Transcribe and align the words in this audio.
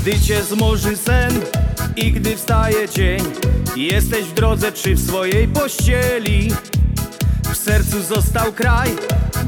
Gdy 0.00 0.20
cię 0.20 0.42
zmoży 0.42 0.96
sen 0.96 1.40
i 1.96 2.12
gdy 2.12 2.36
wstaje 2.36 2.88
dzień 2.88 3.20
Jesteś 3.76 4.24
w 4.24 4.34
drodze 4.34 4.72
czy 4.72 4.94
w 4.94 5.06
swojej 5.06 5.48
pościeli? 5.48 6.48
W 7.52 7.56
sercu 7.56 8.02
został 8.02 8.52
kraj, 8.52 8.90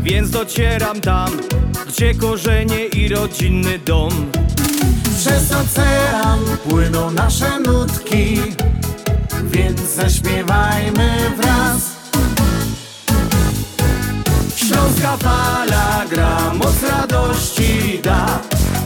więc 0.03 0.31
docieram 0.31 1.01
tam 1.01 1.31
Gdzie 1.89 2.15
korzenie 2.15 2.87
i 2.87 3.09
rodzinny 3.09 3.79
dom. 3.79 4.31
Przez 5.19 5.53
ocean 5.53 6.39
płyną 6.69 7.11
nasze 7.11 7.61
nutki 7.61 8.39
Więc 9.45 9.81
zaśpiewajmy 9.81 11.31
wraz. 11.37 11.93
Śląska 14.57 15.17
fala 15.17 16.05
gra, 16.11 16.55
moc 16.55 16.83
radości 16.83 18.01
da 18.03 18.41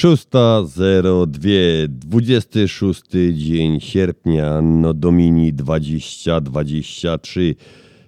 6.02, 0.00 1.88
26 1.88 3.02
dzień 3.32 3.80
sierpnia, 3.80 4.60
no 4.62 4.94
Domini 4.94 5.52
2023. 5.52 7.54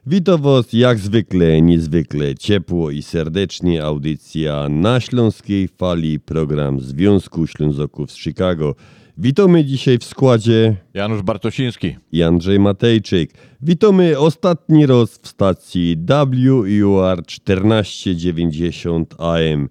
Witam 0.07 0.43
Was 0.43 0.73
jak 0.73 0.99
zwykle, 0.99 1.63
niezwykle 1.63 2.35
ciepło 2.35 2.91
i 2.91 3.03
serdecznie. 3.03 3.85
Audycja 3.85 4.69
na 4.69 5.01
Śląskiej 5.01 5.69
Fali, 5.69 6.21
program 6.21 6.81
Związku 6.81 7.47
Ślązoków 7.47 8.11
z 8.11 8.17
Chicago. 8.17 8.75
Witamy 9.19 9.65
dzisiaj 9.65 9.99
w 9.99 10.05
składzie 10.05 10.77
Janusz 10.95 11.23
Bartosiński. 11.23 11.97
i 12.13 12.23
Andrzej 12.23 12.61
Matejczyk. 12.61 13.31
Witamy 13.63 14.19
ostatni 14.19 14.87
raz 14.87 15.19
w 15.19 15.29
stacji 15.29 15.97
WUR 15.97 17.23
1490 17.25 19.15
AM. 19.19 19.69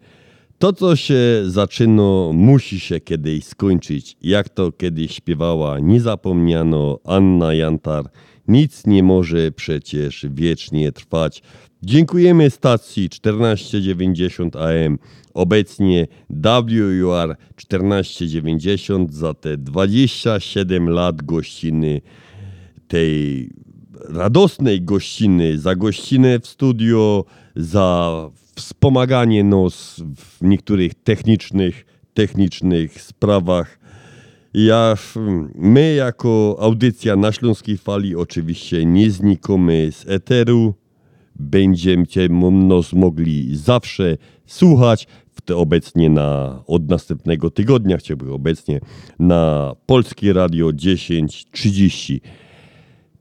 To, 0.61 0.73
co 0.73 0.95
się 0.95 1.16
zaczyna, 1.45 2.31
musi 2.33 2.79
się 2.79 2.99
kiedyś 2.99 3.44
skończyć. 3.45 4.17
Jak 4.22 4.49
to 4.49 4.72
kiedyś 4.72 5.16
śpiewała 5.16 5.79
niezapomniano 5.79 6.99
Anna 7.05 7.53
Jantar. 7.53 8.05
Nic 8.47 8.85
nie 8.88 9.03
może 9.03 9.51
przecież 9.51 10.25
wiecznie 10.29 10.91
trwać. 10.91 11.44
Dziękujemy 11.83 12.50
stacji 12.50 13.09
1490 13.09 14.55
AM, 14.55 15.00
obecnie 15.33 16.07
WUR 16.29 17.35
1490 17.55 19.13
za 19.13 19.33
te 19.33 19.57
27 19.57 20.89
lat 20.89 21.21
gościny 21.21 22.01
tej 22.88 23.50
radosnej 24.09 24.81
gościny, 24.81 25.57
za 25.57 25.75
gościnę 25.75 26.39
w 26.39 26.47
studio, 26.47 27.25
za 27.55 28.29
wspomaganie 28.61 29.44
nas 29.44 30.03
w 30.16 30.41
niektórych 30.41 30.94
technicznych, 30.94 31.85
technicznych 32.13 33.01
sprawach. 33.01 33.79
Ja, 34.53 34.95
my 35.55 35.94
jako 35.94 36.57
audycja 36.59 37.16
na 37.16 37.31
Śląskiej 37.31 37.77
Fali 37.77 38.16
oczywiście 38.16 38.85
nie 38.85 39.11
znikamy 39.11 39.91
z 39.91 40.09
eteru. 40.09 40.73
Będziemy 41.35 42.05
nas 42.51 42.94
mogli 42.94 43.57
zawsze 43.57 44.17
słuchać. 44.45 45.07
W 45.31 45.41
te 45.41 45.55
obecnie 45.55 46.09
na, 46.09 46.63
od 46.67 46.89
następnego 46.89 47.50
tygodnia, 47.50 47.97
chciałbym 47.97 48.31
obecnie 48.31 48.79
na 49.19 49.75
Polskie 49.85 50.33
Radio 50.33 50.73
1030. 50.73 52.21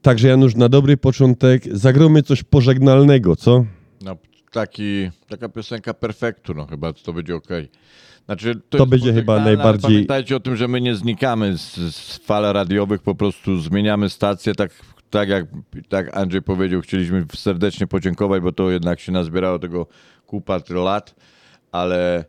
Także 0.02 0.28
Janusz, 0.28 0.54
na 0.54 0.68
dobry 0.68 0.96
początek 0.96 1.62
zagromy 1.72 2.22
coś 2.22 2.42
pożegnalnego, 2.42 3.36
co? 3.36 3.64
No, 4.04 4.16
taki, 4.50 5.10
taka 5.28 5.48
piosenka 5.48 5.94
perfektu, 5.94 6.54
no 6.54 6.66
chyba 6.66 6.92
to 6.92 7.12
będzie 7.12 7.36
ok. 7.36 7.48
Znaczy, 8.26 8.54
to, 8.68 8.78
To 8.78 8.86
będzie 8.86 9.12
chyba 9.12 9.40
najbardziej- 9.44 9.82
Pamiętajcie 9.90 10.36
o 10.36 10.40
tym, 10.40 10.56
że 10.56 10.68
my 10.68 10.80
nie 10.80 10.94
znikamy 10.94 11.58
z, 11.58 11.74
z 11.94 12.16
fal 12.16 12.52
radiowych, 12.52 13.02
po 13.02 13.14
prostu 13.14 13.58
zmieniamy 13.60 14.08
stację, 14.08 14.54
tak, 14.54 14.70
tak 15.10 15.28
jak 15.28 15.46
tak 15.88 16.16
Andrzej 16.16 16.42
powiedział, 16.42 16.80
chcieliśmy 16.80 17.24
serdecznie 17.34 17.86
podziękować, 17.86 18.42
bo 18.42 18.52
to 18.52 18.70
jednak 18.70 19.00
się 19.00 19.12
nazbierało 19.12 19.58
tego 19.58 19.86
kupa 20.26 20.60
lat, 20.70 21.14
ale, 21.72 22.24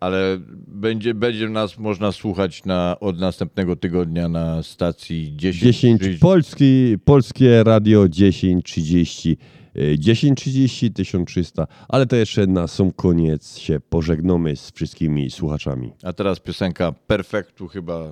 ale 0.00 0.38
będzie, 0.68 1.14
będzie 1.14 1.48
nas 1.48 1.78
można 1.78 2.12
słuchać 2.12 2.64
na, 2.64 2.96
od 3.00 3.18
następnego 3.18 3.76
tygodnia 3.76 4.28
na 4.28 4.62
stacji 4.62 5.32
10. 5.36 5.62
10 5.62 6.18
Polski, 6.20 6.96
Polskie 7.04 7.64
Radio 7.64 8.08
1030. 8.08 9.38
e, 9.76 9.98
1030 9.98 10.92
1300, 10.92 11.66
ale 11.88 12.06
to 12.06 12.16
jeszcze 12.16 12.46
na 12.46 12.66
sam 12.66 12.92
koniec 12.92 13.58
się 13.58 13.80
pożegnamy 13.80 14.56
z 14.56 14.70
wszystkimi 14.70 15.30
słuchaczami. 15.30 15.92
A 16.02 16.12
teraz 16.12 16.40
piosenka 16.40 16.92
perfektu, 16.92 17.68
chyba 17.68 18.10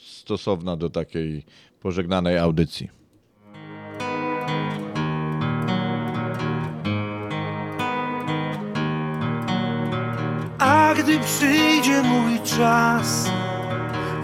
stosowna 0.00 0.76
do 0.76 0.90
takiej 0.90 1.42
pożegnanej 1.80 2.38
audycji. 2.38 2.88
A 10.58 10.94
gdy 10.98 11.18
przyjdzie 11.18 12.02
mój 12.02 12.40
czas, 12.40 13.30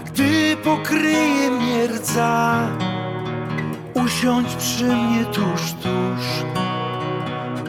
gdy 0.05 0.57
pokryje 0.63 1.51
mnie 1.51 1.87
rdza, 1.87 2.69
usiądź 3.93 4.55
przy 4.55 4.83
mnie 4.83 5.25
tuż, 5.25 5.73
tuż, 5.73 6.43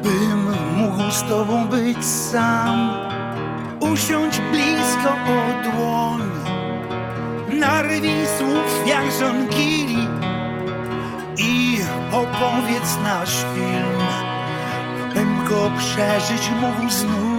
bym 0.05 0.55
mógł 0.77 1.11
z 1.11 1.23
tobą 1.23 1.69
być 1.69 2.05
sam. 2.05 2.91
Usiądź 3.81 4.41
blisko 4.41 5.11
o 5.11 5.71
dłoń, 5.71 6.23
narwij 7.61 8.27
słów 8.39 8.87
jak 8.87 9.05
żonkili 9.21 10.09
i 11.39 11.79
opowiedz 12.13 12.99
nasz 13.03 13.37
film, 13.55 14.01
bym 15.15 15.45
go 15.45 15.71
przeżyć 15.79 16.51
mógł 16.61 16.91
znów. 16.91 17.34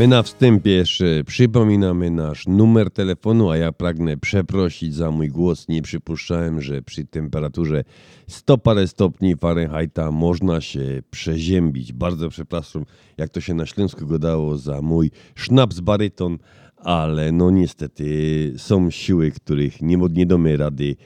My 0.00 0.08
na 0.08 0.22
wstępie 0.22 0.70
jeszcze 0.70 1.24
przypominamy 1.26 2.10
nasz 2.10 2.46
numer 2.46 2.90
telefonu, 2.90 3.50
a 3.50 3.56
ja 3.56 3.72
pragnę 3.72 4.16
przeprosić 4.16 4.94
za 4.94 5.10
mój 5.10 5.28
głos. 5.28 5.68
Nie 5.68 5.82
przypuszczałem, 5.82 6.62
że 6.62 6.82
przy 6.82 7.06
temperaturze 7.06 7.84
100 8.28 8.58
parę 8.58 8.88
stopni 8.88 9.36
Fahrenheita 9.36 10.10
można 10.10 10.60
się 10.60 11.02
przeziębić. 11.10 11.92
Bardzo 11.92 12.28
przepraszam, 12.28 12.84
jak 13.18 13.30
to 13.30 13.40
się 13.40 13.54
na 13.54 13.66
Śląsku 13.66 14.06
godało 14.06 14.58
za 14.58 14.82
mój 14.82 15.10
sznaps 15.34 15.80
baryton, 15.80 16.38
ale 16.76 17.32
no 17.32 17.50
niestety 17.50 18.52
są 18.56 18.90
siły, 18.90 19.30
których 19.30 19.82
nie, 19.82 19.96
nie 19.96 20.26
damy 20.26 20.56
rady 20.56 20.96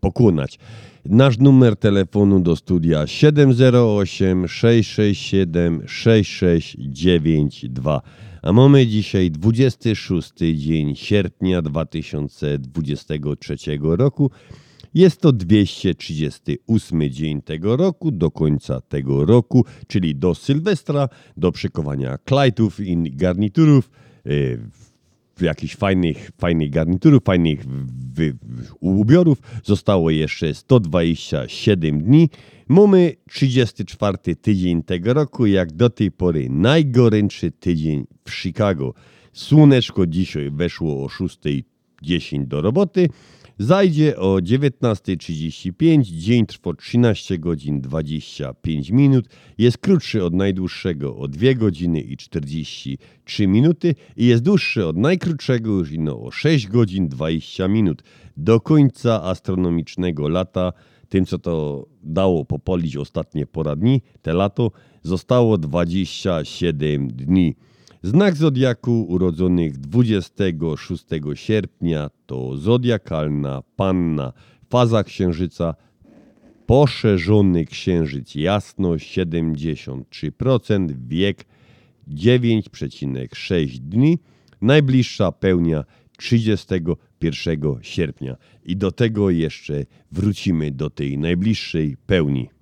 pokonać. 0.00 0.58
Nasz 1.04 1.38
numer 1.38 1.76
telefonu 1.76 2.40
do 2.40 2.56
studia 2.56 3.06
708 3.06 4.48
667 4.48 5.82
6692. 5.86 8.02
A 8.44 8.52
mamy 8.52 8.86
dzisiaj 8.86 9.30
26 9.30 10.32
dzień 10.54 10.96
sierpnia 10.96 11.62
2023 11.62 13.56
roku. 13.82 14.30
Jest 14.94 15.20
to 15.20 15.32
238 15.32 17.10
dzień 17.10 17.42
tego 17.42 17.76
roku, 17.76 18.10
do 18.10 18.30
końca 18.30 18.80
tego 18.80 19.24
roku, 19.24 19.64
czyli 19.86 20.14
do 20.14 20.34
Sylwestra, 20.34 21.08
do 21.36 21.52
szykowania 21.54 22.18
klajtów 22.18 22.80
i 22.80 23.10
garniturów. 23.10 23.90
Yy, 24.24 24.58
jakichś 25.40 25.76
fajnych, 25.76 26.30
fajnych 26.38 26.70
garniturów, 26.70 27.22
fajnych 27.24 27.64
wy, 28.14 28.36
ubiorów. 28.80 29.38
Zostało 29.64 30.10
jeszcze 30.10 30.54
127 30.54 32.02
dni. 32.02 32.30
Mamy 32.68 33.12
34 33.30 34.18
tydzień 34.36 34.82
tego 34.82 35.14
roku, 35.14 35.46
jak 35.46 35.72
do 35.72 35.90
tej 35.90 36.10
pory 36.10 36.48
najgorętszy 36.50 37.50
tydzień 37.50 38.06
w 38.28 38.34
Chicago. 38.34 38.94
Słoneczko 39.32 40.06
dzisiaj 40.06 40.50
weszło 40.50 41.04
o 41.04 41.06
6.10 41.06 42.46
do 42.46 42.60
roboty. 42.60 43.08
Zajdzie 43.58 44.16
o 44.16 44.36
19.35, 44.36 46.02
dzień 46.02 46.46
trwa 46.46 46.74
13 46.74 47.38
godzin 47.38 47.80
25 47.80 48.90
minut, 48.90 49.28
jest 49.58 49.78
krótszy 49.78 50.24
od 50.24 50.34
najdłuższego 50.34 51.16
o 51.16 51.28
2 51.28 51.54
godziny 51.54 52.00
i 52.00 52.16
43 52.16 53.46
minuty 53.46 53.94
i 54.16 54.26
jest 54.26 54.42
dłuższy 54.42 54.86
od 54.86 54.96
najkrótszego 54.96 55.70
już 55.70 55.92
ino 55.92 56.20
o 56.20 56.30
6 56.30 56.68
godzin 56.68 57.08
20 57.08 57.68
minut. 57.68 58.02
Do 58.36 58.60
końca 58.60 59.22
astronomicznego 59.22 60.28
lata, 60.28 60.72
tym 61.08 61.26
co 61.26 61.38
to 61.38 61.86
dało 62.02 62.44
popolić 62.44 62.96
ostatnie 62.96 63.46
pora 63.46 63.76
dni, 63.76 64.02
te 64.22 64.32
lato, 64.32 64.70
zostało 65.02 65.58
27 65.58 67.08
dni. 67.08 67.54
Znak 68.04 68.36
zodiaku 68.36 69.06
urodzonych 69.08 69.78
26 69.78 71.04
sierpnia 71.34 72.10
to 72.26 72.56
zodiakalna 72.56 73.62
panna. 73.76 74.32
Faza 74.70 75.04
księżyca 75.04 75.74
poszerzony 76.66 77.64
księżyc 77.64 78.34
jasno 78.34 78.88
73%, 78.88 80.92
wiek 81.06 81.44
9,6 82.08 83.78
dni, 83.78 84.18
najbliższa 84.60 85.32
pełnia 85.32 85.84
31 86.18 87.78
sierpnia. 87.82 88.36
I 88.64 88.76
do 88.76 88.92
tego 88.92 89.30
jeszcze 89.30 89.84
wrócimy 90.12 90.70
do 90.70 90.90
tej 90.90 91.18
najbliższej 91.18 91.96
pełni. 92.06 92.53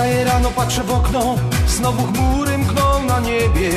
Wstaję 0.00 0.24
rano, 0.24 0.50
patrzę 0.50 0.82
w 0.82 0.90
okno 0.90 1.36
Znowu 1.68 2.06
chmury 2.06 2.58
mkną 2.58 3.04
na 3.04 3.20
niebie. 3.20 3.70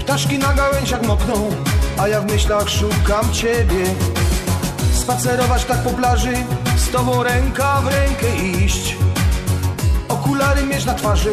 Ptaszki 0.00 0.38
na 0.38 0.54
gałęziach 0.54 1.02
mokną 1.02 1.50
A 1.98 2.08
ja 2.08 2.20
w 2.20 2.32
myślach 2.32 2.68
szukam 2.68 3.32
ciebie. 3.32 3.84
Spacerować 4.92 5.64
tak 5.64 5.82
po 5.82 5.90
plaży 5.90 6.32
Z 6.76 6.90
tobą 6.90 7.22
ręka 7.22 7.80
w 7.80 7.86
rękę 7.86 8.36
iść. 8.64 8.96
Okulary 10.08 10.62
mieć 10.62 10.84
na 10.84 10.94
twarzy 10.94 11.32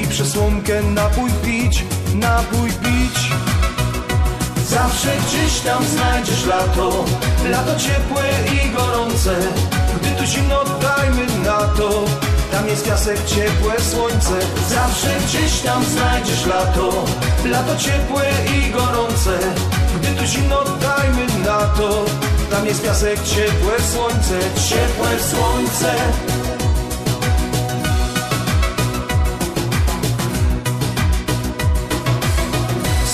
I 0.00 0.06
przesłonkę 0.06 0.82
napój 0.82 1.30
pić 1.44 1.84
Napój 2.14 2.70
pić. 2.70 3.30
Zawsze 4.68 5.08
gdzieś 5.26 5.60
tam 5.60 5.84
znajdziesz 5.84 6.46
lato 6.46 7.04
Lato 7.50 7.80
ciepłe 7.80 8.22
i 8.54 8.70
gorące. 8.70 9.36
Gdy 10.00 10.10
tu 10.10 10.24
zimno 10.24 10.64
dajmy 10.64 11.26
na 11.44 11.58
to 11.58 12.04
Tam 12.52 12.68
jest 12.68 12.84
piasek, 12.84 13.24
ciepłe 13.24 13.80
słońce. 13.80 14.34
Zawsze 14.68 15.08
gdzieś 15.26 15.60
tam 15.60 15.84
znajdziesz 15.84 16.46
lato. 16.46 17.04
Lato 17.44 17.76
ciepłe 17.76 18.22
i 18.56 18.70
gorące. 18.70 19.38
Gdy 20.00 20.08
tu 20.08 20.26
zimno 20.26 20.64
dajmy 20.64 21.26
na 21.44 21.58
to. 21.58 22.04
Tam 22.50 22.66
jest 22.66 22.84
piasek, 22.84 23.22
ciepłe 23.22 23.80
słońce 23.92 24.38
Ciepłe 24.68 25.08
słońce. 25.30 25.94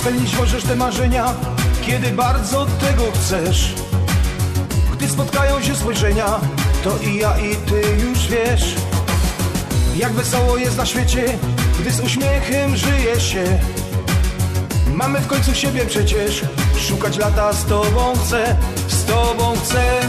Spełnić 0.00 0.36
możesz 0.38 0.64
te 0.64 0.76
marzenia, 0.76 1.34
kiedy 1.86 2.10
bardzo 2.10 2.66
tego 2.66 3.02
chcesz. 3.14 3.74
Gdy 4.92 5.08
spotkają 5.08 5.62
się 5.62 5.74
spojrzenia, 5.74 6.40
to 6.84 6.98
i 6.98 7.16
ja 7.16 7.38
i 7.38 7.56
ty 7.56 7.82
już 8.06 8.26
wiesz. 8.26 8.95
Jak 9.98 10.12
wesoło 10.12 10.56
jest 10.56 10.76
na 10.76 10.86
świecie, 10.86 11.24
gdy 11.80 11.92
z 11.92 12.00
uśmiechem 12.00 12.76
żyje 12.76 13.20
się. 13.20 13.44
Mamy 14.94 15.20
w 15.20 15.26
końcu 15.26 15.54
siebie 15.54 15.86
przecież, 15.86 16.44
szukać 16.88 17.18
lata 17.18 17.52
z 17.52 17.64
tobą 17.64 18.12
chcę, 18.24 18.56
z 18.88 19.04
tobą 19.04 19.54
chcę. 19.64 20.00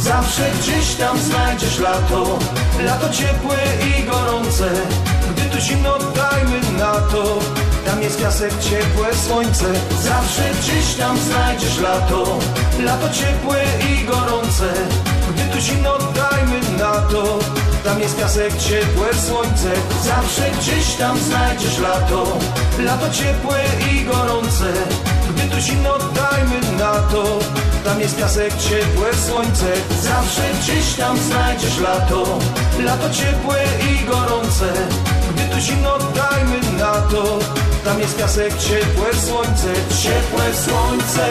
Zawsze 0.00 0.50
gdzieś 0.60 0.94
tam 0.94 1.18
znajdziesz 1.18 1.78
lato 1.78 2.38
Lato 2.84 3.08
ciepłe 3.08 3.56
i 3.88 4.04
gorące. 4.04 4.70
Gdy 5.30 5.42
tu 5.42 5.60
zimno 5.60 5.98
dajmy 5.98 6.60
na 6.78 6.92
to. 6.92 7.38
Tam 7.86 8.02
jest 8.02 8.20
piasek, 8.20 8.52
ciepłe 8.60 9.14
słońce. 9.26 9.64
Zawsze 10.02 10.42
gdzieś 10.60 10.94
tam 10.94 11.18
znajdziesz 11.18 11.78
lato 11.78 12.38
Lato 12.80 13.08
ciepłe 13.08 13.64
i 13.90 14.04
gorące. 14.04 14.72
Gdy 15.34 15.42
tu 15.52 15.60
zimno 15.60 15.98
dajmy 15.98 16.78
na 16.78 16.92
to 16.92 17.38
Tam 17.84 18.00
jest 18.00 18.16
piasek, 18.16 18.58
ciepłe 18.58 19.14
słońce. 19.26 19.70
Zawsze 20.04 20.50
gdzieś 20.58 20.94
tam 20.94 21.18
znajdziesz 21.18 21.78
lato. 21.78 22.38
Lato 22.78 23.10
ciepłe 23.10 23.64
i 23.92 24.04
gorące. 24.04 24.72
Gdy 25.30 25.42
tu 25.42 25.60
zimno 25.60 25.98
dajmy 25.98 26.78
na 26.78 26.92
to. 26.94 27.38
Tam 27.84 28.00
jest 28.00 28.16
piasek, 28.16 28.52
ciepłe 28.58 29.14
słońce. 29.26 29.66
Zawsze 30.02 30.42
gdzieś 30.60 30.94
tam 30.94 31.18
znajdziesz 31.18 31.78
lato. 31.78 32.38
Lato 32.84 33.10
ciepłe 33.10 33.64
i 33.90 34.04
gorące. 34.04 34.72
Gdy 35.34 35.54
tu 35.54 35.60
zimno 35.60 35.98
dajmy 35.98 36.78
na 36.78 36.92
to. 36.92 37.38
Tam 37.84 38.00
jest 38.00 38.16
piasek, 38.16 38.58
ciepłe 38.58 39.14
słońce. 39.26 39.68
Ciepłe 40.02 40.44
słońce 40.64 41.28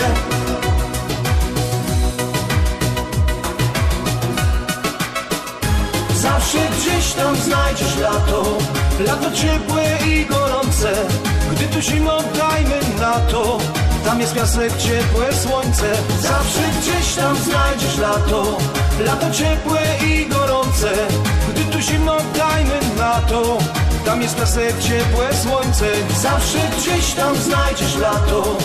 Zawsze 6.54 6.70
gdzieś 6.78 7.14
tam 7.14 7.36
znajdziesz 7.36 7.98
lato. 7.98 8.44
Lato 9.00 9.32
ciepłe 9.32 9.84
i 10.08 10.26
gorące 10.26 10.94
Gdy 11.52 11.68
tu 11.68 11.82
zimno 11.82 12.18
dajmy 12.38 12.80
na 13.00 13.14
to. 13.14 13.58
Tam 14.06 14.20
jest 14.20 14.34
piasek, 14.34 14.78
ciepłe 14.78 15.34
słońce 15.34 15.94
Zawsze 16.20 16.60
gdzieś 16.80 17.16
tam 17.16 17.36
znajdziesz 17.38 17.98
lato. 17.98 18.58
Lato 19.06 19.32
ciepłe 19.32 19.80
i 20.08 20.26
gorące 20.26 20.90
Gdy 21.50 21.64
tu 21.66 21.82
zimno 21.82 22.18
dajmy 22.38 22.80
na 22.98 23.14
to. 23.14 23.58
Tam 24.06 24.22
jest 24.22 24.36
piasek, 24.36 24.80
ciepłe 24.80 25.30
słońce 25.44 25.86
Zawsze 26.22 26.58
gdzieś 26.78 27.14
tam 27.14 27.36
znajdziesz 27.36 27.96
lato. 27.98 28.58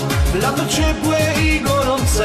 Lato 0.42 0.66
ciepłe 0.66 1.18
i 1.42 1.60
gorące 1.60 2.24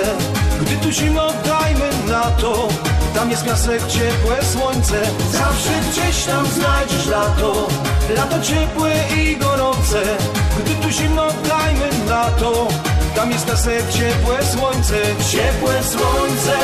Gdy 0.61 0.77
tu 0.77 0.91
zimno 0.91 1.27
dajmy 1.45 1.89
na 2.07 2.21
to. 2.21 2.67
Tam 3.15 3.31
jest 3.31 3.45
piasek, 3.45 3.87
ciepłe 3.87 4.42
słońce. 4.73 5.01
Zawsze 5.31 5.69
gdzieś 5.91 6.23
tam 6.23 6.45
znajdziesz 6.47 7.07
lato 7.07 7.67
Lato 8.15 8.41
ciepłe 8.41 8.93
i 9.17 9.37
gorące. 9.37 10.01
Gdy 10.59 10.75
tu 10.75 10.89
zimno 10.89 11.27
dajmy 11.49 11.89
na 12.09 12.23
to. 12.23 12.67
Tam 13.15 13.31
jest 13.31 13.45
piasek, 13.45 13.91
ciepłe 13.91 14.45
słońce. 14.45 14.95
Ciepłe 15.31 15.83
słońce 15.83 16.57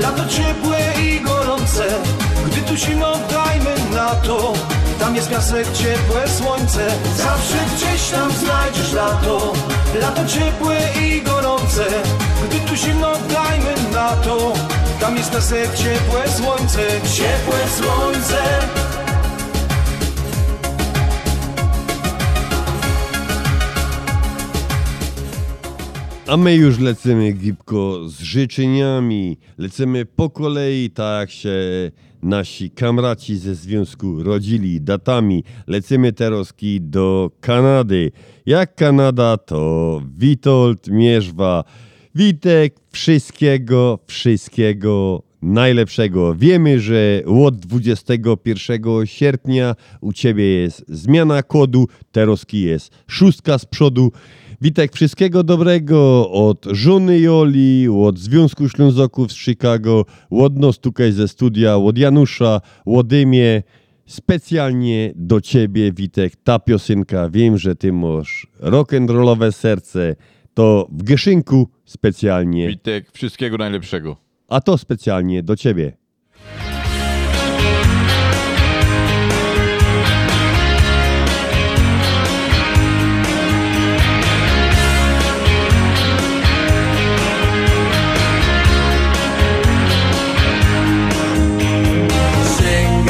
lato 0.00 0.24
ciepłe 0.28 0.78
i 1.02 1.20
gorące 1.20 1.84
Gdy 2.46 2.60
tu 2.62 2.76
zimno 2.76 3.12
dajmy 3.30 3.74
na 3.94 4.08
to. 4.14 4.52
Tam 5.00 5.16
jest 5.16 5.30
piasek, 5.30 5.72
ciepłe 5.72 6.28
słońce 6.28 6.86
Zawsze 7.16 7.56
gdzieś 7.76 8.08
tam 8.10 8.32
znajdziesz 8.32 8.92
lato. 8.92 9.52
Lato 10.00 10.26
ciepłe 10.26 10.78
i 11.02 11.22
gorące 11.22 11.84
Gdy 12.48 12.60
tu 12.60 12.76
zimno 12.76 13.12
dajmy 13.12 13.74
na 13.92 14.08
to. 14.08 14.52
Tam 15.00 15.16
jest 15.16 15.30
piasek, 15.30 15.74
ciepłe 15.74 16.32
słońce 16.36 16.86
Ciepłe 17.16 17.58
słońce 17.78 18.42
A 26.28 26.36
my 26.36 26.54
już 26.54 26.78
lecimy 26.78 27.32
gibko 27.32 28.08
z 28.08 28.20
życzeniami. 28.20 29.38
Lecimy 29.58 30.06
po 30.06 30.30
kolei, 30.30 30.90
tak 30.90 31.30
się 31.30 31.50
nasi 32.22 32.70
kamraci 32.70 33.36
ze 33.36 33.54
związku 33.54 34.22
rodzili 34.22 34.80
datami. 34.80 35.44
Lecimy 35.66 36.12
teraz 36.12 36.52
do 36.80 37.30
Kanady. 37.40 38.12
Jak 38.46 38.74
Kanada, 38.74 39.36
to 39.36 40.02
Witold 40.18 40.88
Mierzwa. 40.88 41.64
Witek, 42.14 42.74
wszystkiego, 42.92 43.98
wszystkiego 44.06 45.22
najlepszego. 45.42 46.34
Wiemy, 46.34 46.80
że 46.80 47.22
od 47.44 47.56
21 47.56 49.06
sierpnia 49.06 49.74
u 50.00 50.12
Ciebie 50.12 50.44
jest 50.44 50.84
zmiana 50.88 51.42
kodu, 51.42 51.88
Teroski 52.12 52.60
jest 52.60 52.92
szóstka 53.06 53.58
z 53.58 53.64
przodu. 53.64 54.12
Witek, 54.60 54.92
wszystkiego 54.92 55.42
dobrego 55.42 56.30
od 56.30 56.66
żony 56.70 57.20
Joli, 57.20 57.88
od 57.88 58.18
Związku 58.18 58.68
Ślązoków 58.68 59.32
z 59.32 59.36
Chicago, 59.36 60.04
od 60.30 60.56
nas 60.56 60.78
tutaj 60.78 61.12
ze 61.12 61.28
studia, 61.28 61.76
od 61.76 61.98
Janusza, 61.98 62.60
Łodymie. 62.86 63.62
Specjalnie 64.06 65.12
do 65.16 65.40
Ciebie, 65.40 65.92
Witek, 65.92 66.32
ta 66.44 66.58
piosenka, 66.58 67.30
wiem, 67.30 67.58
że 67.58 67.76
Ty 67.76 67.92
masz 67.92 68.46
rock'n'rollowe 68.60 69.52
serce, 69.52 70.16
to 70.54 70.88
w 70.92 71.02
Geszynku 71.02 71.68
specjalnie, 71.84 72.68
Witek, 72.68 73.12
wszystkiego 73.12 73.56
najlepszego. 73.56 74.16
a 74.48 74.60
to 74.60 74.78
specjalnie 74.78 75.42
do 75.42 75.56
Ciebie. 75.56 75.97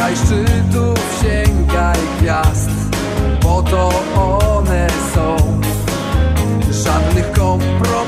Sięgaj 0.09 0.27
szczytów, 0.27 0.99
sięgaj 1.23 1.99
gwiazd, 2.21 2.71
bo 3.43 3.63
to 3.63 3.91
one 4.15 4.87
są. 5.15 5.37
Żadnych 6.71 7.33
kompromisów, 7.33 8.08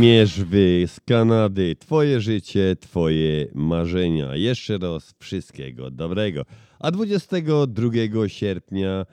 Mierzwy 0.00 0.84
z 0.86 1.00
Kanady. 1.00 1.76
Twoje 1.76 2.20
życie, 2.20 2.76
twoje 2.80 3.46
marzenia. 3.54 4.36
Jeszcze 4.36 4.78
raz 4.78 5.14
wszystkiego 5.18 5.90
dobrego. 5.90 6.42
A 6.78 6.90
22 6.90 8.28
sierpnia 8.28 9.06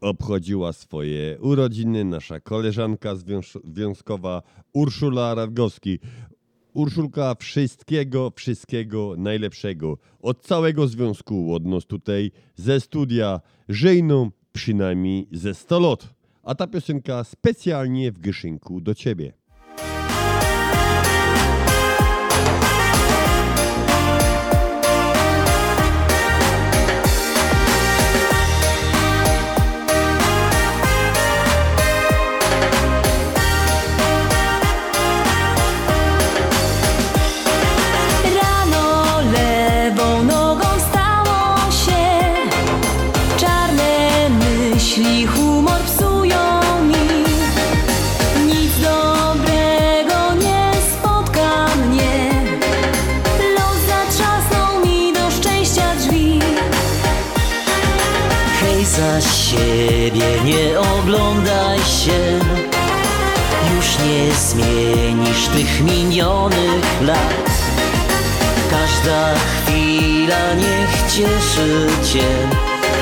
obchodziła 0.00 0.72
swoje 0.72 1.38
urodziny 1.40 2.04
nasza 2.04 2.40
koleżanka 2.40 3.14
związkowa 3.64 4.42
Urszula 4.72 5.34
Radgowski. 5.34 5.98
Urszulka, 6.72 7.34
wszystkiego, 7.34 8.32
wszystkiego 8.36 9.14
najlepszego. 9.18 9.98
Od 10.20 10.42
całego 10.42 10.88
związku, 10.88 11.54
od 11.54 11.64
nas 11.64 11.84
tutaj 11.84 12.30
ze 12.56 12.80
studia, 12.80 13.40
żejną 13.68 14.30
przynajmniej 14.52 15.28
ze 15.32 15.54
100 15.54 15.80
lat. 15.80 16.14
A 16.42 16.54
ta 16.54 16.66
piosenka 16.66 17.24
specjalnie 17.24 18.12
w 18.12 18.18
Gyszynku 18.18 18.80
do 18.80 18.94
ciebie. 18.94 19.43
Cieszy 71.14 71.86
cię 72.12 72.24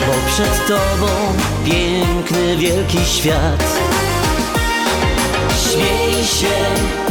Bo 0.07 0.33
przed 0.33 0.67
tobą 0.67 1.09
piękny, 1.65 2.57
wielki 2.57 2.99
świat. 3.05 3.65
Śmiej 5.63 6.25
się, 6.25 6.57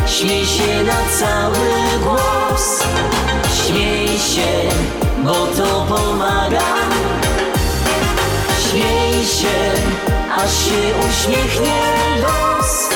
śmiej 0.07 0.45
się 0.45 0.83
na 0.83 0.97
cały 1.19 1.57
głos. 2.03 2.83
Śmiej 3.65 4.07
się, 4.07 4.69
bo 5.23 5.33
to 5.33 5.85
pomaga. 5.89 6.61
Śmiej 8.69 9.25
się, 9.25 9.81
aż 10.35 10.51
się 10.65 10.81
uśmiechnie 11.09 11.81
los. 12.21 12.89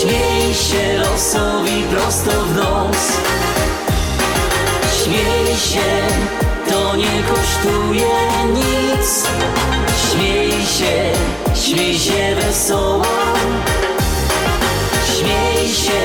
Śmiej 0.00 0.54
się 0.54 0.98
losowi 0.98 1.82
prosto 1.82 2.30
w 2.30 2.56
nos. 2.56 3.12
Śmiej 5.04 5.56
się, 5.56 6.06
to 6.70 6.96
nie 6.96 7.22
kosztuje 7.22 8.14
nic. 8.54 9.26
Śmiej 10.10 10.50
się, 10.50 11.12
śmiej 11.54 11.98
się 11.98 12.34
wesoło. 12.34 13.04
Śmiej 15.06 15.68
się, 15.74 16.02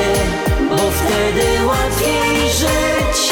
bo 0.69 0.77
wtedy 0.77 1.65
łatwiej 1.65 2.49
żyć. 2.49 3.31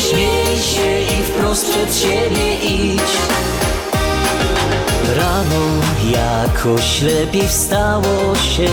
Śmiej 0.00 0.58
się 0.58 1.14
i 1.18 1.22
wprost 1.22 1.70
przed 1.70 1.96
siebie 1.96 2.54
idź. 2.54 3.12
Rano 5.16 5.66
jakoś 6.10 7.02
lepiej 7.02 7.48
wstało 7.48 8.34
się. 8.34 8.68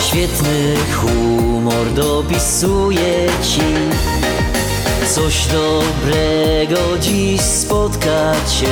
Świetny 0.00 0.76
humor 0.96 1.92
dopisuje 1.94 3.26
ci 3.42 3.62
Coś 5.14 5.46
dobrego 5.46 6.98
dziś 7.00 7.40
spotka 7.40 8.32
cię 8.48 8.66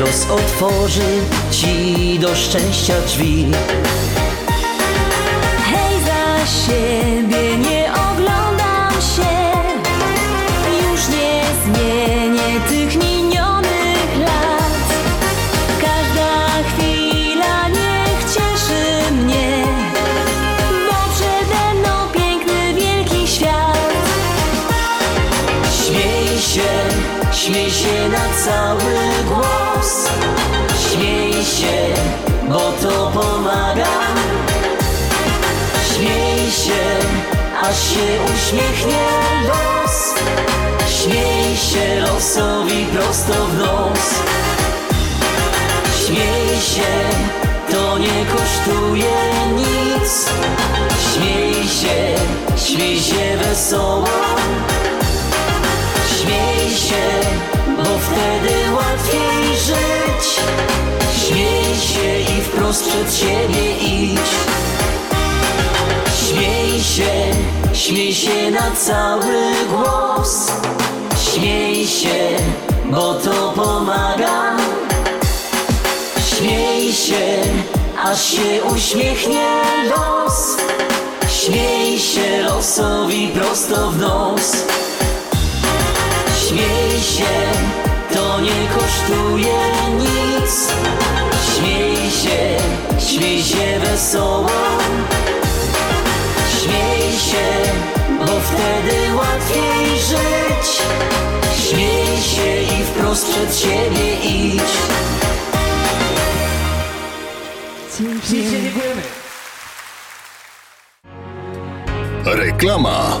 Los 0.00 0.30
otworzy 0.30 1.20
ci 1.50 2.18
do 2.18 2.36
szczęścia 2.36 2.94
drzwi. 3.06 3.46
Siebie 6.66 7.58
nie 7.58 7.81
się 37.74 38.34
uśmiechnie 38.34 39.08
los 39.48 40.14
Śmiej 41.02 41.56
się 41.56 42.00
losowi 42.00 42.86
prosto 42.86 43.32
w 43.46 43.58
nos. 43.58 44.14
Śmiej 46.06 46.60
się, 46.60 46.92
to 47.70 47.98
nie 47.98 48.26
kosztuje 48.26 49.14
nic. 49.56 50.28
Śmiej 51.14 51.54
się, 51.54 52.14
śmiej 52.66 53.00
się 53.00 53.36
wesoło. 53.36 54.08
Śmiej 56.20 56.76
się, 56.76 57.04
bo 57.76 57.84
wtedy 57.84 58.72
łatwiej 58.74 59.56
żyć. 59.56 60.40
Śmiej 61.26 61.76
się 61.76 62.32
i 62.38 62.42
wprost 62.42 62.88
przed 62.88 63.14
siebie 63.14 63.76
idź. 63.76 64.30
Śmiej 66.28 66.82
się, 66.82 67.32
śmiej 67.86 68.14
się 68.14 68.50
na 68.50 68.70
cały 68.70 69.54
głos. 69.70 70.52
Śmiej 71.16 71.86
się, 71.86 72.36
bo 72.90 73.14
to 73.14 73.52
pomaga. 73.56 74.56
Śmiej 76.26 76.92
się, 76.92 77.42
aż 78.04 78.24
się 78.24 78.64
uśmiechnie 78.74 79.48
los. 79.90 80.56
Śmiej 81.28 81.98
się 81.98 82.42
losowi 82.42 83.28
prosto 83.28 83.90
w 83.90 83.98
nos. 83.98 84.52
Śmiej 86.48 87.00
się, 87.00 87.34
to 88.14 88.40
nie 88.40 88.68
kosztuje 88.74 89.58
nic. 89.98 90.68
Śmiej 91.54 92.10
się, 92.10 92.56
śmiej 92.98 93.42
się 93.42 93.80
wesoło 93.80 94.50
Śmiej 96.62 97.12
się, 97.18 97.70
bo 98.18 98.26
wtedy 98.26 99.14
łatwiej 99.14 99.98
żyć 99.98 100.82
Śmiej 101.68 102.22
się 102.22 102.62
i 102.62 102.84
wprost 102.84 103.26
przed 103.30 103.56
siebie 103.56 104.14
idź 104.24 104.62
Dziękujemy. 107.98 109.02
Reklama. 112.24 113.20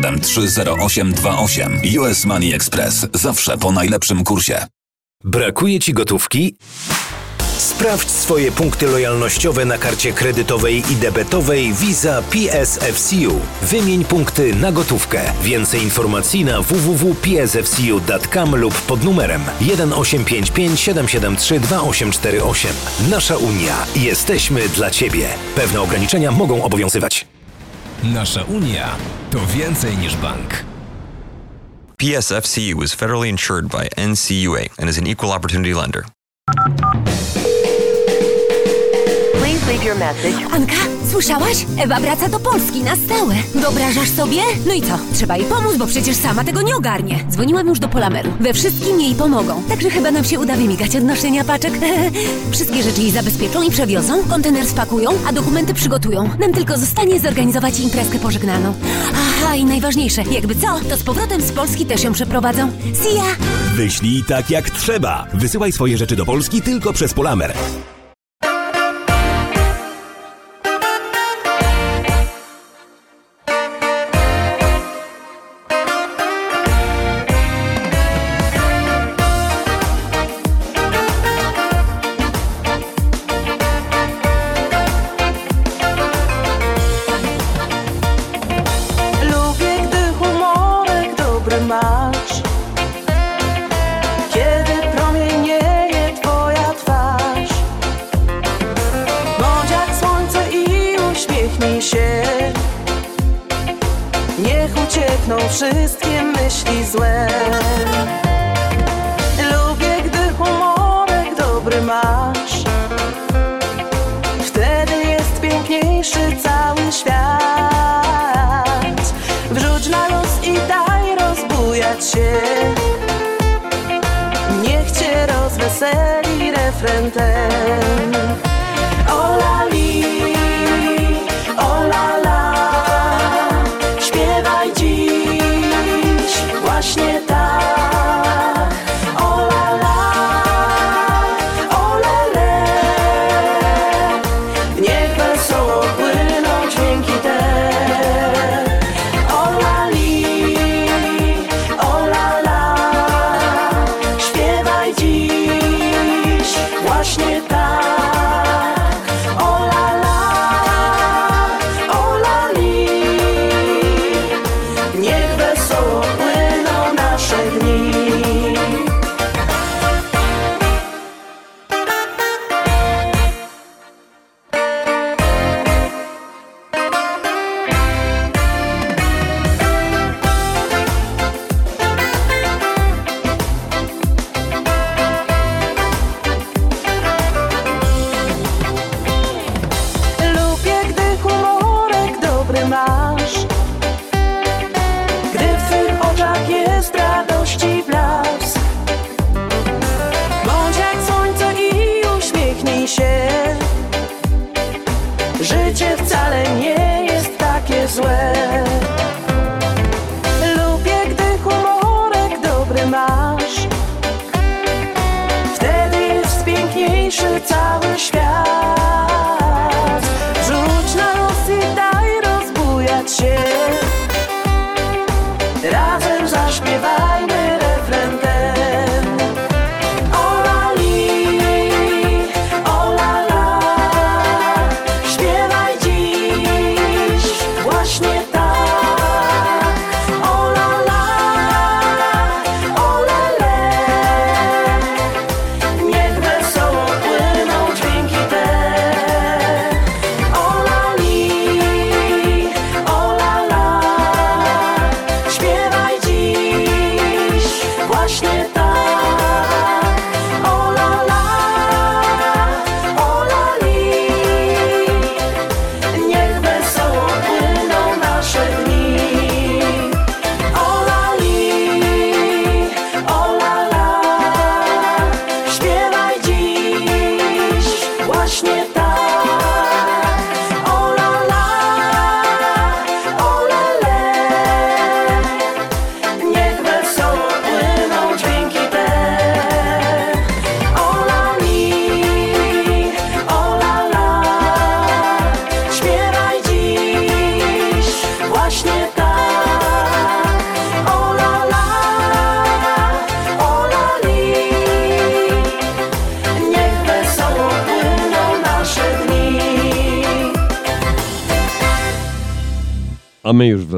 0828 0.00 1.80
US 2.00 2.24
Money 2.24 2.54
Express 2.54 3.06
zawsze 3.14 3.58
po 3.58 3.72
najlepszym 3.72 4.24
kursie. 4.24 4.66
Brakuje 5.24 5.80
Ci 5.80 5.94
gotówki? 5.94 6.56
Sprawdź 7.58 8.10
swoje 8.10 8.52
punkty 8.52 8.86
lojalnościowe 8.86 9.64
na 9.64 9.78
karcie 9.78 10.12
kredytowej 10.12 10.82
i 10.92 10.96
debetowej 10.96 11.72
Visa 11.72 12.22
PSFCU. 12.22 13.40
Wymień 13.62 14.04
punkty 14.04 14.54
na 14.54 14.72
gotówkę. 14.72 15.20
Więcej 15.42 15.82
informacji 15.82 16.44
na 16.44 16.62
www.psfcu.com 16.62 18.56
lub 18.56 18.74
pod 18.74 19.04
numerem 19.04 19.42
1855 19.58 20.80
773 20.80 21.60
2848. 21.60 22.70
Nasza 23.10 23.36
Unia. 23.36 23.86
Jesteśmy 23.96 24.68
dla 24.68 24.90
Ciebie. 24.90 25.28
Pewne 25.54 25.80
ograniczenia 25.80 26.30
mogą 26.30 26.62
obowiązywać. 26.62 27.31
Nasza 28.02 28.42
Unia 28.44 28.96
to 29.30 29.38
więcej 29.46 29.98
niż 29.98 30.16
bank. 30.16 30.64
PSFCU 31.98 32.82
is 32.82 32.94
federally 32.94 33.28
insured 33.28 33.68
by 33.68 33.88
NCUA 33.96 34.66
and 34.78 34.90
is 34.90 34.98
an 34.98 35.06
equal 35.06 35.30
opportunity 35.30 35.74
lender. 35.74 36.04
Please 39.38 39.68
leave 39.68 39.84
your 39.84 39.94
message. 39.94 40.34
Anka, 40.34 41.01
słyszałaś? 41.12 41.66
Ewa 41.78 42.00
wraca 42.00 42.28
do 42.28 42.40
Polski 42.40 42.80
na 42.80 42.96
stałe. 42.96 43.34
Wyobrażasz 43.54 44.08
sobie? 44.08 44.40
No 44.66 44.74
i 44.74 44.82
co? 44.82 44.98
Trzeba 45.14 45.36
jej 45.36 45.46
pomóc, 45.46 45.76
bo 45.76 45.86
przecież 45.86 46.16
sama 46.16 46.44
tego 46.44 46.62
nie 46.62 46.76
ogarnie. 46.76 47.24
Dzwoniłam 47.30 47.68
już 47.68 47.78
do 47.78 47.88
Polameru. 47.88 48.32
We 48.40 48.54
wszystkim 48.54 49.00
jej 49.00 49.14
pomogą. 49.14 49.62
Także 49.68 49.90
chyba 49.90 50.10
nam 50.10 50.24
się 50.24 50.40
uda 50.40 50.56
wymigać 50.56 50.96
od 50.96 51.04
noszenia 51.04 51.44
paczek. 51.44 51.72
Wszystkie 52.52 52.82
rzeczy 52.82 53.00
jej 53.00 53.10
zabezpieczą 53.10 53.62
i 53.62 53.70
przewiozą, 53.70 54.24
kontener 54.28 54.66
spakują, 54.66 55.10
a 55.26 55.32
dokumenty 55.32 55.74
przygotują. 55.74 56.30
Nam 56.38 56.52
tylko 56.52 56.78
zostanie 56.78 57.20
zorganizować 57.20 57.80
imprezkę 57.80 58.18
pożegnalną. 58.18 58.74
Aha, 59.12 59.54
i 59.54 59.64
najważniejsze, 59.64 60.22
jakby 60.30 60.54
co, 60.54 60.80
to 60.88 60.96
z 60.96 61.02
powrotem 61.02 61.42
z 61.42 61.52
Polski 61.52 61.86
też 61.86 62.02
ją 62.04 62.12
przeprowadzą. 62.12 62.70
See 62.94 63.14
ya! 63.14 63.24
Wyślij 63.76 64.24
tak 64.28 64.50
jak 64.50 64.70
trzeba. 64.70 65.26
Wysyłaj 65.34 65.72
swoje 65.72 65.98
rzeczy 65.98 66.16
do 66.16 66.24
Polski 66.26 66.62
tylko 66.62 66.92
przez 66.92 67.14
Polamer. 67.14 67.54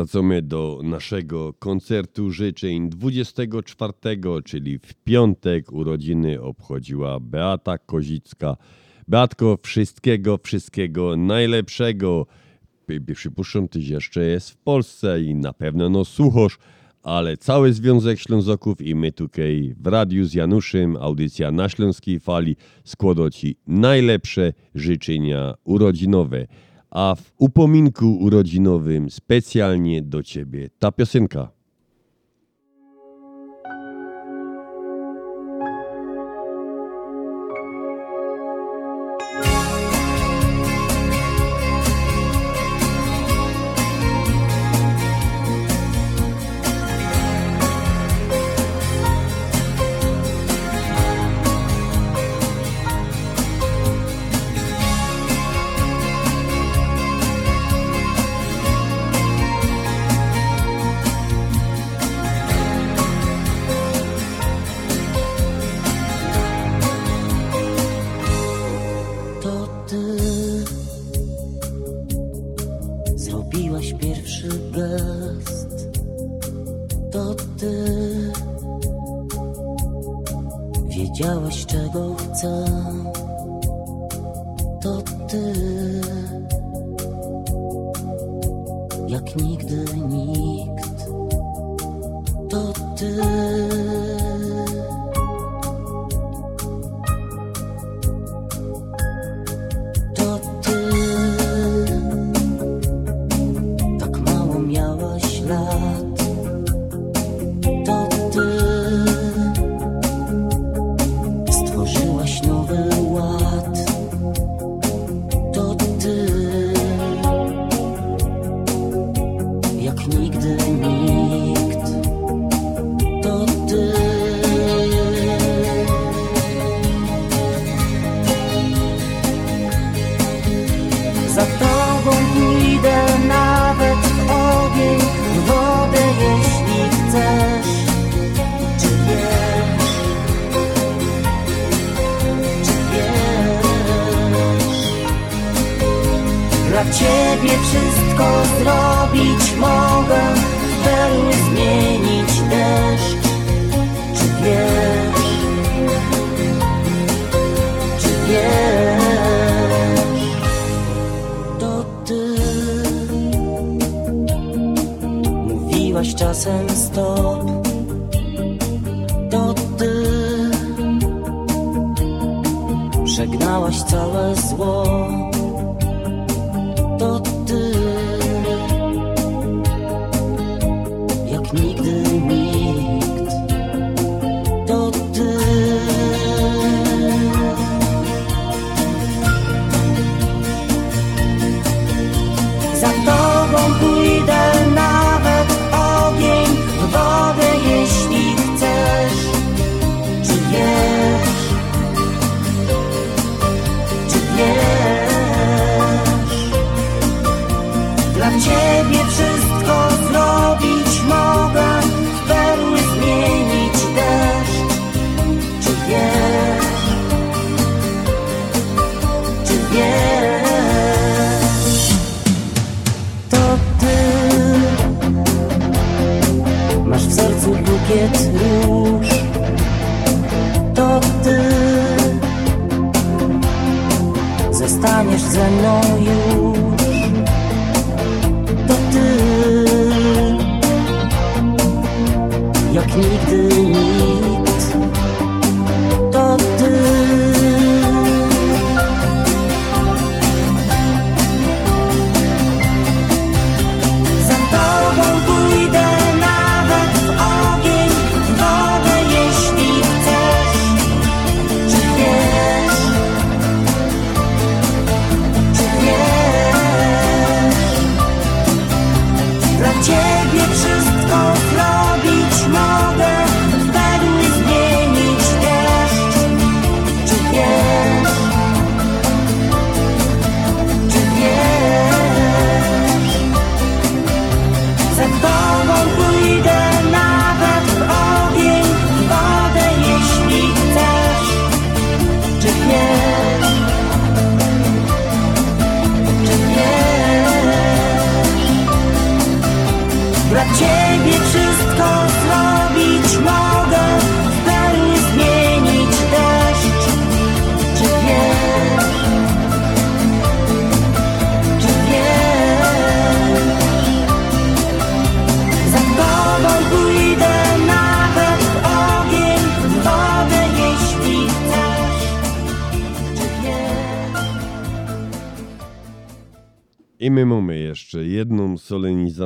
wracamy 0.05 0.43
do 0.43 0.81
naszego 0.83 1.53
koncertu 1.53 2.31
życzeń 2.31 2.90
24, 2.90 3.93
czyli 4.45 4.79
w 4.79 4.95
piątek 4.95 5.73
urodziny 5.73 6.43
obchodziła 6.43 7.21
Beata 7.21 7.79
Kozicka. 7.79 8.57
Beatko, 9.09 9.59
wszystkiego, 9.62 10.38
wszystkiego 10.43 11.17
najlepszego. 11.17 12.27
Przypuszczam, 13.14 13.69
tyś 13.69 13.88
jeszcze 13.88 14.25
jest 14.25 14.51
w 14.51 14.57
Polsce 14.57 15.23
i 15.23 15.35
na 15.35 15.53
pewno 15.53 15.88
no 15.88 16.05
słuchasz, 16.05 16.59
ale 17.03 17.37
cały 17.37 17.73
Związek 17.73 18.19
Ślązoków 18.19 18.81
i 18.81 18.95
my 18.95 19.12
tutaj 19.12 19.75
w 19.81 19.87
radiu 19.87 20.25
z 20.25 20.35
Januszem, 20.35 20.97
audycja 20.97 21.51
na 21.51 21.69
Śląskiej 21.69 22.21
Fali 22.21 22.57
składa 22.85 23.31
Ci 23.31 23.57
najlepsze 23.67 24.53
życzenia 24.75 25.55
urodzinowe 25.64 26.47
a 26.94 27.14
w 27.14 27.33
upominku 27.38 28.16
urodzinowym 28.20 29.11
specjalnie 29.11 30.02
do 30.02 30.22
ciebie 30.22 30.70
ta 30.78 30.92
piosenka. 30.92 31.54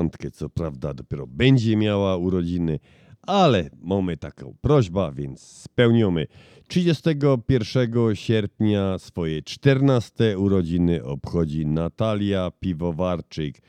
piątkę, 0.08 0.30
co 0.30 0.48
prawda 0.48 0.94
dopiero 0.94 1.26
będzie 1.26 1.76
miała 1.76 2.16
urodziny, 2.16 2.78
ale 3.22 3.70
mamy 3.80 4.16
taką 4.16 4.54
prośbę, 4.60 5.12
więc 5.14 5.40
spełniamy. 5.40 6.26
31 6.68 8.16
sierpnia 8.16 8.98
swoje 8.98 9.42
14 9.42 10.38
urodziny 10.38 11.04
obchodzi 11.04 11.66
Natalia 11.66 12.50
Piwowarczyk. 12.60 13.62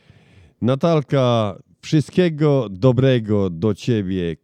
Natalka, 0.62 1.56
wszystkiego 1.82 2.68
dobrego 2.70 3.50
do 3.50 3.74
Ciebie, 3.74 4.36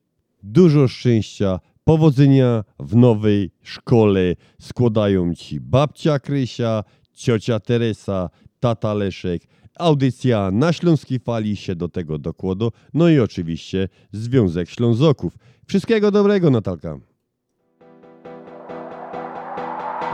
dużo 0.43 0.87
szczęścia, 0.87 1.59
powodzenia 1.83 2.63
w 2.79 2.95
nowej 2.95 3.51
szkole. 3.61 4.35
Składają 4.61 5.33
Ci 5.33 5.59
babcia 5.59 6.19
Krysia, 6.19 6.83
ciocia 7.13 7.59
Teresa, 7.59 8.29
tata 8.59 8.93
Leszek, 8.93 9.41
Audycja 9.79 10.51
na 10.51 10.73
Śląskiej 10.73 11.19
Fali 11.19 11.55
się 11.55 11.75
do 11.75 11.87
tego 11.87 12.17
dokłada, 12.17 12.65
no 12.93 13.09
i 13.09 13.19
oczywiście 13.19 13.89
Związek 14.11 14.69
Ślązoków. 14.69 15.33
Wszystkiego 15.67 16.11
dobrego, 16.11 16.49
Natalka. 16.49 16.99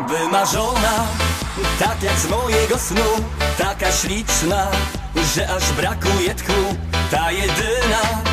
Wymarzona, 0.10 1.08
tak 1.80 2.04
jak 2.04 2.20
z 2.20 2.30
mojego 2.30 2.78
snu, 2.78 3.26
taka 3.58 3.92
śliczna, 3.92 4.68
że 5.36 5.50
aż 5.50 5.74
brakuje 5.74 6.36
tchu. 6.36 6.76
Ta 7.12 7.32
jedyna, 7.32 8.24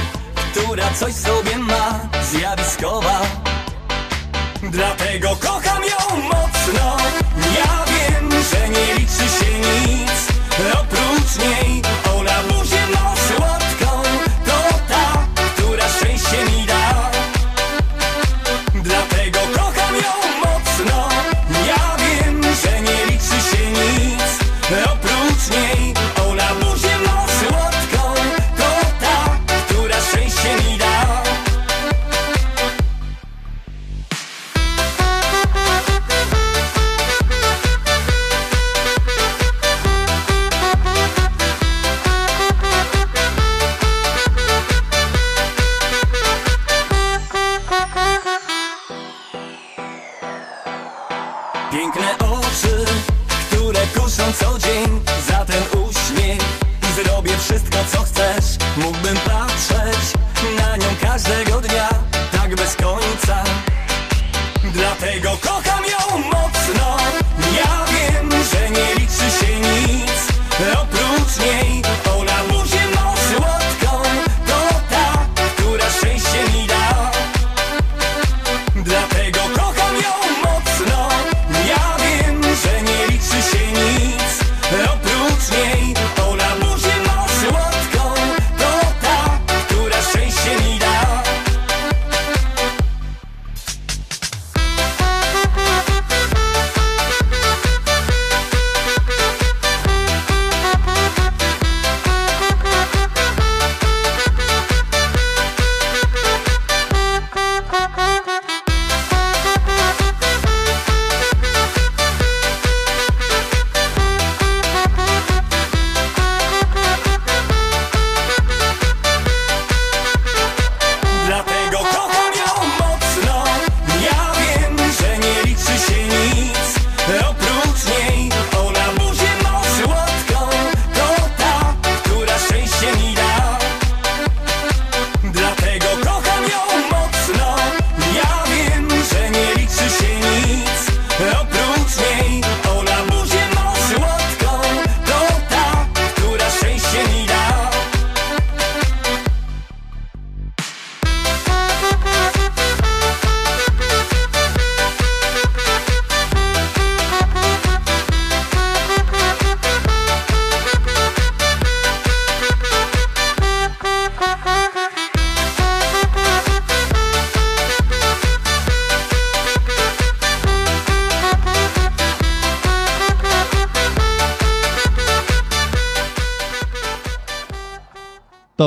która 0.52 0.90
coś 0.90 1.12
sobie 1.12 1.58
ma, 1.58 2.00
zjawiskowa. 2.32 3.20
Dlatego 4.70 5.28
kocham 5.40 5.82
ją 5.82 6.16
mocno, 6.22 6.96
ja 7.58 7.84
wiem, 7.86 8.30
że 8.30 8.68
nie 8.68 8.94
liczy 8.94 9.44
się 9.44 9.58
nic 9.58 10.37
oprócz 10.58 11.36
niej 11.38 11.97
wszystko 57.58 57.78
co 57.92 58.02
chcesz. 58.02 58.58
Mógłbym 58.76 59.16
patrzeć 59.16 60.12
na 60.58 60.76
nią 60.76 60.86
każdego 61.00 61.60
dnia. 61.60 62.07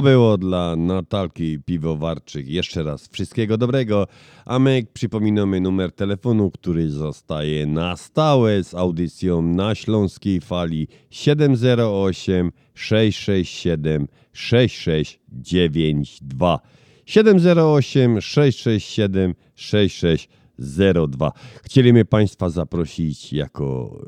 Było 0.01 0.37
dla 0.37 0.75
Natalki 0.75 1.59
Piwowarczyk. 1.65 2.47
Jeszcze 2.47 2.83
raz 2.83 3.07
wszystkiego 3.07 3.57
dobrego. 3.57 4.07
A 4.45 4.59
my 4.59 4.83
przypominamy 4.93 5.61
numer 5.61 5.91
telefonu, 5.91 6.51
który 6.51 6.91
zostaje 6.91 7.65
na 7.65 7.97
stałe 7.97 8.63
z 8.63 8.73
audycją 8.73 9.41
na 9.41 9.75
Śląskiej 9.75 10.41
Fali 10.41 10.87
708 11.09 12.51
667 12.73 14.07
6692. 14.33 16.59
708 17.05 18.21
667 18.21 19.35
6602. 19.55 21.31
Chcieliśmy 21.63 22.05
Państwa 22.05 22.49
zaprosić 22.49 23.33
jako 23.33 23.99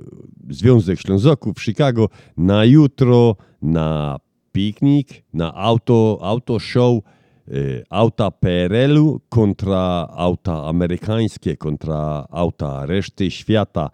Związek 0.49 0.99
Ślązoków 0.99 1.57
w 1.57 1.63
Chicago 1.63 2.09
na 2.37 2.65
jutro 2.65 3.35
na 3.61 4.19
piknik, 4.53 5.23
na 5.33 5.53
auto, 5.53 6.19
auto 6.21 6.59
show 6.59 7.03
y, 7.47 7.83
auta 7.89 8.31
PRL-u 8.31 9.19
kontra 9.29 10.07
auta 10.15 10.67
amerykańskie, 10.67 11.57
kontra 11.57 12.27
auta 12.29 12.85
reszty 12.85 13.31
świata. 13.31 13.89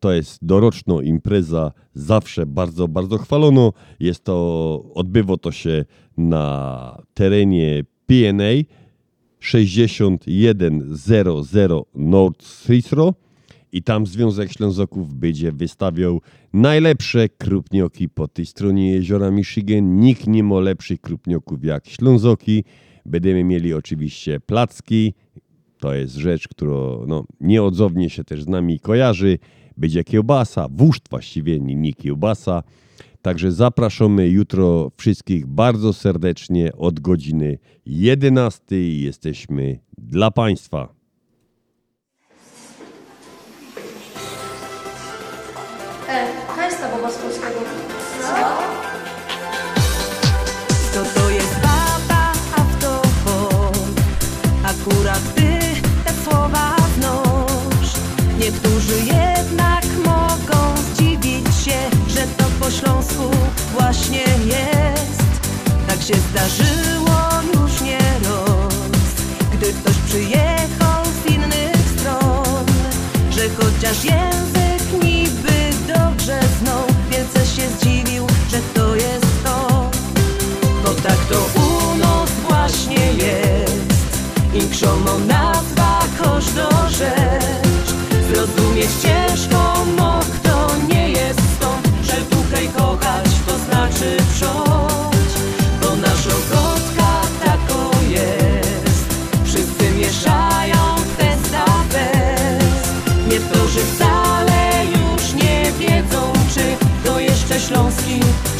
To 0.00 0.12
jest 0.12 0.44
doroczna 0.44 1.02
impreza, 1.02 1.72
zawsze 1.94 2.46
bardzo, 2.46 2.88
bardzo 2.88 3.18
chwalono. 3.18 3.72
Jest 4.00 4.24
to, 4.24 4.84
odbywa 4.94 5.36
to 5.36 5.52
się 5.52 5.84
na 6.16 7.02
terenie 7.14 7.84
PNA 8.06 8.52
6100 9.40 11.86
North 11.94 12.66
Cicero 12.66 13.14
i 13.74 13.82
tam 13.82 14.06
Związek 14.06 14.52
Ślązoków 14.52 15.14
będzie 15.14 15.52
wystawiał 15.52 16.20
najlepsze 16.52 17.28
krupnioki 17.28 18.08
po 18.08 18.28
tej 18.28 18.46
stronie 18.46 18.90
jeziora 18.90 19.30
Michigan. 19.30 19.96
Nikt 19.96 20.26
nie 20.26 20.42
ma 20.42 20.60
lepszych 20.60 21.00
krupnioków 21.00 21.64
jak 21.64 21.88
Ślązoki. 21.88 22.64
Będziemy 23.06 23.44
mieli 23.44 23.74
oczywiście 23.74 24.40
placki. 24.40 25.14
To 25.78 25.94
jest 25.94 26.14
rzecz, 26.14 26.48
która 26.48 26.76
no, 27.06 27.24
nieodzownie 27.40 28.10
się 28.10 28.24
też 28.24 28.42
z 28.42 28.48
nami 28.48 28.80
kojarzy. 28.80 29.38
Będzie 29.76 30.04
kiełbasa, 30.04 30.68
wóżd 30.70 31.02
właściwie, 31.10 31.60
nie, 31.60 31.92
kiełbasa. 31.92 32.62
Także 33.22 33.52
zapraszamy 33.52 34.28
jutro 34.28 34.90
wszystkich 34.96 35.46
bardzo 35.46 35.92
serdecznie 35.92 36.72
od 36.76 37.00
godziny 37.00 37.58
11. 37.86 38.60
Jesteśmy 38.78 39.78
dla 39.98 40.30
Państwa. 40.30 41.03
Się 66.04 66.14
zdarzyło 66.14 67.18
już 67.54 67.80
nie 67.80 67.98
raz 67.98 68.74
Gdy 69.52 69.72
ktoś 69.72 69.96
przyjechał 69.96 71.04
z 71.04 71.30
innych 71.30 71.76
stron 71.98 72.66
Że 73.30 73.42
chociaż 73.48 74.04
język 74.04 75.02
niby 75.04 75.70
dobrze 75.94 76.40
znał 76.60 76.84
Wielce 77.10 77.46
się 77.46 77.68
zdziwił, 77.68 78.26
że 78.50 78.58
to 78.74 78.94
jest 78.94 79.44
to. 79.44 79.90
Bo 80.84 80.90
tak 80.90 81.18
to 81.28 81.60
u 81.60 81.98
nas 81.98 82.30
właśnie 82.48 83.12
jest. 83.12 84.18
Im 84.54 84.70
krzomą 84.70 85.18
nazwa 85.18 86.00
każda 86.22 86.88
rzecz 86.88 87.04
Zrozumieć 87.14 87.43
jeszcze 107.74 108.53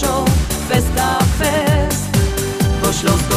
Show, 0.00 0.24
fester 0.68 1.18
Fest, 1.38 2.04
vor 2.82 2.92
Schloss 2.92 3.35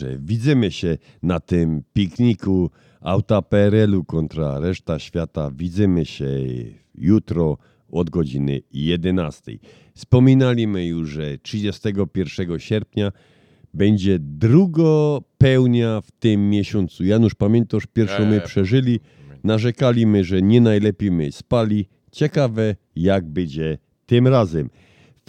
że 0.00 0.18
widzimy 0.18 0.70
się 0.70 0.98
na 1.22 1.40
tym 1.40 1.82
pikniku 1.92 2.70
auta 3.00 3.42
PRL-u 3.42 4.04
kontra 4.04 4.58
reszta 4.58 4.98
świata. 4.98 5.50
Widzimy 5.54 6.04
się 6.04 6.28
jutro 6.94 7.58
od 7.90 8.10
godziny 8.10 8.62
11. 8.72 9.58
Wspominaliśmy 9.94 10.86
już, 10.86 11.08
że 11.08 11.38
31 11.38 12.58
sierpnia 12.58 13.12
będzie 13.74 14.18
drugo 14.18 15.22
pełnia 15.38 16.00
w 16.00 16.10
tym 16.10 16.50
miesiącu. 16.50 17.04
Janusz, 17.04 17.34
pamiętasz, 17.34 17.86
pierwszą 17.86 18.26
my 18.26 18.34
Eee, 18.34 18.46
przeżyli, 18.46 19.00
narzekali 19.44 20.06
my, 20.06 20.24
że 20.24 20.42
nie 20.42 20.60
najlepiej 20.60 21.10
my 21.10 21.32
spali. 21.32 21.88
Ciekawe, 22.12 22.76
jak 22.96 23.28
będzie 23.28 23.78
tym 24.06 24.26
razem. 24.26 24.70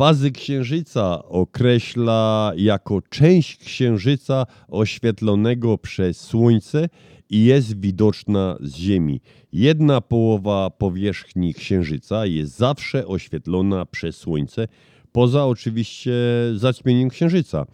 Fazy 0.02 0.32
księżyca 0.32 1.24
określa 1.24 2.52
jako 2.56 3.02
część 3.02 3.58
księżyca 3.58 4.46
oświetlonego 4.68 5.78
przez 5.78 6.20
słońce 6.20 6.90
i 7.30 7.44
jest 7.44 7.80
widoczna 7.82 8.58
z 8.62 8.76
Ziemi. 8.76 9.22
Jedna 9.54 10.02
połowa 10.02 10.70
powierzchni 10.70 11.54
księżyca 11.54 12.26
jest 12.26 12.58
zawsze 12.58 13.08
oświetlona 13.08 13.86
przez 13.86 14.16
słońce, 14.16 14.68
poza 15.12 15.46
oczywiście 15.46 16.14
zaćmieniem 16.56 17.10
księżyca. 17.10 17.66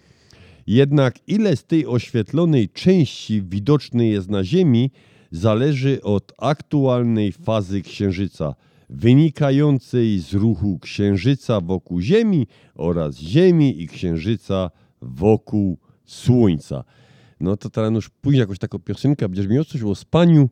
Jednak 0.67 1.15
ile 1.27 1.55
z 1.55 1.63
tej 1.63 1.85
oświetlonej 1.85 2.69
części 2.69 3.41
widocznej 3.41 4.11
jest 4.11 4.29
na 4.29 4.43
Ziemi, 4.43 4.91
zależy 5.31 6.01
od 6.01 6.33
aktualnej 6.37 7.31
fazy 7.31 7.81
księżyca, 7.81 8.55
wynikającej 8.89 10.19
z 10.19 10.33
ruchu 10.33 10.79
księżyca 10.79 11.61
wokół 11.61 12.01
Ziemi 12.01 12.47
oraz 12.75 13.15
Ziemi 13.15 13.81
i 13.81 13.87
księżyca 13.87 14.71
wokół 15.01 15.77
Słońca. 16.05 16.83
No 17.39 17.57
to 17.57 17.69
teraz 17.69 17.93
już 17.93 18.09
później 18.09 18.39
jakąś 18.39 18.59
taką 18.59 18.79
piosenkę, 18.79 19.29
będziesz 19.29 19.47
miał 19.47 19.65
coś 19.65 19.83
o 19.83 19.95
spaniu. 19.95 20.49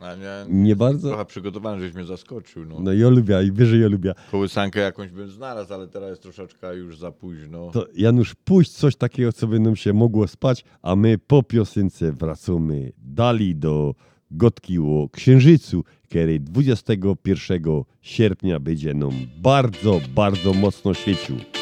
A 0.00 0.14
nie, 0.14 0.46
Nie 0.48 0.76
bardzo? 0.76 1.08
Trochę 1.08 1.24
przygotowany, 1.24 1.80
żeś 1.80 1.94
mnie 1.94 2.04
zaskoczył. 2.04 2.64
No. 2.64 2.80
No 2.80 2.92
ja 2.92 3.08
lubię, 3.08 3.42
i 3.44 3.52
wyżej 3.52 3.80
ja 3.80 3.88
lubię. 3.88 4.12
Kołysankę 4.30 4.80
jakąś 4.80 5.10
bym 5.10 5.28
znalazł, 5.30 5.74
ale 5.74 5.88
teraz 5.88 6.10
jest 6.10 6.22
troszeczkę 6.22 6.76
już 6.76 6.98
za 6.98 7.12
późno. 7.12 7.70
To 7.70 7.86
Janusz, 7.94 8.34
puść 8.34 8.70
coś 8.70 8.96
takiego, 8.96 9.32
co 9.32 9.46
by 9.46 9.60
nam 9.60 9.76
się 9.76 9.92
mogło 9.92 10.28
spać, 10.28 10.64
a 10.82 10.96
my 10.96 11.18
po 11.18 11.42
piosence 11.42 12.12
wracamy 12.12 12.92
dalej 12.98 13.56
do 13.56 13.94
Gotki 14.30 14.78
o 14.78 15.08
Księżycu, 15.12 15.84
który 16.08 16.40
21 16.40 17.62
sierpnia 18.02 18.60
będzie 18.60 18.94
nam 18.94 19.12
bardzo, 19.42 20.00
bardzo 20.14 20.54
mocno 20.54 20.94
świecił. 20.94 21.57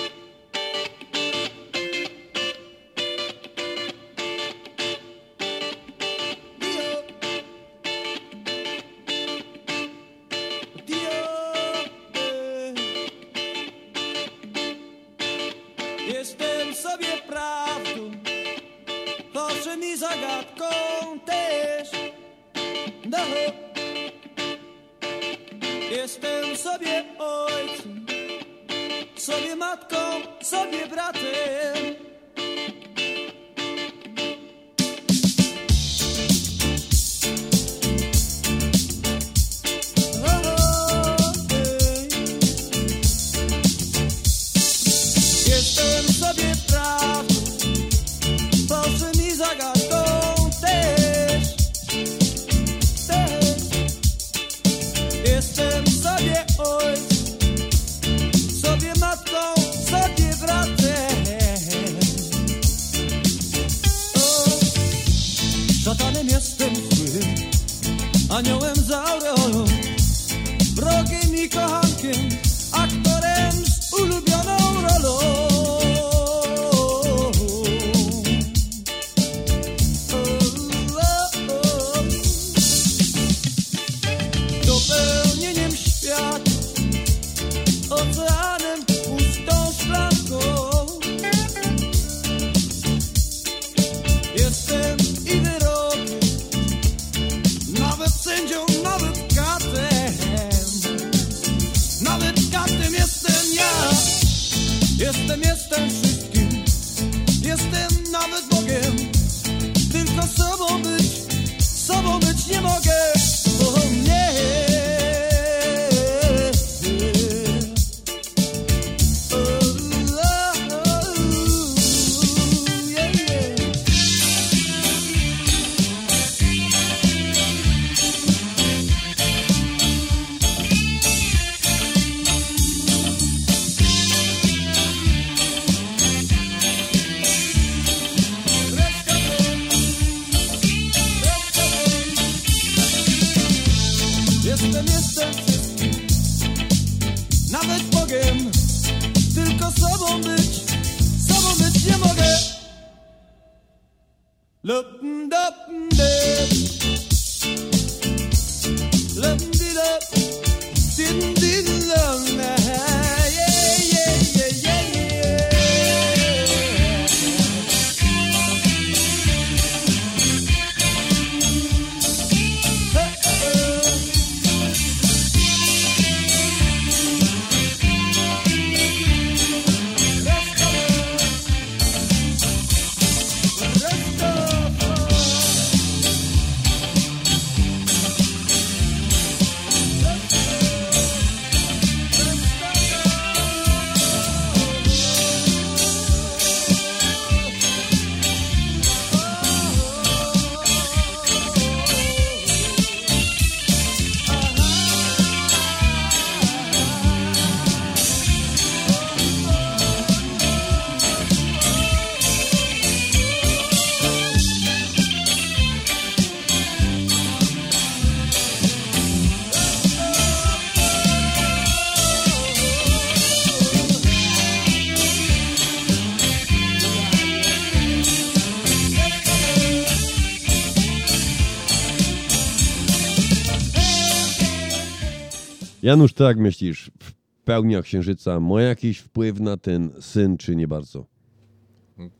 Janusz, 235.86 236.12
ty 236.12 236.24
jak 236.24 236.38
myślisz, 236.38 236.90
w 237.02 237.12
pełnia 237.44 237.82
księżyca 237.82 238.40
ma 238.40 238.62
jakiś 238.62 238.98
wpływ 238.98 239.40
na 239.40 239.56
ten 239.56 239.90
syn, 240.00 240.36
czy 240.36 240.56
nie 240.56 240.68
bardzo? 240.68 241.06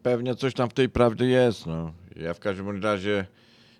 Pewnie 0.03 0.35
coś 0.35 0.55
tam 0.55 0.71
w 0.71 0.75
tej 0.75 0.89
prawdy 0.89 1.27
jest. 1.27 1.67
No. 1.67 1.93
Ja 2.17 2.35
w 2.35 2.41
każdym 2.41 2.83
razie 2.83 3.27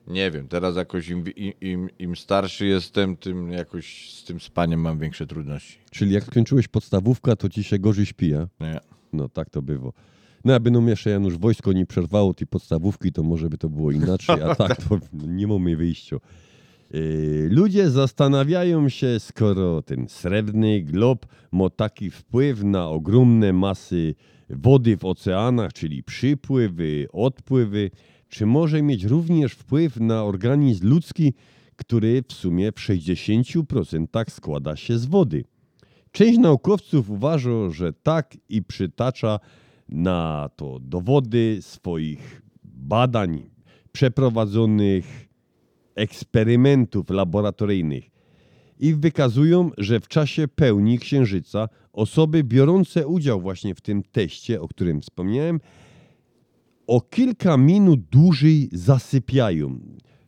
nie 0.07 0.31
wiem. 0.31 0.49
Teraz 0.49 0.77
jakoś 0.77 1.09
im, 1.09 1.25
im, 1.61 1.89
im, 1.99 2.17
starszy 2.17 2.67
jestem, 2.67 3.17
tym 3.17 3.53
jakoś 3.53 4.13
z 4.13 4.25
tym 4.25 4.41
spaniem 4.41 4.81
mam 4.81 4.99
większe 4.99 5.27
trudności. 5.27 5.79
Czyli 5.91 6.13
jak 6.13 6.25
skończyłeś 6.25 6.69
podstawówkę, 6.69 7.37
to 7.37 7.49
ci 7.49 7.65
się 7.65 7.79
gorzej 7.79 8.07
śpi, 8.07 8.35
a? 8.35 8.49
Nie. 8.61 8.81
No 9.13 9.29
tak 9.29 9.51
to 9.51 9.63
bywa. 9.63 9.91
No 10.45 10.55
aby 10.55 10.71
no 10.71 10.89
jeszcze 10.89 11.11
Janusz 11.11 11.39
wojsko 11.39 11.73
nie 11.73 11.87
przerwało 11.87 12.35
tej 12.35 12.47
podstawówki, 12.47 13.13
to 13.13 13.23
może 13.23 13.49
by 13.49 13.59
to 13.59 13.69
było 13.69 13.91
inaczej, 13.91 14.43
a 14.51 14.55
tak 14.55 14.77
to 14.77 14.99
nie 15.13 15.47
mamy 15.47 15.77
wyjścia. 15.77 16.17
Yy, 16.91 17.49
Ludzie 17.51 17.91
zastanawiają 17.91 18.89
się, 18.89 19.21
skoro 19.21 19.83
ten 19.83 20.09
srebrny 20.09 20.83
glob 20.83 21.27
ma 21.53 21.71
taki 21.71 22.11
wpływ 22.11 22.63
na 22.65 22.89
ogromne 22.89 23.53
masy 23.53 24.15
wody 24.51 24.97
w 24.97 25.05
oceanach, 25.05 25.73
czyli 25.73 26.03
przypływy, 26.03 27.07
odpływy, 27.13 27.91
czy 28.29 28.47
może 28.47 28.83
mieć 28.83 29.05
również 29.05 29.53
wpływ 29.53 30.01
na 30.01 30.25
organizm 30.25 30.89
ludzki, 30.89 31.35
który 31.77 32.23
w 32.29 32.33
sumie 32.33 32.73
w 32.73 32.75
60% 32.75 34.31
składa 34.31 34.77
się 34.77 34.99
z 34.99 35.07
wody. 35.07 35.45
Część 36.13 36.39
naukowców 36.39 37.11
uważa, 37.11 37.71
że 37.71 37.93
tak 37.93 38.37
i 38.49 38.63
przytacza 38.63 39.41
na 39.89 40.51
to 40.57 40.79
dowody 40.81 41.59
swoich 41.61 42.43
badań 42.65 43.51
przeprowadzonych 43.93 45.26
eksperymentów 45.97 47.11
laboratoryjnych 47.11 48.05
i 48.79 48.95
wykazują, 48.95 49.71
że 49.79 50.01
w 50.01 50.09
czasie 50.09 50.49
pełni 50.49 50.99
księżyca 50.99 51.69
osoby 51.93 52.45
biorące 52.45 53.07
udział 53.07 53.41
właśnie 53.41 53.75
w 53.75 53.81
tym 53.81 54.03
teście, 54.03 54.61
o 54.61 54.69
którym 54.69 55.01
wspomniałem, 55.01 55.61
o 56.87 57.01
kilka 57.01 57.57
minut 57.57 58.01
dłużej 58.01 58.69
zasypiają. 58.73 59.79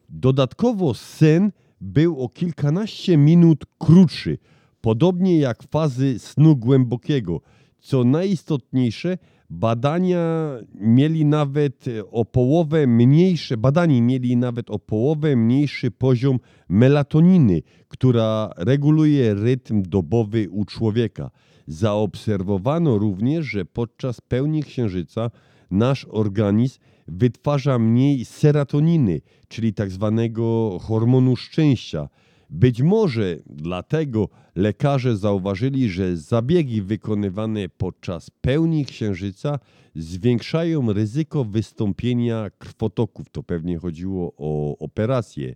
Dodatkowo 0.09 0.95
sen 0.95 1.53
był 1.81 2.21
o 2.21 2.29
kilkanaście 2.29 3.17
minut 3.17 3.65
krótszy, 3.79 4.39
podobnie 4.81 5.39
jak 5.39 5.63
fazy 5.63 6.19
snu 6.19 6.57
głębokiego. 6.57 7.41
Co 7.81 8.05
najistotniejsze, 8.05 9.19
badania 9.51 10.53
mieli 10.75 11.25
nawet 11.25 11.85
o 12.11 12.25
połowę 12.25 12.87
mniejsze, 12.87 13.57
badani 13.57 14.03
mieli 14.03 14.37
nawet 14.37 14.71
o 14.71 14.79
połowę 14.79 15.37
mniejszy 15.37 15.91
poziom 15.91 16.39
melatoniny, 16.69 17.63
która 17.89 18.51
reguluje 18.57 19.35
rytm 19.35 19.83
dobowy 19.83 20.49
u 20.51 20.65
człowieka. 20.65 21.31
Zaobserwowano 21.67 22.99
również, 22.99 23.47
że 23.47 23.65
podczas 23.65 24.21
pełni 24.21 24.63
księżyca 24.63 25.31
nasz 25.71 26.07
organizm 26.11 26.79
wytwarza 27.09 27.79
mniej 27.79 28.25
serotoniny, 28.25 29.21
czyli 29.49 29.75
tak 29.75 29.91
zwanego 29.91 30.79
hormonu 30.83 31.37
szczęścia. 31.37 32.09
Być 32.51 32.83
może 32.83 33.39
dlatego 33.47 34.29
lekarze 34.55 35.17
zauważyli, 35.17 35.89
że 35.89 36.17
zabiegi 36.17 36.83
wykonywane 36.83 37.69
podczas 37.69 38.31
pełni 38.31 38.85
księżyca 38.85 39.59
zwiększają 39.97 40.93
ryzyko 40.93 41.45
wystąpienia 41.45 42.51
krwotoków. 42.59 43.31
To 43.31 43.43
pewnie 43.43 43.79
chodziło 43.79 44.33
o 44.37 44.79
operację. 44.79 45.55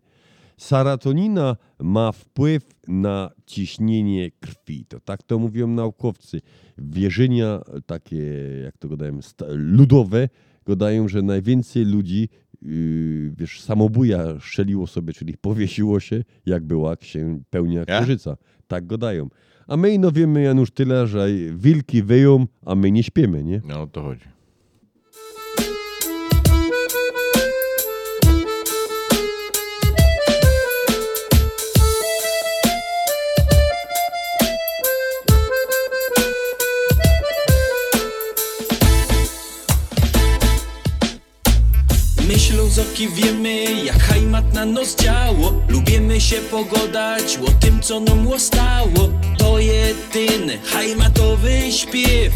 Serotonina 0.57 1.57
ma 1.79 2.13
wpływ 2.13 2.75
na 2.89 3.31
ciśnienie 3.47 4.31
krwi. 4.31 4.85
To 4.89 5.01
tak 5.01 5.23
to 5.23 5.39
mówią 5.39 5.67
naukowcy. 5.67 6.41
Wierzenia 6.79 7.61
takie, 7.87 8.25
jak 8.65 8.79
to 8.79 8.89
gadają, 8.89 9.19
ludowe, 9.49 10.29
gadają, 10.67 11.09
że 11.09 11.23
najwięcej 11.23 11.85
ludzi, 11.85 12.29
wiesz, 13.39 13.61
samobuja 13.61 14.25
strzeliło 14.41 14.87
sobie, 14.87 15.13
czyli 15.13 15.37
powiesiło 15.39 16.01
się, 16.01 16.25
jak 16.47 16.65
była 16.65 16.95
księ- 16.97 17.41
pełnia 17.51 17.85
księżyca. 17.85 18.37
Tak 18.67 18.87
gadają. 18.87 19.29
A 19.67 19.77
my 19.77 19.99
no 19.99 20.13
wiemy, 20.13 20.43
Janusz, 20.43 20.71
tyle, 20.71 21.07
że 21.07 21.27
wilki 21.55 22.03
wyją, 22.03 22.47
a 22.67 22.75
my 22.75 22.91
nie 22.93 23.03
śpimy, 23.03 23.45
nie? 23.45 23.61
No 23.69 23.83
o 23.83 23.87
to 23.87 24.03
chodzi. 24.03 24.25
Ślązoki 43.03 43.23
wiemy, 43.23 43.85
jak 43.85 44.03
hajmat 44.03 44.55
na 44.55 44.65
nos 44.65 44.97
działo. 44.97 45.53
Lubimy 45.69 46.21
się 46.21 46.37
pogodać 46.37 47.39
o 47.47 47.51
tym, 47.61 47.81
co 47.81 48.01
nam 48.01 48.27
łostało. 48.27 49.09
To 49.39 49.59
jedyny 49.59 50.59
hajmatowy 50.73 51.73
śpiew. 51.73 52.33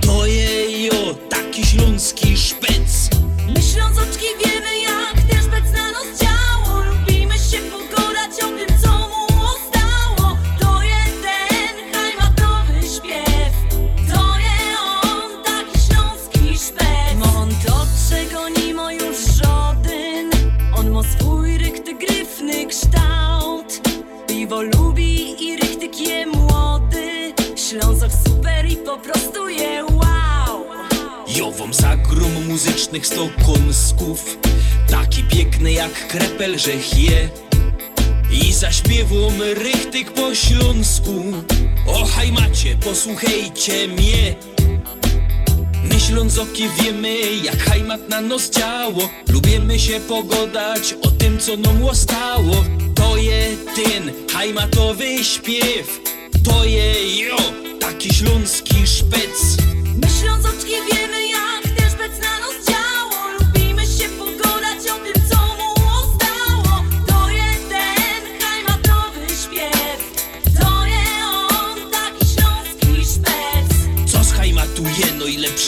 To 0.00 0.26
je 0.26 0.86
jo, 0.86 1.14
taki 1.30 1.66
śląski 1.66 2.36
szpec. 2.36 3.10
My 3.54 3.62
Ślązoczki 3.62 4.26
wiemy 4.44 4.61
Piwo 24.52 24.62
lubi 24.62 25.44
i 25.44 25.56
rychtyk 25.56 26.00
je 26.00 26.26
młody. 26.26 27.34
Ślązok 27.56 28.10
super 28.26 28.66
i 28.72 28.76
po 28.76 28.98
prostu 28.98 29.48
je 29.48 29.84
wow. 29.84 30.64
Jowom 31.36 31.74
zagrom 31.74 32.46
muzycznych 32.48 33.06
sto 33.06 33.28
kąsków 33.46 34.38
Taki 34.90 35.24
piękny 35.24 35.72
jak 35.72 36.08
krepel, 36.08 36.58
że 36.58 36.70
je. 36.70 37.28
I 38.32 38.52
zaśpiewom 38.52 39.42
rychtyk 39.42 40.12
po 40.12 40.34
śląsku. 40.34 41.22
O 41.86 42.04
hajmacie, 42.04 42.76
posłuchajcie 42.76 43.88
mnie 43.88 44.34
My 45.92 46.00
Ślązoki 46.00 46.68
wiemy, 46.80 47.18
jak 47.44 47.58
hajmat 47.58 48.08
na 48.08 48.20
nos 48.20 48.50
działo. 48.50 49.10
Lubimy 49.28 49.78
się 49.78 50.00
pogodać 50.00 50.94
o 51.02 51.08
tym, 51.08 51.38
co 51.38 51.56
nam 51.56 51.82
łostało 51.82 52.64
To 52.94 53.16
je 53.16 53.56
ten 53.74 54.12
hajmatowy 54.32 55.24
śpiew. 55.24 56.00
To 56.44 56.64
je 56.64 57.20
jo, 57.26 57.36
taki 57.80 58.14
śląski 58.14 58.86
szpec. 58.86 59.56
My 60.02 60.08
wiemy 60.92 61.28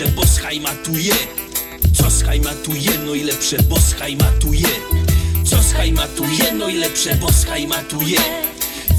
lepsze, 0.01 0.15
Co 1.93 2.11
schajmatuje, 2.11 2.91
no 3.07 3.15
i 3.15 3.25
lepsze, 3.25 3.57
bo 3.63 3.81
schajmatuje 3.81 4.69
Co 5.45 5.63
schajmatuje, 5.63 6.53
no 6.59 6.69
i 6.69 6.77
lepsze, 6.77 7.15
bo 7.15 7.33
schajmatuje 7.33 8.19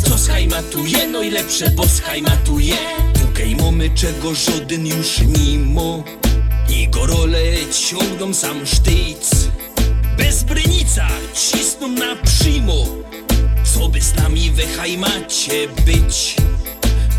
Co 0.06 0.18
schajmatuje, 0.18 1.08
no 1.08 1.22
i 1.22 1.30
lepsze, 1.30 1.70
bo 1.70 1.88
schajmatuje 1.88 2.76
Tukej 3.14 3.56
mamy 3.56 3.90
czego 3.90 4.36
żaden 4.36 4.88
już 4.88 5.20
mimo. 5.20 6.04
I 6.70 6.88
gorole 6.88 7.42
ciągną 7.90 8.34
sam 8.34 8.66
sztyc. 8.66 9.48
Bez 10.18 10.44
brynica 10.44 11.08
cisną 11.34 11.88
na 11.88 12.16
przymo. 12.16 12.86
Co 13.74 13.90
by 13.90 14.02
z 14.02 14.16
nami 14.16 14.52
we 14.52 14.68
hajmacie 14.68 15.68
być 15.86 16.36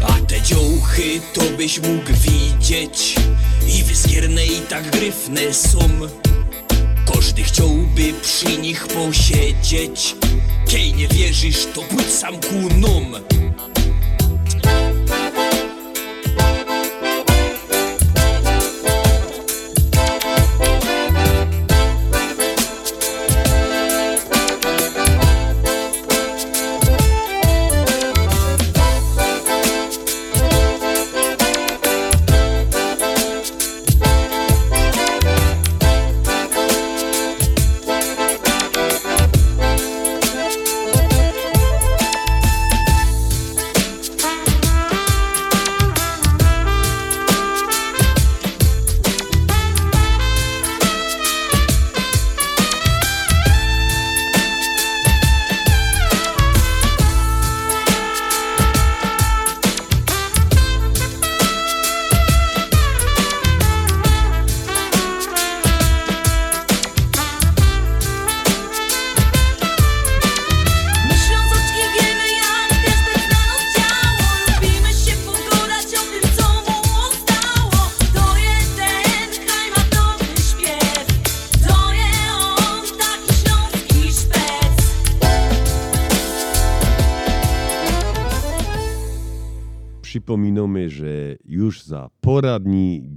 a 0.03 0.27
te 0.27 0.43
dziołchy 0.43 1.21
to 1.35 1.41
byś 1.57 1.79
mógł 1.79 2.13
widzieć. 2.13 3.15
I 3.69 3.83
wyskierne 3.83 4.47
i 4.47 4.61
tak 4.61 4.91
gryfne 4.91 5.55
są. 5.55 5.79
Każdy 7.15 7.43
chciałby 7.43 8.13
przy 8.23 8.59
nich 8.59 8.87
posiedzieć. 8.87 10.17
Kiej 10.69 10.95
nie 10.95 11.09
wierzysz, 11.09 11.67
to 11.75 11.83
pójdź 11.83 12.13
sam 12.13 12.35
ku 12.41 12.79
nom 12.81 13.17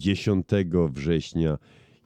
10 0.09 0.47
września 0.89 1.57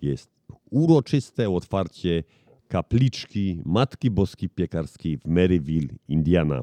jest 0.02 0.30
uroczyste 0.70 1.50
otwarcie 1.50 2.24
kapliczki 2.68 3.62
Matki 3.66 4.12
Boskiej 4.12 4.50
Piekarskiej 4.50 5.18
w 5.18 5.26
Maryville, 5.26 5.88
Indiana. 6.08 6.62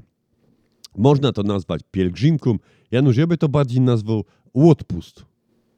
Można 0.96 1.32
to 1.32 1.42
nazwać 1.42 1.80
pielgrzymką. 1.90 2.58
Janusz, 2.90 3.16
ja 3.16 3.26
by 3.26 3.36
to 3.36 3.48
bardziej 3.48 3.80
nazwał 3.80 4.24
odpust. 4.54 5.24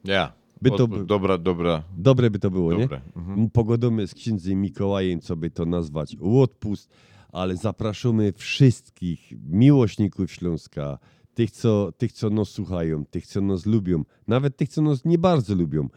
Ja. 0.04 0.32
By 0.62 0.70
to 0.70 0.84
Odpust. 0.84 1.04
Dobra, 1.04 1.38
dobra. 1.38 1.82
Dobre 1.96 2.30
by 2.30 2.38
to 2.38 2.50
było, 2.50 2.70
Dobre, 2.70 3.00
nie? 3.26 3.50
Pogodomy 3.50 4.06
z 4.06 4.14
księdzem 4.14 4.60
Mikołajem, 4.60 5.20
co 5.20 5.36
by 5.36 5.50
to 5.50 5.66
nazwać 5.66 6.16
odpust, 6.20 6.90
ale 7.32 7.56
zapraszamy 7.56 8.32
wszystkich 8.32 9.32
miłośników 9.48 10.32
Śląska, 10.32 10.98
tych 11.34 11.50
co, 11.50 11.92
tych, 11.92 12.12
co 12.12 12.30
nas 12.30 12.48
słuchają, 12.48 13.04
tych, 13.04 13.26
co 13.26 13.40
nas 13.40 13.66
lubią, 13.66 14.04
nawet 14.28 14.56
tych, 14.56 14.68
co 14.68 14.82
nas 14.82 15.04
nie 15.04 15.18
bardzo 15.18 15.54
lubią. 15.54 15.88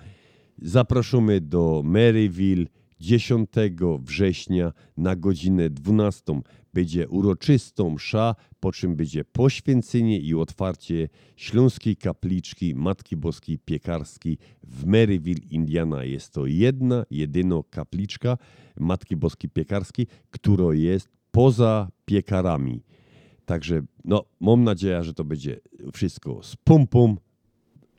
Zapraszamy 0.58 1.42
do 1.42 1.82
Maryville 1.86 2.66
10 3.00 3.50
września 4.00 4.74
na 4.98 5.16
godzinę 5.16 5.70
12. 5.70 6.42
Będzie 6.74 7.08
uroczystą 7.08 7.90
msza, 7.90 8.36
po 8.60 8.72
czym 8.72 8.96
będzie 8.96 9.26
poświęcenie 9.26 10.20
i 10.20 10.36
otwarcie 10.36 11.10
Śląskiej 11.36 11.96
Kapliczki 11.96 12.76
Matki 12.76 13.18
Boskiej 13.18 13.60
Piekarskiej 13.60 14.38
w 14.64 14.86
Maryville, 14.86 15.42
Indiana. 15.52 16.04
Jest 16.04 16.34
to 16.34 16.46
jedna, 16.46 17.06
jedyna 17.12 17.56
kapliczka 17.70 18.38
Matki 18.80 19.16
Boskiej 19.16 19.50
Piekarskiej, 19.50 20.08
która 20.32 20.74
jest 20.74 21.10
poza 21.32 21.90
piekarami. 22.06 22.84
Także 23.46 23.82
no, 24.06 24.26
mam 24.40 24.64
nadzieję, 24.64 25.04
że 25.04 25.14
to 25.14 25.24
będzie 25.24 25.60
wszystko 25.94 26.44
z 26.44 26.56
pompą, 26.56 27.16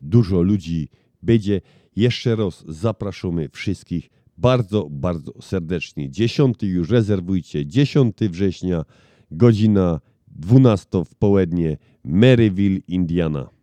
dużo 0.01 0.43
ludzi 0.43 0.89
będzie. 1.23 1.61
Jeszcze 1.97 2.37
raz 2.37 2.65
zapraszamy 2.69 3.49
wszystkich 3.49 4.11
bardzo, 4.39 4.89
bardzo 4.91 5.33
serdecznie. 5.43 6.11
10 6.11 6.63
już 6.63 6.91
rezerwujcie, 6.91 7.67
10 7.67 8.17
września, 8.31 8.85
godzina 9.31 10.01
12 10.29 11.05
w 11.05 11.15
południe, 11.15 11.77
Maryville, 12.05 12.81
Indiana. 12.89 13.56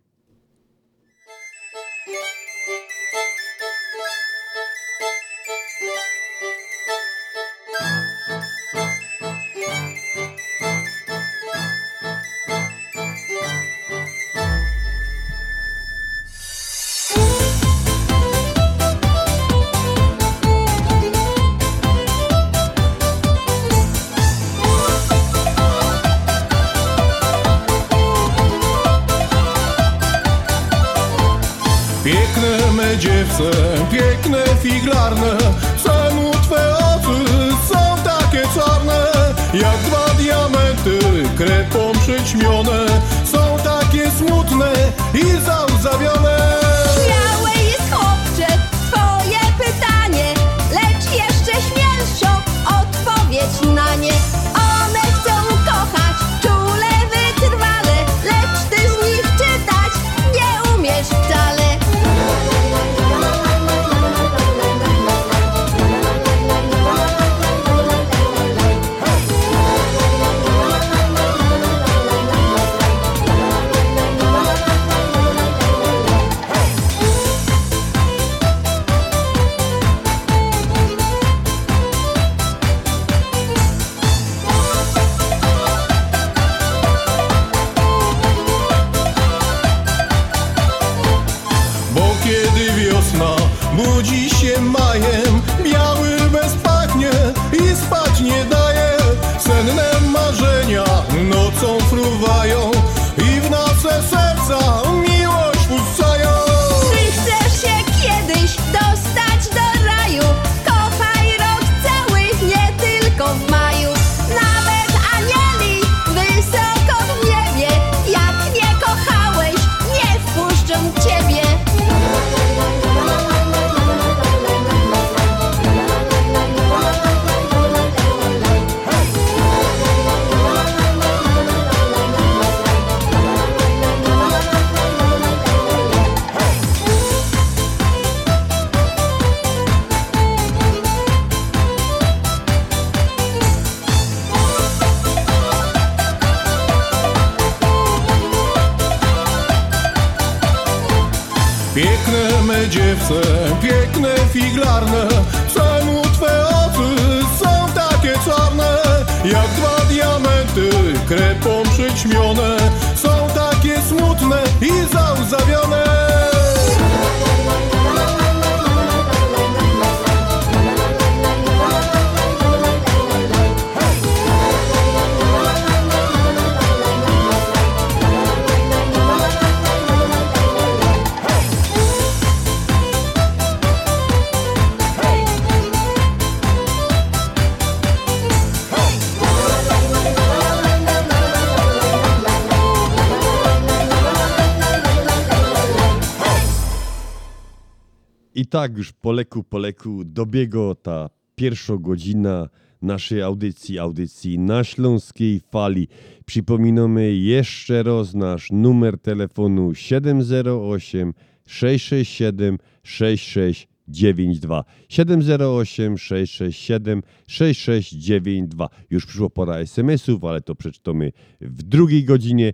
Tak 198.64 198.76
już 198.76 198.92
po 198.92 199.12
leku, 199.12 199.44
po 199.44 199.58
leku 199.58 200.04
dobiegła 200.04 200.74
ta 200.74 201.10
pierwsza 201.34 201.76
godzina 201.76 202.48
naszej 202.82 203.22
audycji, 203.22 203.78
audycji 203.78 204.38
na 204.38 204.64
Śląskiej 204.64 205.40
Fali. 205.50 205.88
Przypominamy 206.24 207.14
jeszcze 207.14 207.82
raz 207.82 208.14
nasz 208.14 208.50
numer 208.50 208.98
telefonu 208.98 209.74
708 209.74 211.14
667 211.46 212.58
6692. 212.82 214.64
708 214.88 215.98
667 215.98 217.02
6692. 217.26 218.68
Już 218.90 219.06
przyszła 219.06 219.30
pora 219.30 219.56
SMS-ów, 219.56 220.24
ale 220.24 220.40
to 220.40 220.54
przeczytamy 220.54 221.12
w 221.40 221.62
drugiej 221.62 222.04
godzinie. 222.04 222.52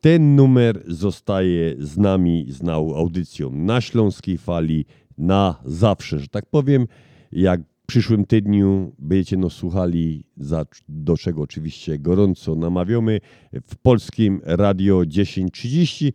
ten 0.00 0.36
numer 0.36 0.82
zostaje 0.86 1.74
z 1.78 1.96
nami, 1.96 2.46
z 2.48 2.68
audycją 2.68 3.50
na 3.50 3.80
Śląskiej 3.80 4.38
Fali 4.38 4.84
na 5.18 5.60
zawsze, 5.64 6.18
że 6.18 6.28
tak 6.28 6.46
powiem. 6.46 6.86
Jak 7.32 7.60
w 7.60 7.86
przyszłym 7.86 8.24
tygodniu 8.24 8.92
będziecie 8.98 9.36
nas 9.36 9.52
słuchali, 9.52 10.24
za, 10.36 10.64
do 10.88 11.16
czego 11.16 11.42
oczywiście 11.42 11.98
gorąco 11.98 12.54
namawiamy, 12.54 13.20
w 13.68 13.76
polskim 13.76 14.40
radio 14.44 15.04
1030, 15.06 16.12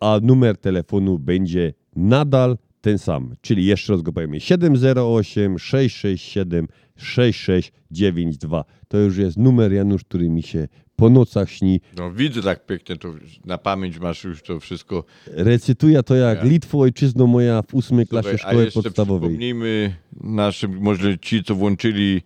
a 0.00 0.20
numer 0.22 0.56
telefonu 0.56 1.18
będzie 1.18 1.72
nadal 1.96 2.56
ten 2.80 2.98
sam. 2.98 3.34
Czyli 3.40 3.66
jeszcze 3.66 3.92
raz 3.92 4.02
go 4.02 4.12
powiemy 4.12 4.40
708 4.40 5.58
667 5.58 6.68
6692. 6.96 8.64
To 8.88 8.98
już 8.98 9.16
jest 9.16 9.36
numer 9.36 9.72
Janusz, 9.72 10.04
który 10.04 10.30
mi 10.30 10.42
się 10.42 10.68
po 10.96 11.10
nocach 11.10 11.50
śni. 11.50 11.80
No 11.96 12.12
widzę 12.12 12.42
tak 12.42 12.66
pięknie, 12.66 12.96
to 12.96 13.12
na 13.44 13.58
pamięć 13.58 13.98
masz 13.98 14.24
już 14.24 14.42
to 14.42 14.60
wszystko. 14.60 15.04
Recytuję 15.26 16.02
to 16.02 16.14
jak 16.14 16.38
Ja. 16.38 16.44
Litwo, 16.44 16.78
ojczyzno 16.78 17.26
moja 17.26 17.62
w 17.62 17.74
ósmej 17.74 18.06
klasie 18.06 18.28
Słuchaj, 18.28 18.46
a 18.46 18.48
szkoły 18.50 18.64
jeszcze 18.64 18.82
podstawowej. 18.82 19.28
Przypomnijmy 19.30 19.94
naszym, 20.20 20.78
może 20.80 21.18
ci, 21.18 21.44
co 21.44 21.54
włączyli 21.54 22.22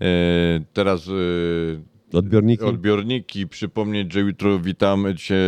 e, 0.00 0.04
teraz 0.72 1.08
e, 1.08 1.92
Odbiorniki? 2.18 2.64
odbiorniki, 2.64 3.48
przypomnieć, 3.48 4.12
że 4.12 4.20
jutro 4.20 4.58
witamy 4.58 5.14
cię, 5.14 5.40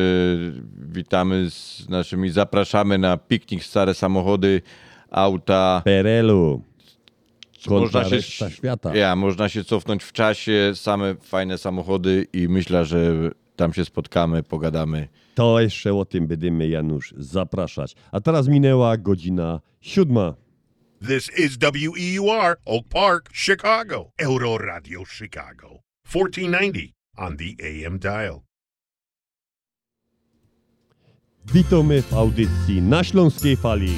witamy 0.92 1.50
z 1.50 1.86
naszymi, 1.88 2.30
zapraszamy 2.30 2.98
na 2.98 3.16
piknik 3.16 3.64
Stare 3.64 3.94
Samochody, 3.94 4.62
auta. 5.10 5.82
Perelu. 5.84 6.62
Można 7.66 8.04
się, 8.04 8.22
świata. 8.50 8.96
Ja, 8.96 9.16
można 9.16 9.48
się 9.48 9.64
cofnąć 9.64 10.04
w 10.04 10.12
czasie, 10.12 10.72
same 10.74 11.14
fajne 11.14 11.58
samochody 11.58 12.26
i 12.32 12.48
myślę, 12.48 12.84
że 12.84 13.30
tam 13.56 13.72
się 13.72 13.84
spotkamy, 13.84 14.42
pogadamy. 14.42 15.08
To 15.34 15.60
jeszcze 15.60 15.94
o 15.94 16.04
tym 16.04 16.26
będziemy, 16.26 16.68
Janusz, 16.68 17.14
zapraszać. 17.16 17.94
A 18.12 18.20
teraz 18.20 18.48
minęła 18.48 18.96
godzina 18.96 19.60
siódma. 19.80 20.34
This 21.08 21.38
is 21.38 21.56
WEUR, 21.56 22.56
Oak 22.64 22.88
Park, 22.88 23.30
Chicago. 23.34 24.10
Euro 24.18 24.58
Radio 24.58 25.04
Chicago. 25.04 25.68
1490 26.12 26.94
on 27.16 27.36
the 27.36 27.54
AM 27.60 27.98
dial. 27.98 28.40
Witamy 31.46 32.02
w 32.02 32.14
audycji 32.14 32.82
na 32.82 33.04
Śląskiej 33.04 33.56
Fali. 33.56 33.92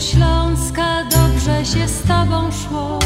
Śląska, 0.00 1.04
dobrze 1.04 1.64
się 1.64 1.88
z 1.88 2.02
tobą 2.02 2.50
szło. 2.52 2.98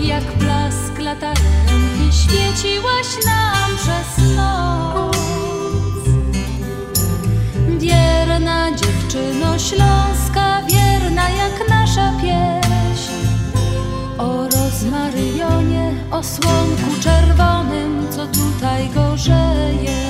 Jak 0.00 0.24
blask 0.38 0.98
latarenki 0.98 2.12
świeciłaś 2.12 3.06
nam 3.26 3.76
przez 3.76 4.36
noc. 4.36 5.16
Wierna 7.78 8.70
dziewczyno 8.70 9.58
śląska, 9.58 10.62
wierna 10.62 11.30
jak 11.30 11.68
nasza 11.68 12.12
pieśń. 12.20 13.12
O 14.18 14.48
rozmaryjonie, 14.48 15.94
o 16.10 16.22
słonku 16.22 17.00
czerwonym, 17.00 18.06
co 18.10 18.26
tutaj 18.26 18.88
gorzeje. 18.94 20.09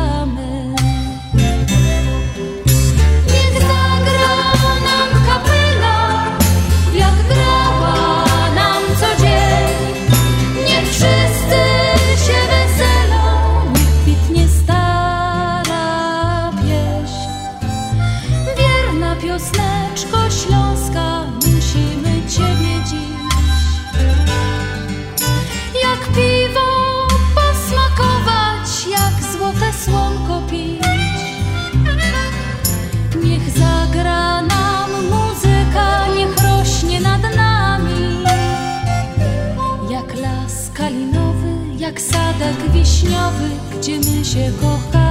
Sadek 42.51 42.71
wiśniowy, 42.71 43.49
gdzie 43.79 43.97
my 43.99 44.25
się 44.25 44.51
kochamy. 44.61 45.10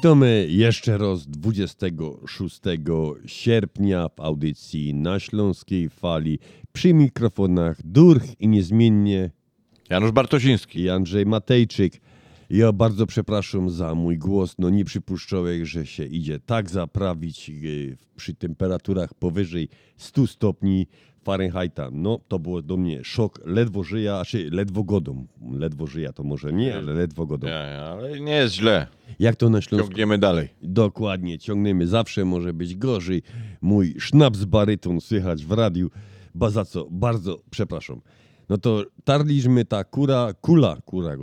Witamy 0.00 0.46
jeszcze 0.48 0.98
raz 0.98 1.26
26 1.26 2.60
sierpnia 3.26 4.08
w 4.08 4.20
audycji 4.20 4.94
na 4.94 5.20
Śląskiej 5.20 5.88
Fali. 5.88 6.38
Przy 6.72 6.94
mikrofonach 6.94 7.76
Durch 7.84 8.40
i 8.40 8.48
niezmiennie 8.48 9.30
Janusz 9.90 10.10
Bartosiński 10.10 10.80
i 10.80 10.90
Andrzej 10.90 11.26
Matejczyk. 11.26 12.00
Ja 12.50 12.72
bardzo 12.72 13.06
przepraszam 13.06 13.70
za 13.70 13.94
mój 13.94 14.18
głos. 14.18 14.54
No 14.58 14.70
nie 14.70 14.84
przypuszczałem, 14.84 15.64
że 15.64 15.86
się 15.86 16.04
idzie 16.04 16.38
tak 16.38 16.70
zaprawić 16.70 17.48
yy, 17.48 17.96
przy 18.16 18.34
temperaturach 18.34 19.14
powyżej 19.14 19.68
100 19.96 20.26
stopni 20.26 20.86
Fahrenheita. 21.24 21.88
No 21.92 22.20
to 22.28 22.38
było 22.38 22.62
do 22.62 22.76
mnie 22.76 23.04
szok. 23.04 23.40
Ledwo 23.44 23.84
żyja, 23.84 24.18
a 24.18 24.24
czy 24.24 24.50
ledwo 24.50 24.84
godą. 24.84 25.26
Ledwo 25.52 25.86
żyja 25.86 26.12
to 26.12 26.22
może 26.22 26.52
nie, 26.52 26.76
ale 26.76 26.92
ledwo 26.92 27.26
godą. 27.26 27.46
Nie, 27.46 27.78
ale 27.78 28.20
nie 28.20 28.32
jest 28.32 28.54
źle. 28.54 28.86
Jak 29.18 29.36
to 29.36 29.50
na 29.50 29.60
Śląsku? 29.60 29.88
Ciągniemy 29.88 30.18
dalej. 30.18 30.48
Dokładnie, 30.62 31.38
ciągniemy. 31.38 31.86
Zawsze 31.86 32.24
może 32.24 32.52
być 32.52 32.76
gorzej. 32.76 33.22
Mój 33.60 33.94
sznaps 33.98 34.44
baryton 34.44 35.00
słychać 35.00 35.44
w 35.44 35.52
radiu. 35.52 35.90
Ba 36.34 36.50
za 36.50 36.64
co? 36.64 36.86
Bardzo 36.90 37.38
przepraszam. 37.50 38.00
No 38.48 38.58
to 38.58 38.84
tarliśmy 39.04 39.64
ta 39.64 39.84
kura, 39.84 40.32
kula, 40.40 40.76
kura, 40.84 41.16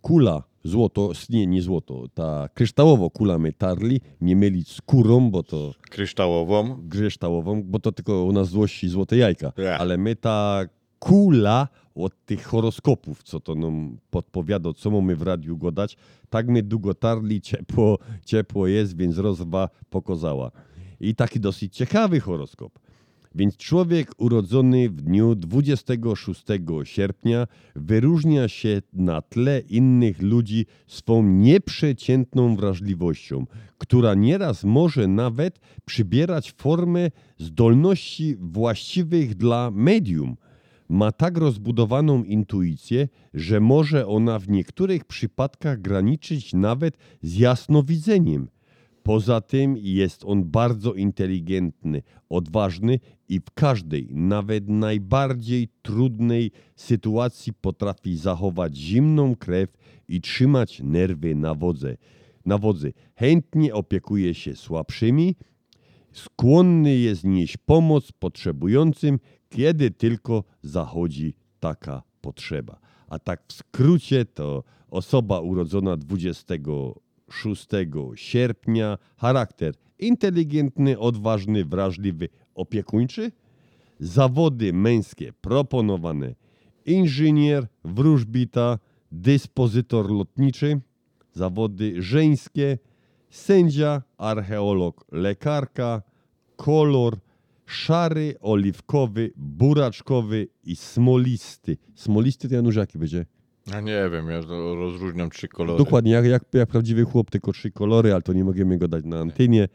kula, 0.00 0.42
złoto, 0.64 1.12
nie, 1.30 1.46
nie 1.46 1.62
złoto, 1.62 2.04
ta 2.14 2.48
kryształowo 2.54 3.10
kula 3.10 3.38
my 3.38 3.52
tarli, 3.52 4.00
nie 4.20 4.36
mylić 4.36 4.68
z 4.72 4.80
kurą, 4.80 5.30
bo 5.30 5.42
to... 5.42 5.74
Kryształową? 5.90 6.88
Kryształową, 6.90 7.62
bo 7.62 7.78
to 7.78 7.92
tylko 7.92 8.24
u 8.24 8.32
nas 8.32 8.48
złości 8.48 8.88
złote 8.88 9.16
jajka. 9.16 9.52
Ja. 9.56 9.78
Ale 9.78 9.98
my 9.98 10.16
ta 10.16 10.64
kula 10.98 11.68
od 11.94 12.24
tych 12.26 12.44
horoskopów, 12.44 13.22
co 13.22 13.40
to 13.40 13.54
nam 13.54 13.98
podpowiada, 14.10 14.72
co 14.72 14.90
mamy 14.90 15.16
w 15.16 15.22
radiu 15.22 15.56
godać, 15.56 15.96
tak 16.30 16.48
my 16.48 16.62
długo 16.62 16.94
tarli, 16.94 17.40
ciepło, 17.40 17.98
ciepło 18.24 18.66
jest, 18.66 18.96
więc 18.96 19.18
rozwa 19.18 19.68
pokazała. 19.90 20.50
I 21.00 21.14
taki 21.14 21.40
dosyć 21.40 21.76
ciekawy 21.76 22.20
horoskop. 22.20 22.78
Więc 23.34 23.56
człowiek 23.56 24.12
urodzony 24.18 24.90
w 24.90 25.02
dniu 25.02 25.34
26 25.34 26.44
sierpnia 26.84 27.46
wyróżnia 27.76 28.48
się 28.48 28.82
na 28.92 29.22
tle 29.22 29.60
innych 29.60 30.22
ludzi 30.22 30.66
swą 30.86 31.22
nieprzeciętną 31.22 32.56
wrażliwością, 32.56 33.46
która 33.78 34.14
nieraz 34.14 34.64
może 34.64 35.08
nawet 35.08 35.60
przybierać 35.84 36.52
formę 36.52 37.10
zdolności 37.38 38.36
właściwych 38.40 39.34
dla 39.34 39.70
medium. 39.70 40.36
Ma 40.88 41.12
tak 41.12 41.38
rozbudowaną 41.38 42.24
intuicję, 42.24 43.08
że 43.34 43.60
może 43.60 44.06
ona 44.06 44.38
w 44.38 44.48
niektórych 44.48 45.04
przypadkach 45.04 45.80
graniczyć 45.80 46.54
nawet 46.54 46.96
z 47.22 47.36
jasnowidzeniem. 47.36 48.48
Poza 49.02 49.40
tym 49.40 49.76
jest 49.76 50.24
on 50.24 50.44
bardzo 50.44 50.94
inteligentny, 50.94 52.02
odważny 52.28 53.00
i 53.28 53.40
w 53.40 53.50
każdej, 53.54 54.08
nawet 54.10 54.68
najbardziej 54.68 55.68
trudnej 55.82 56.50
sytuacji 56.76 57.52
potrafi 57.52 58.16
zachować 58.16 58.76
zimną 58.76 59.36
krew 59.36 59.76
i 60.08 60.20
trzymać 60.20 60.80
nerwy 60.84 61.34
na 61.34 61.54
wodze. 61.54 61.96
Na 62.46 62.58
wodzy. 62.58 62.92
Chętnie 63.16 63.74
opiekuje 63.74 64.34
się 64.34 64.56
słabszymi, 64.56 65.36
skłonny 66.12 66.96
jest 66.96 67.24
nieść 67.24 67.56
pomoc 67.56 68.12
potrzebującym, 68.12 69.18
kiedy 69.48 69.90
tylko 69.90 70.44
zachodzi 70.62 71.34
taka 71.60 72.02
potrzeba. 72.20 72.80
A 73.08 73.18
tak 73.18 73.44
w 73.48 73.52
skrócie 73.52 74.24
to 74.24 74.64
osoba 74.88 75.40
urodzona 75.40 75.96
26 77.40 78.22
sierpnia, 78.22 78.98
charakter 79.16 79.74
inteligentny, 80.02 80.98
odważny, 80.98 81.64
wrażliwy, 81.64 82.28
opiekuńczy, 82.54 83.32
zawody 84.00 84.72
męskie 84.72 85.32
proponowane. 85.40 86.34
Inżynier, 86.86 87.66
wróżbita, 87.84 88.78
dyspozytor 89.12 90.10
lotniczy, 90.10 90.80
zawody 91.32 92.02
żeńskie, 92.02 92.78
sędzia, 93.30 94.02
archeolog, 94.18 95.04
lekarka, 95.12 96.02
kolor 96.56 97.16
szary, 97.66 98.34
oliwkowy, 98.40 99.32
buraczkowy 99.36 100.48
i 100.64 100.76
smolisty. 100.76 101.76
Smolisty 101.94 102.48
to 102.48 102.54
Janusz 102.54 102.76
jaki 102.76 102.98
będzie? 102.98 103.26
Ja 103.66 103.80
nie 103.80 104.08
wiem, 104.12 104.28
ja 104.28 104.40
rozróżniam 104.74 105.30
trzy 105.30 105.48
kolory. 105.48 105.78
Dokładnie, 105.84 106.12
jak, 106.12 106.24
jak, 106.24 106.42
jak 106.52 106.68
prawdziwy 106.68 107.04
chłop, 107.04 107.30
tylko 107.30 107.52
trzy 107.52 107.70
kolory, 107.70 108.12
ale 108.12 108.22
to 108.22 108.32
nie 108.32 108.44
możemy 108.44 108.78
go 108.78 108.88
dać 108.88 109.04
na 109.04 109.18
antenie. 109.20 109.68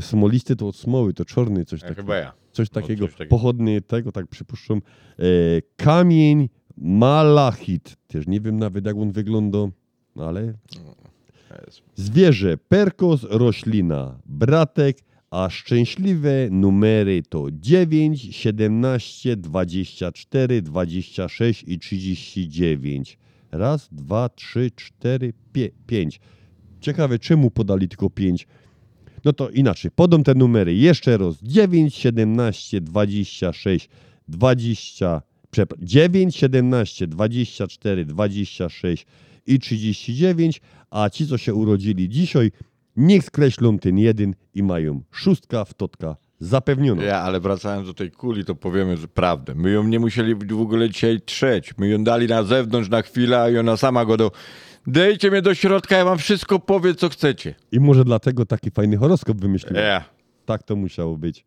Smolisty 0.00 0.56
to 0.56 0.68
od 0.68 0.76
smoły, 0.76 1.12
to 1.14 1.24
czarny, 1.24 1.64
coś 1.64 1.82
Ja 1.82 1.88
takiego. 1.88 2.02
chyba 2.02 2.16
ja. 2.16 2.32
Coś 2.52 2.70
takiego, 2.70 3.06
coś 3.06 3.12
takiego. 3.12 3.30
pochodny 3.30 3.80
tego, 3.80 4.12
tak 4.12 4.26
przypuszczam. 4.26 4.78
E, 5.18 5.22
kamień 5.76 6.48
malachit. 6.76 7.96
Też 8.06 8.26
nie 8.26 8.40
wiem 8.40 8.56
nawet 8.56 8.86
jak 8.86 8.96
on 8.96 9.12
wygląda, 9.12 9.58
no 10.16 10.24
ale... 10.28 10.54
Zwierzę, 11.94 12.56
perkos, 12.68 13.22
roślina, 13.30 14.18
bratek, 14.26 14.98
a 15.30 15.50
szczęśliwe 15.50 16.48
numery 16.50 17.22
to 17.28 17.46
9, 17.52 18.28
17, 18.30 19.36
24, 19.36 20.62
26 20.62 21.64
i 21.66 21.78
39. 21.78 23.18
Raz, 23.52 23.88
dwa, 23.92 24.28
trzy, 24.28 24.70
cztery, 24.76 25.32
pie, 25.52 25.70
pięć. 25.86 26.20
Ciekawe, 26.80 27.18
czemu 27.18 27.50
podali 27.50 27.88
tylko 27.88 28.10
pięć. 28.10 28.46
No 29.24 29.32
to 29.32 29.50
inaczej, 29.50 29.90
podam 29.90 30.24
te 30.24 30.34
numery 30.34 30.74
jeszcze 30.74 31.18
raz. 31.18 31.34
9, 31.42 31.94
17, 31.94 32.80
26, 32.80 33.88
20, 34.28 35.22
przepraszam, 35.50 35.86
9, 35.86 36.36
17, 36.36 37.06
24, 37.06 38.04
26 38.04 39.06
i 39.46 39.58
39, 39.58 40.60
a 40.90 41.10
ci, 41.10 41.26
co 41.26 41.38
się 41.38 41.54
urodzili 41.54 42.08
dzisiaj, 42.08 42.50
niech 42.96 43.24
skreślą 43.24 43.78
ten 43.78 43.98
jeden 43.98 44.34
i 44.54 44.62
mają 44.62 45.02
szóstka 45.10 45.64
w 45.64 45.74
totka 46.39 46.39
zapewnioną. 46.39 47.01
Ja, 47.01 47.21
ale 47.21 47.39
wracając 47.39 47.87
do 47.87 47.93
tej 47.93 48.11
kuli, 48.11 48.45
to 48.45 48.55
powiemy 48.55 48.97
że 48.97 49.07
prawdę. 49.07 49.55
My 49.55 49.71
ją 49.71 49.83
nie 49.83 49.99
musieli 49.99 50.35
w 50.35 50.61
ogóle 50.61 50.89
dzisiaj 50.89 51.21
trzeć. 51.21 51.77
My 51.77 51.87
ją 51.87 52.03
dali 52.03 52.27
na 52.27 52.43
zewnątrz 52.43 52.89
na 52.89 53.01
chwilę, 53.01 53.51
i 53.53 53.57
ona 53.57 53.77
sama 53.77 54.05
go 54.05 54.17
do... 54.17 54.31
Dejcie 54.87 55.31
mnie 55.31 55.41
do 55.41 55.55
środka, 55.55 55.97
ja 55.97 56.05
wam 56.05 56.17
wszystko 56.17 56.59
powiem, 56.59 56.95
co 56.95 57.09
chcecie. 57.09 57.55
I 57.71 57.79
może 57.79 58.05
dlatego 58.05 58.45
taki 58.45 58.71
fajny 58.71 58.97
horoskop 58.97 59.41
wymyśliłem. 59.41 59.83
Ja. 59.83 60.03
Tak 60.45 60.63
to 60.63 60.75
musiało 60.75 61.17
być. 61.17 61.45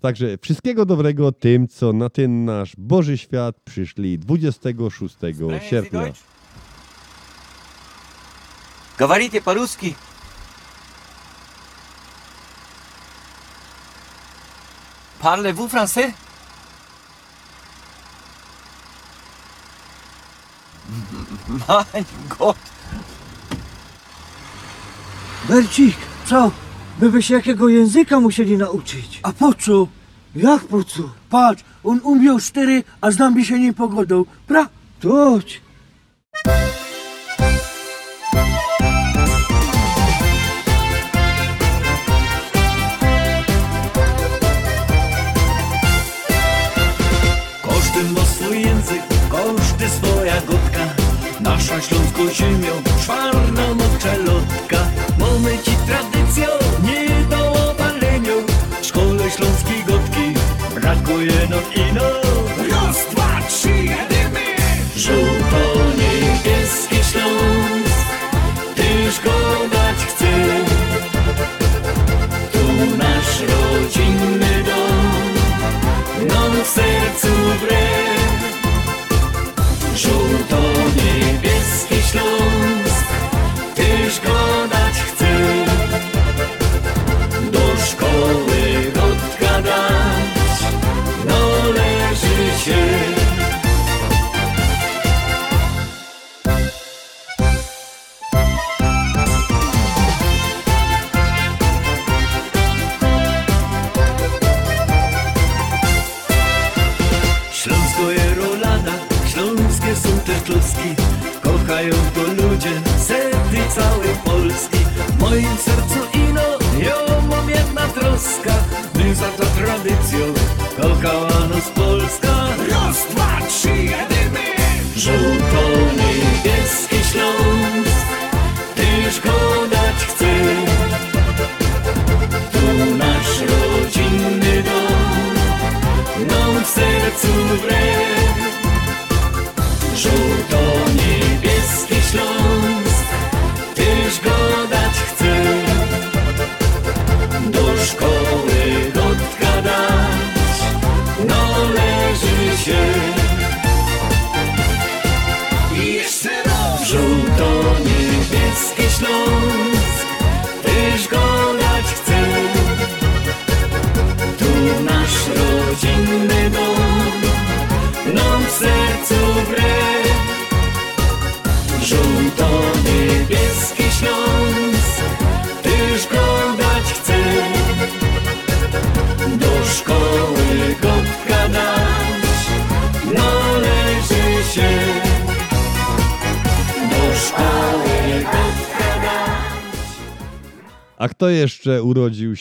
Także 0.00 0.38
wszystkiego 0.42 0.86
dobrego 0.86 1.32
tym, 1.32 1.68
co 1.68 1.92
na 1.92 2.08
ten 2.08 2.44
nasz 2.44 2.72
Boży 2.78 3.18
świat 3.18 3.56
przyszli 3.64 4.18
26 4.18 5.16
sierpnia. 5.70 6.12
Говорите 8.98 9.40
по-русски. 9.40 9.94
Parlez-vous 15.25 15.67
français? 15.67 16.13
Mein 21.67 22.05
Gott. 22.37 22.55
Bercik, 25.49 25.97
co? 26.25 26.51
My 27.01 27.09
by 27.09 27.23
się 27.23 27.33
jakiego 27.33 27.69
języka 27.69 28.19
musieli 28.19 28.57
nauczyć. 28.57 29.19
A 29.23 29.33
po 29.33 29.53
co? 29.53 29.87
Jak 30.35 30.63
po 30.63 30.83
co? 30.83 31.03
Patrz, 31.29 31.63
on 31.83 31.99
umiał 32.03 32.39
cztery, 32.39 32.83
a 33.01 33.11
z 33.11 33.17
nami 33.17 33.45
się 33.45 33.59
nie 33.59 33.73
pogodą. 33.73 34.25
Pra? 34.47 34.69
Toć. 34.99 35.61
Nasza 51.55 51.81
śląską 51.81 52.29
ziemią, 52.33 52.73
czwarna 53.01 53.73
mowczelotka 53.73 54.77
Mamy 55.19 55.57
ci 55.63 55.71
tradycją, 55.87 56.47
nie 56.83 57.09
do 57.29 57.53
obalenia 57.69 58.33
W 58.81 58.85
szkole 58.85 59.31
śląskiej 59.31 59.83
gotki 59.87 60.33
brakuje 60.75 61.47
nam 61.49 61.63
ino 61.75 62.09
Raz, 62.71 62.97
dwa, 63.11 63.41
trzy, 63.47 63.69
jedymy! 63.69 64.55
Żółto-niebieski 64.95 66.95
Śląsk 67.11 68.05
Tyż 68.75 69.19
go 69.23 69.37
dać 69.71 69.97
chce 70.07 70.31
Tu 72.51 72.63
nasz 72.97 73.41
rodzinny 73.41 74.63
dom 74.63 75.13
nam 76.27 76.51
w 76.63 76.67
sercu 76.67 77.33
wre. 77.61 78.14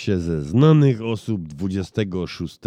Się 0.05 0.21
ze 0.21 0.43
znanych 0.43 1.03
osób 1.03 1.49
26 1.49 2.59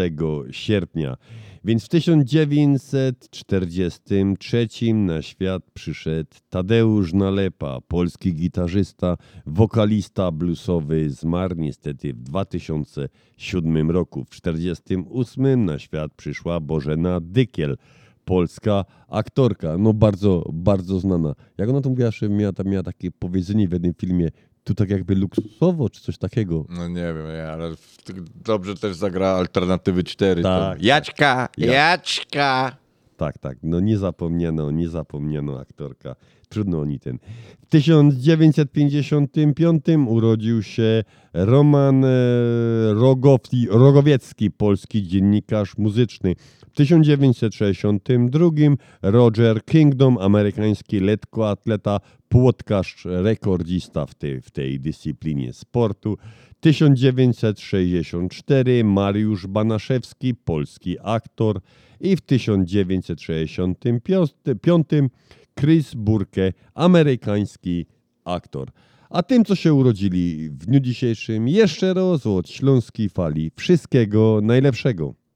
sierpnia? 0.51 1.17
Więc 1.63 1.85
w 1.85 1.89
1943 1.89 4.67
na 4.93 5.21
świat 5.21 5.63
przyszedł 5.73 6.29
Tadeusz 6.49 7.13
Nalepa, 7.13 7.81
polski 7.87 8.33
gitarzysta, 8.33 9.17
wokalista 9.45 10.31
bluesowy, 10.31 11.09
zmarł 11.09 11.55
niestety 11.57 12.13
w 12.13 12.23
2007 12.23 13.91
roku. 13.91 14.23
W 14.23 14.29
1948 14.29 15.65
na 15.65 15.79
świat 15.79 16.11
przyszła 16.15 16.59
Bożena 16.59 17.19
Dykiel, 17.21 17.77
polska 18.27 18.85
aktorka, 19.07 19.77
no 19.77 19.93
bardzo, 19.93 20.49
bardzo 20.53 20.99
znana. 20.99 21.35
Jak 21.57 21.69
ona 21.69 21.81
to 21.81 21.89
mówiła, 21.89 22.11
że 22.11 22.29
miała, 22.29 22.51
miała 22.65 22.83
takie 22.83 23.11
powiedzenie 23.11 23.67
w 23.67 23.71
jednym 23.71 23.93
filmie, 23.93 24.29
tu 24.67 24.75
tak 24.75 24.89
jakby 24.89 25.15
luksusowo, 25.15 25.89
czy 25.89 26.01
coś 26.01 26.17
takiego. 26.17 26.65
No 26.69 26.87
nie 26.87 26.95
wiem, 27.13 27.27
nie, 27.27 27.47
ale 27.47 27.71
dobrze 28.45 28.75
też 28.75 28.95
zagra 28.95 29.27
Alternatywy 29.27 30.03
4. 30.03 30.43
Tak, 30.43 30.77
to... 30.77 30.83
Jaćka, 30.85 31.49
Ja- 31.57 31.73
Jaćka. 31.73 32.77
Tak, 33.17 33.37
tak. 33.37 33.57
No 33.63 33.79
nie 33.79 33.97
zapomniano, 33.97 34.71
nie 34.71 34.89
zapomniano 34.89 35.59
aktorka. 35.59 36.15
Trudno 36.49 36.79
oni 36.79 36.99
ten. 36.99 37.17
W 37.61 37.65
1955 37.69 39.85
urodził 40.07 40.63
się 40.63 41.03
Roman 41.33 42.05
e, 42.05 42.09
Rogowski, 42.93 43.67
Rogowiecki, 43.69 44.51
polski 44.51 45.07
dziennikarz 45.07 45.77
muzyczny. 45.77 46.35
W 46.77 46.79
1962 46.79 48.49
Roger 49.01 49.65
Kingdom, 49.65 50.17
amerykański 50.17 50.99
lekkoatleta, 50.99 51.99
płotkarz, 52.29 53.05
rekordzista 53.05 54.05
w 54.05 54.15
tej, 54.15 54.41
w 54.41 54.51
tej 54.51 54.79
dyscyplinie 54.79 55.53
sportu. 55.53 56.17
1964 56.59 58.83
Mariusz 58.83 59.47
Banaszewski, 59.47 60.35
polski 60.35 60.97
aktor 61.03 61.61
i 61.99 62.15
w 62.15 62.21
1965 62.21 64.87
Chris 65.59 65.93
Burke, 65.93 66.53
amerykański 66.73 67.85
aktor. 68.25 68.71
A 69.09 69.23
tym, 69.23 69.45
co 69.45 69.55
się 69.55 69.73
urodzili 69.73 70.49
w 70.49 70.65
dniu 70.65 70.79
dzisiejszym, 70.79 71.47
jeszcze 71.47 71.93
raz 71.93 72.25
od 72.25 72.49
Śląskiej 72.49 73.09
Fali 73.09 73.51
wszystkiego 73.55 74.39
najlepszego. 74.43 75.26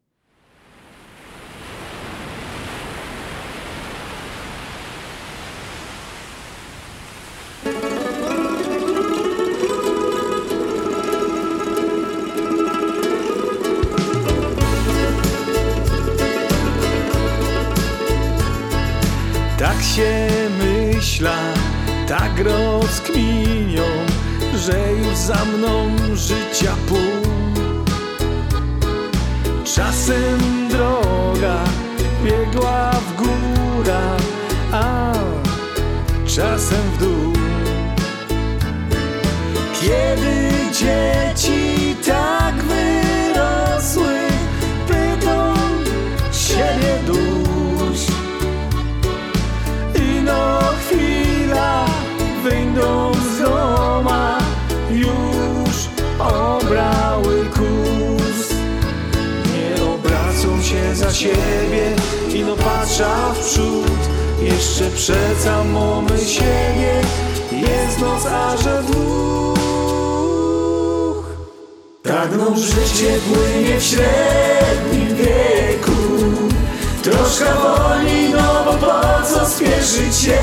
Życia 26.22 26.76
pół. 26.88 27.32
Czasem 29.64 30.70
droga 30.70 31.64
biegła 32.24 32.92
w 32.92 33.16
górę, 33.16 34.18
a 34.72 35.14
czasem 36.26 36.82
w 36.94 36.98
dół. 37.00 37.34
Kiedy 39.82 40.52
dzieci 40.72 41.96
tak 42.06 42.41
Patrza 63.02 63.34
w 63.34 63.46
przód 63.46 64.02
Jeszcze 64.42 64.90
przed 64.96 65.42
samą 65.44 66.08
siebie. 66.28 67.02
Jest 67.52 68.00
noc, 68.00 68.26
a 68.26 68.58
że 68.58 68.84
dwóch 68.84 69.60
Pragną 72.04 72.56
życie 72.58 73.20
płynie 73.28 73.80
w 73.80 73.84
średnim 73.84 75.16
wieku. 75.16 75.92
Troszkę 77.04 77.46
wolniej, 77.46 78.30
no 78.30 78.64
bo 78.66 78.74
po 78.74 79.02
co 79.34 79.46
spieszyć 79.46 80.16
się? 80.16 80.40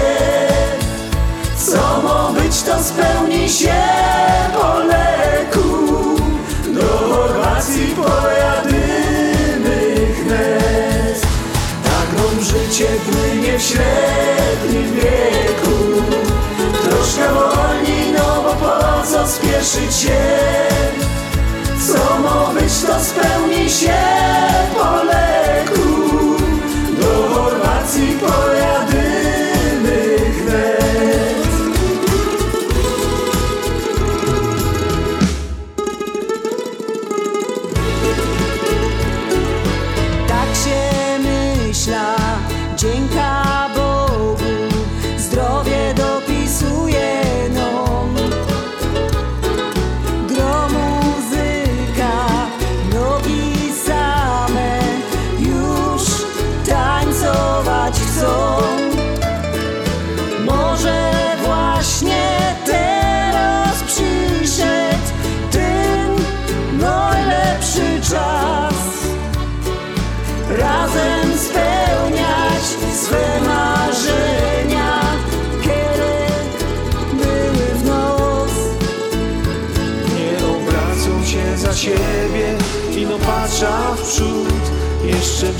Co 1.66 2.02
ma 2.02 2.32
być, 2.32 2.62
to 2.62 2.82
spełni 2.82 3.48
się 3.48 3.82
po 4.52 4.78
leku. 4.78 5.86
Do 6.74 6.86
Chorwacji 6.86 7.94
pojadymy 7.96 8.57
życie 12.78 13.58
w 13.58 13.62
średnim 13.62 14.94
wieku 14.94 16.02
Troszkę 16.82 17.28
wolniej, 17.34 18.12
no 18.12 18.42
bo 18.42 18.54
po 18.54 19.06
co 19.06 19.28
spieszyć 19.28 19.94
się? 19.94 20.20
Co 21.86 22.18
ma 22.18 22.52
być, 22.54 22.82
to 22.86 23.00
spełni 23.04 23.70
się 23.70 23.98
po 24.74 25.04
leku 25.04 26.36
Do 27.00 27.34
Chorwacji 27.34 28.18
pojadymy 28.20 28.77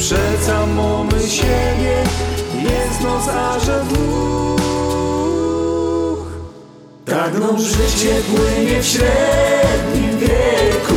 przed 0.09 0.45
samą 0.45 1.09
siebie 1.29 2.05
Jest 2.55 3.01
noc, 3.01 3.29
a 3.29 3.59
że 3.61 3.85
dwóch 3.85 4.61
Pragną 7.05 7.59
życie 7.59 8.15
płynie 8.23 8.83
w 8.83 8.87
średnim 8.87 10.19
wieku 10.19 10.95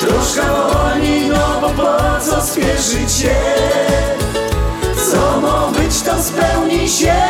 Troszkę 0.00 0.42
wolniej, 0.42 1.28
no 1.28 1.60
bo 1.60 1.68
po 1.68 2.20
co 2.20 2.42
spieszyć 2.42 3.12
się? 3.12 3.34
Co 5.10 5.40
ma 5.40 5.72
być, 5.78 6.02
to 6.02 6.22
spełni 6.22 6.88
się 6.88 7.22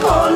po 0.00 0.30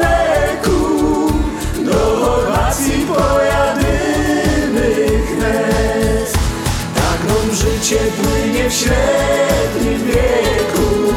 w 8.68 8.72
średnim 8.72 10.06
wieku. 10.06 11.14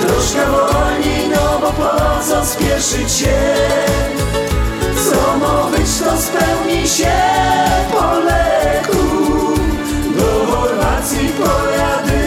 Troszkę 0.00 0.46
wolniej, 0.50 1.28
no 1.28 1.58
bo 1.60 1.72
po 1.72 2.24
co 2.28 2.46
spieszyć 2.46 3.12
się? 3.12 3.38
Co 5.10 5.38
ma 5.38 5.70
być, 5.70 5.98
to 5.98 6.16
spełni 6.20 6.88
się 6.88 7.12
po 7.92 8.14
leku. 8.14 9.06
Do 10.18 10.52
Chorwacji 10.52 11.28
pojadę 11.28 12.19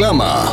Reklama. 0.00 0.49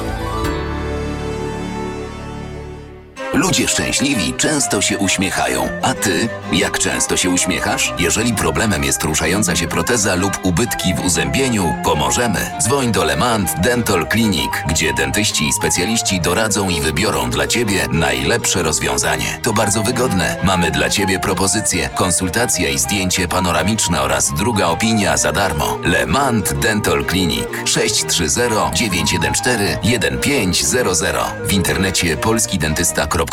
Ludzie 3.48 3.68
szczęśliwi 3.68 4.34
często 4.34 4.82
się 4.82 4.98
uśmiechają. 4.98 5.70
A 5.82 5.94
ty, 5.94 6.30
jak 6.54 6.80
często 6.80 7.18
się 7.18 7.30
uśmiechasz? 7.30 7.94
Jeżeli 8.00 8.34
problemem 8.34 8.84
jest 8.84 9.04
ruszająca 9.04 9.56
się 9.56 9.68
proteza 9.68 10.16
lub 10.16 10.40
ubytki 10.44 10.94
w 10.94 11.06
uzębieniu, 11.06 11.76
pomożemy. 11.84 12.52
Dzwoń 12.62 12.92
do 12.92 13.04
Lemant 13.04 13.60
Dental 13.60 14.08
Clinic, 14.12 14.52
gdzie 14.70 14.94
dentyści 14.94 15.48
i 15.48 15.54
specjaliści 15.54 16.22
doradzą 16.22 16.70
i 16.70 16.82
wybiorą 16.82 17.30
dla 17.30 17.48
ciebie 17.48 17.88
najlepsze 17.92 18.64
rozwiązanie. 18.64 19.40
To 19.44 19.54
bardzo 19.54 19.84
wygodne. 19.84 20.36
Mamy 20.44 20.72
dla 20.72 20.90
ciebie 20.90 21.20
propozycje, 21.20 21.90
konsultacja 21.96 22.70
i 22.70 22.80
zdjęcie 22.80 23.28
panoramiczne 23.28 24.02
oraz 24.02 24.34
druga 24.34 24.68
opinia 24.68 25.18
za 25.18 25.32
darmo. 25.32 25.80
Lemant 25.84 26.54
Dental 26.54 27.06
Clinic 27.06 27.46
630 27.66 28.40
914 28.74 29.78
1500 29.82 31.48
w 31.48 31.54
internecie 31.54 32.18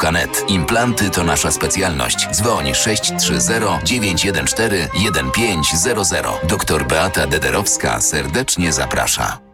polskidentysta.net. 0.04 0.50
Implanty 0.50 1.10
to 1.10 1.24
nasza 1.24 1.50
specjalność. 1.50 2.28
Dzwoń 2.30 2.74
630 2.74 3.50
914 3.84 4.88
1500. 4.94 6.46
Doktor 6.48 6.86
Beata 6.86 7.26
Dederowska 7.26 8.00
serdecznie 8.00 8.72
zaprasza. 8.72 9.53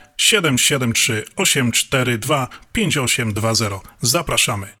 773 0.21 1.25
842 1.35 2.47
5820. 2.73 3.81
Zapraszamy. 4.01 4.80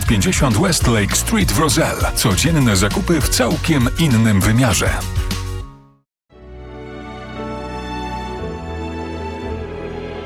950 0.05 0.57
Westlake 0.57 1.15
Street 1.15 1.51
w 1.51 1.59
Roselle. 1.59 2.11
Codzienne 2.15 2.75
zakupy 2.75 3.21
w 3.21 3.29
całkiem 3.29 3.89
innym 3.99 4.41
wymiarze. 4.41 5.20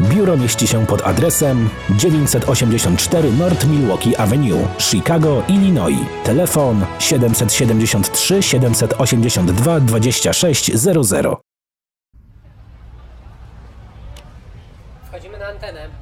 Biuro 0.00 0.36
mieści 0.36 0.66
się 0.66 0.86
pod 0.86 1.06
adresem 1.06 1.68
984 1.90 3.32
North 3.32 3.66
Milwaukee 3.66 4.16
Avenue, 4.16 4.68
Chicago, 4.78 5.42
Illinois. 5.48 6.06
Telefon 6.24 6.84
773 6.98 8.42
782 8.42 9.80
2600. 9.80 11.26
Wchodzimy 15.08 15.38
na 15.38 15.46
antenę. 15.46 15.99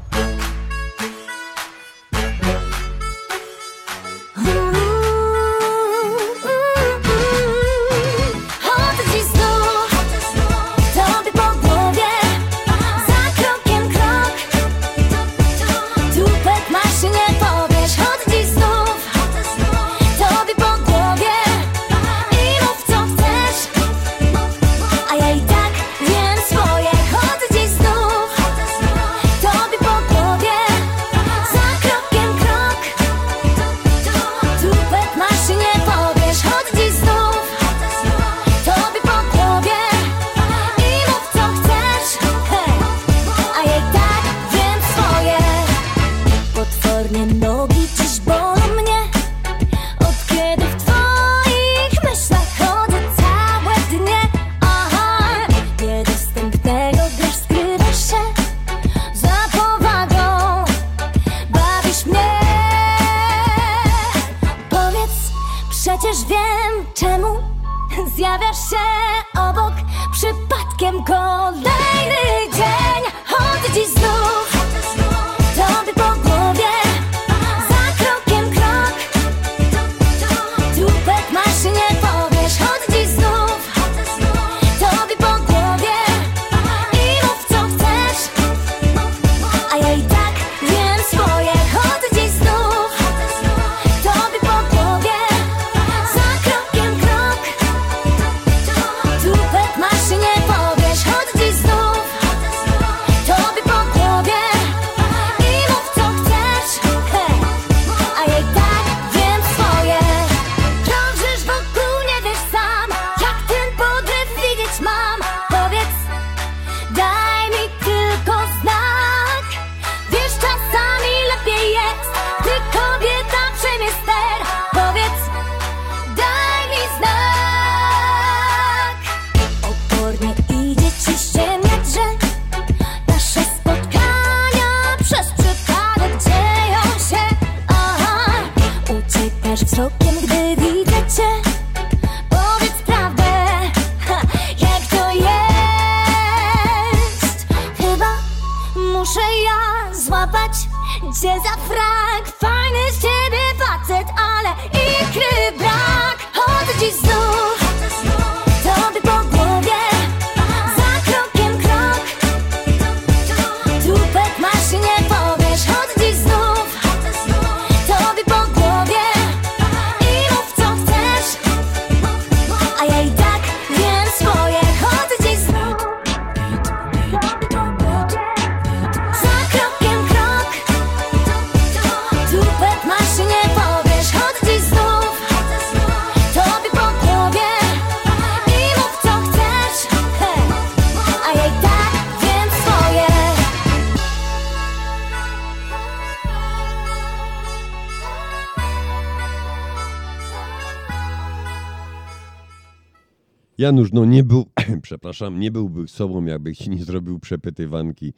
Janusz, 203.59 203.93
no 203.93 204.05
nie 204.05 204.25
był, 204.25 204.47
przepraszam, 204.83 205.41
nie 205.41 205.51
byłby 205.51 205.89
sobą, 205.89 206.25
jakby 206.25 206.55
ci 206.55 206.71
nie 206.71 206.85
zrobił 206.85 207.19
przepytywanki. 207.19 208.13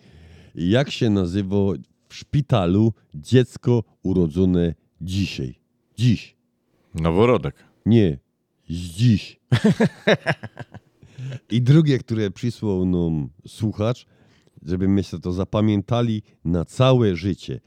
Jak 0.54 0.90
się 0.90 1.10
nazywa 1.10 1.56
w 2.08 2.14
szpitalu 2.14 2.92
dziecko 3.14 3.84
urodzone 4.02 4.74
dzisiaj? 5.00 5.54
Dziś. 5.96 6.36
Noworodek. 6.94 7.54
Nie, 7.86 8.18
z 8.68 8.72
dziś. 8.72 9.40
I 11.50 11.62
drugie, 11.62 11.98
które 11.98 12.30
przysłał 12.30 12.84
nam 12.84 13.28
słuchacz, 13.46 14.06
żeby 14.62 14.88
myśmy 14.88 15.20
to 15.20 15.32
zapamiętali 15.32 16.22
na 16.44 16.64
całe 16.64 17.16
życie. 17.16 17.60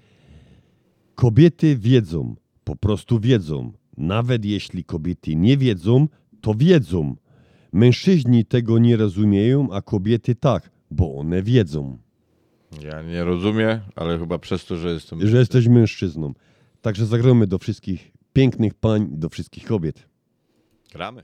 Kobiety 1.16 1.78
wiedzą, 1.78 2.36
po 2.64 2.76
prostu 2.76 3.20
wiedzą. 3.20 3.72
Nawet 3.98 4.46
jeśli 4.46 4.84
kobiety 4.84 5.36
nie 5.36 5.58
wiedzą, 5.58 6.08
to 6.42 6.54
wiedzą. 6.54 7.16
Mężczyźni 7.74 8.46
tego 8.46 8.80
nie 8.80 8.98
rozumieją, 8.98 9.68
a 9.72 9.82
kobiety 9.82 10.36
tak, 10.36 10.70
bo 10.92 11.16
one 11.16 11.44
wiedzą. 11.44 11.98
Ja 12.82 13.02
nie 13.02 13.24
rozumiem, 13.24 13.80
ale 13.96 14.20
chyba 14.20 14.40
przez 14.40 14.66
to, 14.66 14.76
że 14.76 14.90
jestem. 14.90 15.28
Że 15.28 15.38
jesteś 15.38 15.68
mężczyzną. 15.68 16.34
Także 16.82 17.06
zagramy 17.06 17.48
do 17.48 17.60
wszystkich 17.60 18.12
pięknych 18.34 18.74
pań, 18.74 19.08
do 19.12 19.30
wszystkich 19.30 19.66
kobiet. 19.66 20.08
Gramy. 20.94 21.24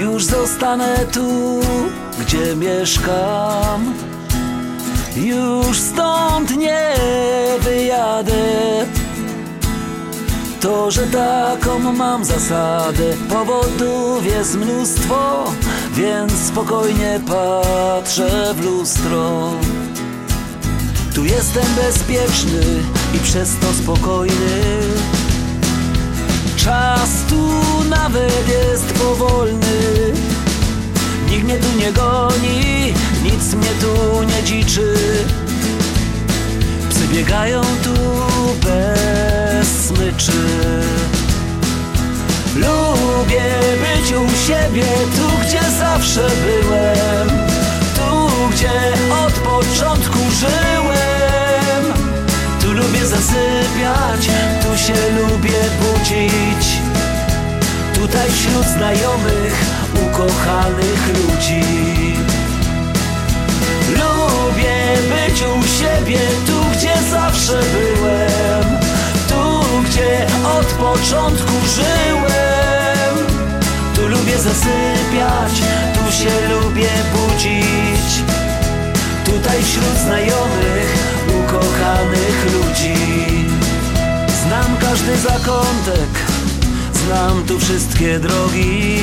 Już 0.00 0.24
zostanę 0.24 1.06
tu, 1.12 1.60
gdzie 2.20 2.56
mieszkam. 2.56 4.09
Już 5.16 5.78
stąd 5.78 6.56
nie 6.56 6.94
wyjadę. 7.60 8.86
To, 10.60 10.90
że 10.90 11.06
taką 11.06 11.78
mam 11.92 12.24
zasadę 12.24 13.04
Powodów 13.28 14.26
jest 14.26 14.56
mnóstwo 14.56 15.44
Więc 15.94 16.32
spokojnie 16.32 17.20
patrzę 17.28 18.54
w 18.54 18.64
lustro. 18.64 19.50
Tu 21.14 21.24
jestem 21.24 21.64
bezpieczny 21.76 22.62
i 23.14 23.18
przez 23.18 23.50
to 23.60 23.66
spokojny. 23.82 24.80
Czas 26.56 27.10
tu 27.28 27.48
nawet 27.88 28.48
jest 28.48 28.92
powolny. 28.92 30.12
Nikt 31.30 31.44
mnie 31.44 31.56
tu 31.56 31.78
nie 31.78 31.92
goni, 31.92 32.94
nic 33.22 33.54
mnie 33.54 33.68
tu 33.80 34.22
nie 34.22 34.42
dziczy. 34.44 34.94
Psy 36.90 37.06
biegają 37.12 37.62
tu 37.62 37.94
bez 38.64 39.68
smyczy. 39.86 40.32
Lubię 42.56 43.44
być 43.80 44.12
u 44.12 44.46
siebie, 44.46 44.86
tu 45.16 45.46
gdzie 45.46 45.60
zawsze 45.78 46.20
byłem. 46.20 47.28
Tu 47.96 48.30
gdzie 48.50 48.70
od 49.26 49.32
początku 49.32 50.18
żyłem. 50.40 51.94
Tu 52.62 52.72
lubię 52.72 53.06
zasypiać, 53.06 54.30
tu 54.62 54.78
się 54.78 54.94
lubię 55.20 55.60
budzić. 55.80 56.66
Tutaj 57.94 58.30
wśród 58.30 58.66
znajomych, 58.66 59.64
ukochanych 59.94 61.08
ludzi 61.08 62.19
tu 66.46 66.70
gdzie 66.72 66.94
zawsze 67.10 67.60
byłem. 67.72 68.78
Tu 69.28 69.80
gdzie 69.84 70.26
od 70.58 70.66
początku 70.66 71.52
żyłem. 71.74 73.26
Tu 73.94 74.08
lubię 74.08 74.38
zasypiać, 74.38 75.52
tu 75.94 76.12
się 76.12 76.48
lubię 76.54 76.90
budzić. 77.12 78.22
Tutaj 79.24 79.62
wśród 79.62 79.96
znajomych, 80.04 81.16
ukochanych 81.44 82.46
ludzi. 82.52 82.94
Znam 84.46 84.76
każdy 84.80 85.16
zakątek, 85.16 86.10
znam 87.04 87.44
tu 87.44 87.58
wszystkie 87.58 88.18
drogi. 88.18 88.98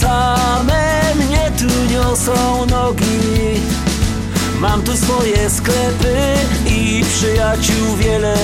Same 0.00 1.14
mnie 1.14 1.52
tu 1.58 1.92
niosą 1.92 2.66
nogi 2.66 3.60
Mam 4.60 4.82
tu 4.82 4.96
swoje 4.96 5.50
sklepy 5.50 6.16
i 6.66 7.04
przyjaciół 7.04 7.96
wiele. 7.96 8.36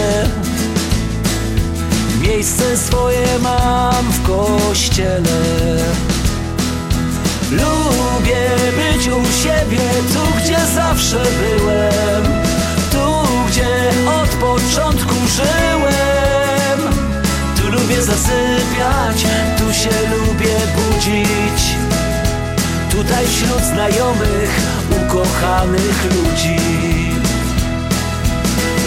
Miejsce 2.20 2.76
swoje 2.76 3.38
mam 3.43 4.12
w 4.12 4.22
kościele. 4.22 5.40
Lubię 7.51 8.48
być 8.76 9.09
u 9.09 9.43
siebie, 9.43 9.84
tu 10.14 10.20
gdzie 10.40 10.59
zawsze 10.74 11.16
byłem. 11.16 12.24
Tu 12.93 13.28
gdzie 13.48 13.90
od 14.22 14.28
początku 14.28 15.14
żyłem. 15.36 16.94
Tu 17.56 17.70
lubię 17.70 18.02
zasypiać, 18.02 19.26
tu 19.59 19.74
się 19.74 19.90
lubię 20.10 20.56
budzić. 20.76 21.76
Tutaj 22.90 23.26
wśród 23.26 23.62
znajomych, 23.62 24.75
ukochanych 24.90 26.04
ludzi. 26.04 26.56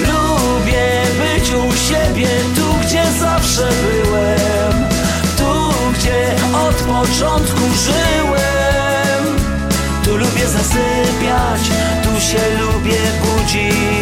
Lubię 0.08 1.02
być 1.20 1.52
u 1.52 1.78
siebie, 1.88 2.28
tu 2.56 2.88
gdzie 2.88 3.04
zawsze 3.20 3.70
byłem. 3.82 4.88
Tu 5.38 5.74
gdzie 5.94 6.36
od 6.68 6.76
początku 6.76 7.62
żyłem. 7.86 9.40
Tu 10.04 10.18
lubię 10.18 10.48
zasypiać, 10.48 11.62
tu 12.04 12.22
się 12.22 12.58
lubię 12.60 13.00
budzić 13.22 13.99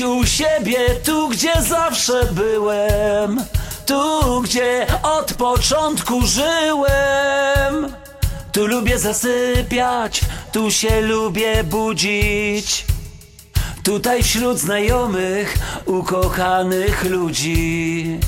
U 0.00 0.26
siebie, 0.26 0.78
tu 1.04 1.28
gdzie 1.28 1.52
zawsze 1.62 2.24
byłem. 2.32 3.44
Tu 3.86 4.40
gdzie 4.42 4.86
od 5.02 5.34
początku 5.34 6.26
żyłem. 6.26 7.92
Tu 8.52 8.66
lubię 8.66 8.98
zasypiać, 8.98 10.20
tu 10.52 10.70
się 10.70 11.00
lubię 11.00 11.64
budzić. 11.64 12.84
Tutaj 13.82 14.22
wśród 14.22 14.58
znajomych, 14.58 15.58
ukochanych 15.86 17.04
ludzi. 17.04 18.18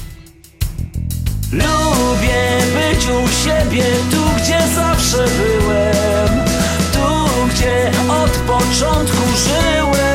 Lubię 1.53 2.61
być 2.75 3.05
u 3.05 3.45
siebie, 3.45 3.85
tu 4.11 4.43
gdzie 4.43 4.61
zawsze 4.75 5.17
byłem. 5.17 6.45
Tu 6.93 7.49
gdzie 7.49 7.91
od 8.09 8.31
początku 8.31 9.23
żyłem 9.37 10.08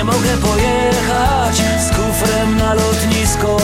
Nie 0.00 0.04
mogę 0.04 0.36
pojechać 0.36 1.56
z 1.56 1.88
kufrem 1.88 2.56
na 2.56 2.74
lotnisko. 2.74 3.56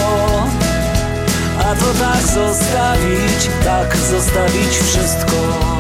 A 1.59 1.75
to 1.75 1.87
tak 2.01 2.23
zostawić, 2.23 3.51
tak 3.65 3.97
zostawić 3.97 4.79
wszystko 4.79 5.76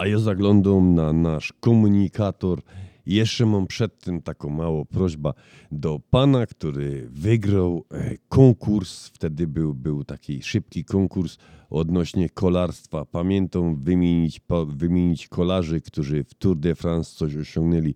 A 0.00 0.06
ja 0.06 0.18
zaglądam 0.18 0.94
na 0.94 1.12
nasz 1.12 1.52
komunikator. 1.60 2.62
Jeszcze 3.06 3.46
mam 3.46 3.66
przed 3.66 3.98
tym 3.98 4.22
taką 4.22 4.50
małą 4.50 4.84
prośbę 4.84 5.32
do 5.72 6.00
pana, 6.10 6.46
który 6.46 7.08
wygrał 7.10 7.84
e, 7.90 8.16
konkurs. 8.28 9.06
Wtedy 9.06 9.46
był, 9.46 9.74
był 9.74 10.04
taki 10.04 10.42
szybki 10.42 10.84
konkurs 10.84 11.38
odnośnie 11.70 12.28
kolarstwa. 12.28 13.04
Pamiętam 13.04 13.76
wymienić, 13.82 14.40
wymienić 14.66 15.28
kolarzy, 15.28 15.80
którzy 15.80 16.24
w 16.24 16.34
Tour 16.34 16.56
de 16.56 16.74
France 16.74 17.16
coś 17.16 17.36
osiągnęli. 17.36 17.94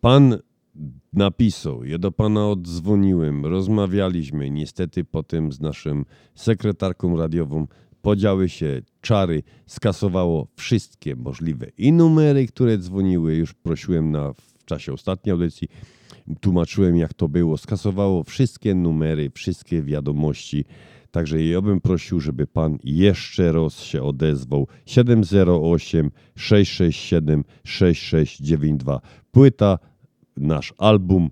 Pan 0.00 0.38
napisał, 1.12 1.84
ja 1.84 1.98
do 1.98 2.12
pana 2.12 2.48
odzwoniłem, 2.48 3.46
rozmawialiśmy. 3.46 4.50
Niestety 4.50 5.04
potem 5.04 5.52
z 5.52 5.60
naszą 5.60 6.04
sekretarką 6.34 7.16
radiową 7.16 7.66
podziały 8.02 8.48
się 8.48 8.82
czary, 9.00 9.42
skasowało 9.66 10.48
wszystkie 10.56 11.16
możliwe 11.16 11.66
i 11.78 11.92
numery, 11.92 12.46
które 12.46 12.78
dzwoniły. 12.78 13.34
Już 13.34 13.54
prosiłem 13.54 14.10
na, 14.10 14.32
w 14.32 14.64
czasie 14.64 14.92
ostatniej 14.92 15.32
audycji, 15.32 15.68
tłumaczyłem 16.40 16.96
jak 16.96 17.14
to 17.14 17.28
było. 17.28 17.58
Skasowało 17.58 18.24
wszystkie 18.24 18.74
numery, 18.74 19.30
wszystkie 19.34 19.82
wiadomości. 19.82 20.64
Także 21.10 21.44
ja 21.44 21.60
bym 21.60 21.80
prosił, 21.80 22.20
żeby 22.20 22.46
pan 22.46 22.78
jeszcze 22.84 23.52
raz 23.52 23.80
się 23.80 24.02
odezwał. 24.02 24.66
708 24.86 26.10
667 26.36 27.44
6692. 27.64 29.00
Płyta, 29.30 29.78
nasz 30.36 30.74
album 30.78 31.30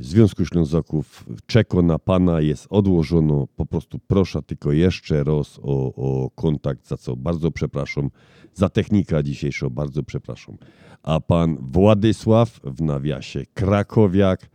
Związku 0.00 0.44
Ślązaków 0.44 1.24
czeko 1.46 1.82
na 1.82 1.98
pana 1.98 2.40
jest 2.40 2.66
odłożono. 2.70 3.46
Po 3.56 3.66
prostu 3.66 3.98
proszę 4.06 4.42
tylko 4.42 4.72
jeszcze 4.72 5.24
raz 5.24 5.60
o, 5.62 5.94
o 5.94 6.30
kontakt, 6.30 6.88
za 6.88 6.96
co 6.96 7.16
bardzo 7.16 7.50
przepraszam. 7.50 8.10
Za 8.54 8.68
technika 8.68 9.22
dzisiejszą 9.22 9.70
bardzo 9.70 10.02
przepraszam. 10.02 10.56
A 11.02 11.20
pan 11.20 11.56
Władysław 11.60 12.60
w 12.64 12.82
nawiasie 12.82 13.44
Krakowiak 13.54 14.50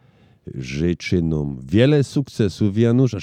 życzy 0.53 1.21
nam 1.21 1.57
wiele 1.63 2.03
sukcesów, 2.03 2.77
Janusz, 2.77 3.15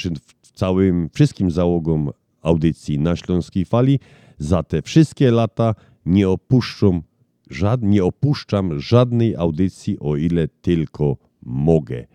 w 0.43 0.53
całym, 0.53 1.09
wszystkim 1.13 1.51
załogom 1.51 2.11
audycji 2.43 2.99
na 2.99 3.17
Śląskiej 3.17 3.65
Fali. 3.65 4.01
Za 4.39 4.63
te 4.63 4.83
wszystkie 4.83 5.31
lata 5.31 5.75
nie 6.07 6.29
opuszczam, 6.29 7.03
żad, 7.51 7.83
nie 7.83 8.05
opuszczam 8.05 8.81
żadnej 8.81 9.37
audycji, 9.37 9.99
o 10.01 10.17
ile 10.17 10.49
tylko 10.49 11.17
mogę. 11.43 12.07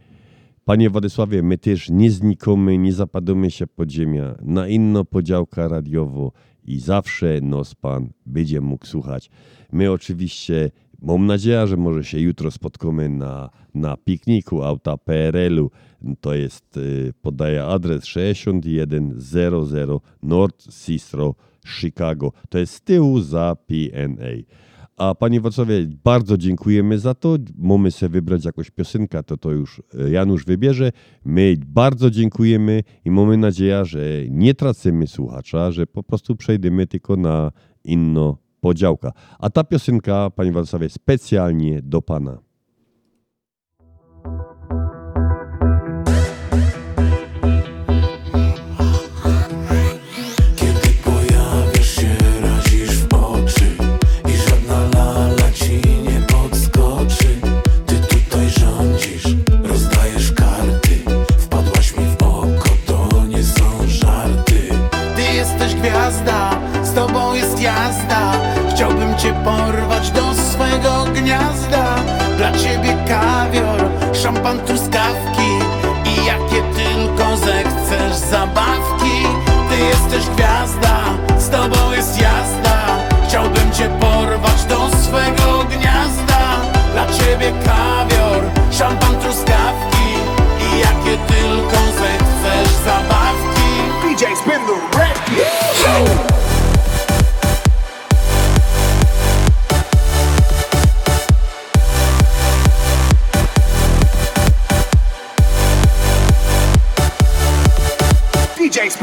Panie 0.65 0.89
Władysławie, 0.89 1.43
my 1.43 1.57
też 1.57 1.89
nie 1.89 2.11
znikomy, 2.11 2.77
nie 2.77 2.93
zapadamy 2.93 3.51
się 3.51 3.67
pod 3.67 3.91
ziemię 3.91 4.23
na 4.41 4.67
inną 4.67 5.05
podziałka 5.05 5.67
radiowo. 5.67 6.31
i 6.63 6.79
zawsze 6.79 7.41
nos 7.41 7.75
Pan 7.75 8.09
będzie 8.25 8.61
mógł 8.61 8.85
słuchać. 8.85 9.29
My 9.71 9.91
oczywiście, 9.91 10.71
mam 11.01 11.25
nadzieję, 11.25 11.67
że 11.67 11.77
może 11.77 12.03
się 12.03 12.19
jutro 12.19 12.51
spotkamy 12.51 13.09
na, 13.09 13.49
na 13.73 13.97
pikniku 13.97 14.63
auta 14.63 14.97
PRL-u. 14.97 15.71
To 16.21 16.33
jest, 16.33 16.77
y, 16.77 17.13
podaję 17.21 17.63
adres 17.63 18.05
6100 18.05 20.01
North 20.23 20.67
Cicero, 20.85 21.35
Chicago. 21.67 22.31
To 22.49 22.57
jest 22.57 22.73
z 22.73 22.81
tyłu 22.81 23.19
za 23.19 23.55
PNA. 23.67 24.43
A 24.97 25.15
Panie 25.15 25.41
Wacławie, 25.41 25.87
bardzo 26.03 26.37
dziękujemy 26.37 26.99
za 26.99 27.13
to. 27.13 27.37
Mamy 27.57 27.91
sobie 27.91 28.09
wybrać 28.09 28.45
jakąś 28.45 28.71
piosenkę, 28.71 29.23
to 29.23 29.37
to 29.37 29.51
już 29.51 29.81
e, 29.99 30.09
Janusz 30.09 30.45
wybierze. 30.45 30.91
My 31.25 31.55
bardzo 31.67 32.11
dziękujemy 32.11 32.83
i 33.05 33.11
mamy 33.11 33.37
nadzieję, 33.37 33.85
że 33.85 33.99
nie 34.29 34.53
tracimy 34.53 35.07
słuchacza, 35.07 35.71
że 35.71 35.87
po 35.87 36.03
prostu 36.03 36.35
przejdziemy 36.35 36.87
tylko 36.87 37.15
na 37.15 37.51
inną 37.83 38.35
podziałka. 38.61 39.11
A 39.39 39.49
ta 39.49 39.63
piosenka, 39.63 40.29
Panie 40.29 40.51
Wacławie, 40.51 40.89
specjalnie 40.89 41.81
do 41.81 42.01
Pana. 42.01 42.46
Porwać 69.33 70.11
do 70.11 70.33
swego 70.33 71.05
gniazda 71.13 71.86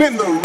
been 0.04 0.18
the 0.18 0.43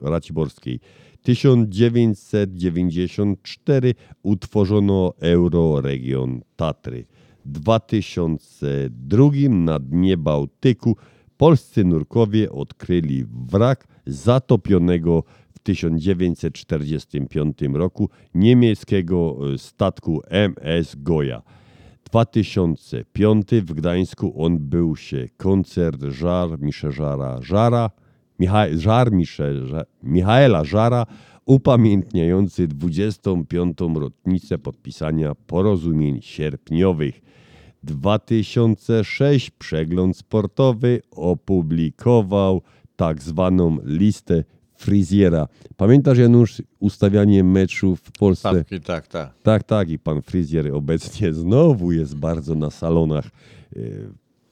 Raciborskiej. 0.00 0.80
1994 1.24 3.94
utworzono 4.22 5.12
Euroregion 5.20 6.40
Tatry. 6.56 7.06
W 7.44 7.50
2002 7.50 9.30
na 9.48 9.78
dnie 9.78 10.16
Bałtyku 10.16 10.96
polscy 11.36 11.84
nurkowie 11.84 12.52
odkryli 12.52 13.24
wrak 13.48 13.86
zatopionego 14.06 15.24
w 15.54 15.58
1945 15.58 17.58
roku 17.72 18.10
niemieckiego 18.34 19.38
e, 19.54 19.58
statku 19.58 20.22
MS 20.28 20.96
Goja. 20.98 21.42
2005 22.04 23.48
w 23.50 23.72
Gdańsku 23.72 24.44
odbył 24.44 24.96
się 24.96 25.28
koncert 25.36 26.02
Żar 26.02 26.60
Miszerzara 26.60 27.42
Żara, 27.42 27.90
Micha- 28.40 28.76
Żar 28.78 29.12
Misze, 29.12 29.52
Michaela 30.02 30.64
Żara 30.64 31.06
upamiętniający 31.46 32.68
25. 32.68 33.78
rocznicę 33.94 34.58
podpisania 34.58 35.34
porozumień 35.34 36.22
sierpniowych. 36.22 37.20
2006 37.82 39.50
przegląd 39.50 40.16
sportowy 40.16 41.02
opublikował 41.10 42.62
tak 42.96 43.22
zwaną 43.22 43.78
listę 43.84 44.44
Friziera. 44.76 45.48
Pamiętasz 45.76 46.18
Janusz 46.18 46.62
ustawianie 46.78 47.44
meczów 47.44 48.00
w 48.00 48.12
Polsce? 48.12 48.50
Stawki, 48.50 48.80
tak, 48.80 49.06
tak. 49.06 49.34
Tak, 49.42 49.62
tak 49.64 49.90
i 49.90 49.98
pan 49.98 50.22
Fryzjer 50.22 50.74
obecnie 50.74 51.32
znowu 51.34 51.92
jest 51.92 52.16
bardzo 52.16 52.54
na 52.54 52.70
salonach 52.70 53.26
e, 53.76 53.80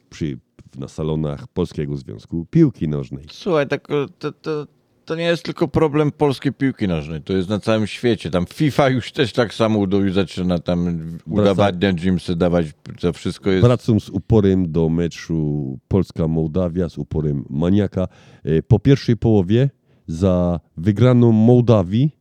przy, 0.09 0.37
na 0.77 0.87
salonach 0.87 1.47
Polskiego 1.47 1.97
Związku 1.97 2.45
Piłki 2.49 2.87
Nożnej. 2.87 3.25
Słuchaj, 3.31 3.67
tak, 3.67 3.91
o, 3.91 4.05
to, 4.19 4.31
to, 4.31 4.67
to 5.05 5.15
nie 5.15 5.23
jest 5.23 5.43
tylko 5.43 5.67
problem 5.67 6.11
polskiej 6.11 6.53
piłki 6.53 6.87
nożnej, 6.87 7.21
to 7.21 7.33
jest 7.33 7.49
na 7.49 7.59
całym 7.59 7.87
świecie. 7.87 8.29
Tam 8.29 8.45
FIFA 8.45 8.89
już 8.89 9.11
też 9.11 9.33
tak 9.33 9.53
samo 9.53 9.79
udo- 9.79 10.11
zaczyna 10.13 10.59
tam 10.59 10.99
udowadniać 11.25 12.03
im, 12.03 12.19
sobie 12.19 12.35
dawać, 12.37 12.65
to 12.99 13.13
wszystko 13.13 13.49
jest... 13.51 13.65
Wracam 13.65 13.99
z 13.99 14.09
uporem 14.09 14.71
do 14.71 14.89
meczu 14.89 15.79
Polska-Mołdawia, 15.87 16.89
z 16.89 16.97
uporem 16.97 17.45
maniaka. 17.49 18.07
E, 18.43 18.61
Po 18.61 18.79
pierwszej 18.79 19.17
połowie 19.17 19.69
za 20.07 20.59
wygraną 20.77 21.31
Mołdawii 21.31 22.17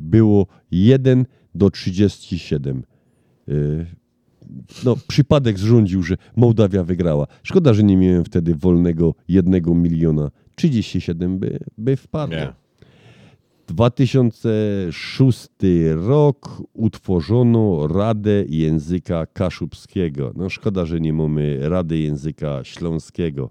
było 0.00 0.46
1 0.70 1.26
do 1.54 1.70
37. 1.70 2.82
No, 4.84 4.96
przypadek 5.08 5.58
zrządził, 5.58 6.02
że 6.02 6.16
Mołdawia 6.36 6.84
wygrała. 6.84 7.26
Szkoda, 7.42 7.74
że 7.74 7.82
nie 7.82 7.96
miałem 7.96 8.24
wtedy 8.24 8.54
wolnego 8.54 9.14
1 9.28 9.82
miliona. 9.82 10.30
37 10.54 11.38
by, 11.38 11.58
by 11.78 11.96
wpadło. 11.96 12.36
Nie. 12.38 12.52
2006 13.66 15.48
rok 15.94 16.62
utworzono 16.72 17.86
Radę 17.86 18.44
Języka 18.48 19.26
Kaszubskiego. 19.26 20.32
No 20.36 20.48
szkoda, 20.48 20.86
że 20.86 21.00
nie 21.00 21.12
mamy 21.12 21.68
Rady 21.68 21.98
Języka 21.98 22.64
Śląskiego. 22.64 23.50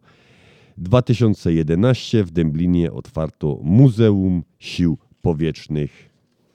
2011 0.78 2.24
w 2.24 2.32
Dęblinie 2.32 2.92
otwarto 2.92 3.60
Muzeum 3.64 4.44
Sił 4.60 4.98
Powietrznych 5.22 6.10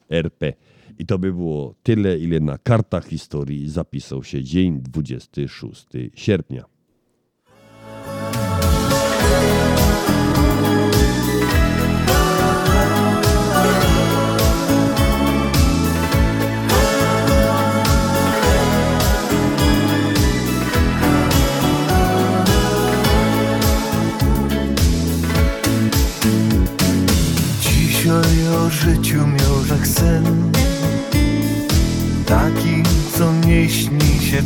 RP. 0.09 0.53
I 1.01 1.05
to 1.05 1.19
by 1.19 1.33
było 1.33 1.75
tyle, 1.83 2.17
ile 2.17 2.39
na 2.39 2.57
kartach 2.57 3.07
historii 3.07 3.69
zapisał 3.69 4.23
się 4.23 4.43
dzień 4.43 4.81
26 4.81 5.87
sierpnia. 6.15 6.65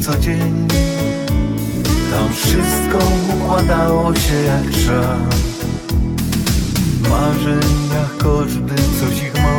Co 0.03 0.19
dzień. 0.19 0.67
Tam 2.11 2.33
wszystko 2.33 2.97
układało 3.35 4.15
się 4.15 4.35
jak 4.35 4.71
trzeba 4.71 5.17
W 7.01 7.09
marzeniach 7.09 8.17
każdy 8.17 8.75
coś 8.99 9.23
ich 9.23 9.33
ma. 9.33 9.55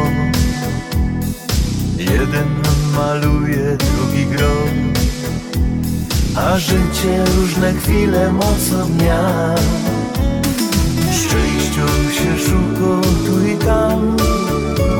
Jeden 1.98 2.48
maluje, 2.96 3.76
drugi 3.76 4.26
gro. 4.26 4.52
A 6.36 6.58
życie 6.58 7.24
różne 7.36 7.72
chwile 7.72 8.32
mocno 8.32 8.84
dnia 8.84 9.54
Szczęścią 11.12 11.86
się 12.12 12.38
szuka 12.38 13.08
tu 13.26 13.46
i 13.46 13.56
tam. 13.56 14.16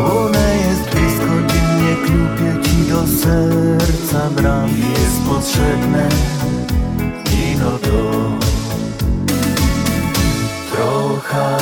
One 0.05 0.57
jest 0.57 0.83
blisko, 0.91 1.53
dziennie 1.53 1.97
klupie 2.07 2.66
do 2.97 3.07
serca 3.07 4.31
bram 4.31 4.69
Jest 4.69 5.21
potrzebne 5.29 6.09
ino 7.53 7.79
to. 7.79 8.39
Trochę 10.73 11.57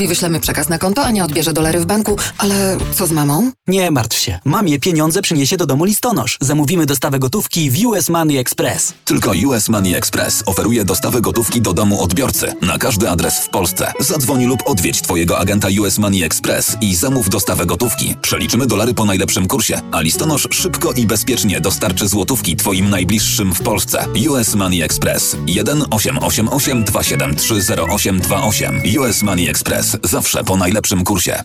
Pawłowi 0.00 0.14
wyślemy 0.14 0.40
przekaz 0.40 0.68
na 0.68 0.78
konto, 0.78 1.04
a 1.04 1.10
nie 1.10 1.24
odbierze 1.24 1.52
dolary 1.52 1.80
w 1.80 1.86
banku, 1.86 2.16
ale 2.38 2.76
co 2.94 3.06
z 3.06 3.12
mamą? 3.12 3.52
Nie 3.70 3.90
martw 3.90 4.18
się. 4.18 4.38
Mamie 4.44 4.78
pieniądze 4.78 5.22
przyniesie 5.22 5.56
do 5.56 5.66
domu 5.66 5.84
listonosz. 5.84 6.38
Zamówimy 6.40 6.86
dostawę 6.86 7.18
gotówki 7.18 7.70
w 7.70 7.86
US 7.86 8.08
Money 8.08 8.38
Express. 8.38 8.94
Tylko 9.04 9.32
US 9.46 9.68
Money 9.68 9.94
Express 9.94 10.42
oferuje 10.46 10.84
dostawę 10.84 11.20
gotówki 11.20 11.60
do 11.60 11.72
domu 11.72 12.02
odbiorcy 12.02 12.52
na 12.62 12.78
każdy 12.78 13.10
adres 13.10 13.38
w 13.38 13.48
Polsce. 13.48 13.92
Zadzwoń 14.00 14.44
lub 14.44 14.62
odwiedź 14.66 15.02
Twojego 15.02 15.38
agenta 15.38 15.68
US 15.80 15.98
Money 15.98 16.22
Express 16.22 16.76
i 16.80 16.94
zamów 16.94 17.28
dostawę 17.28 17.66
gotówki. 17.66 18.14
Przeliczymy 18.22 18.66
dolary 18.66 18.94
po 18.94 19.04
najlepszym 19.04 19.48
kursie, 19.48 19.80
a 19.92 20.00
listonosz 20.00 20.48
szybko 20.50 20.92
i 20.92 21.06
bezpiecznie 21.06 21.60
dostarczy 21.60 22.08
złotówki 22.08 22.56
Twoim 22.56 22.90
najbliższym 22.90 23.54
w 23.54 23.62
Polsce. 23.62 24.06
US 24.30 24.54
Money 24.54 24.82
Express 24.82 25.36
1 25.46 25.84
888 25.90 26.84
273 26.84 27.54
0828. 27.54 28.82
US 28.98 29.22
Money 29.22 29.48
Express 29.48 29.96
zawsze 30.04 30.44
po 30.44 30.56
najlepszym 30.56 31.04
kursie. 31.04 31.42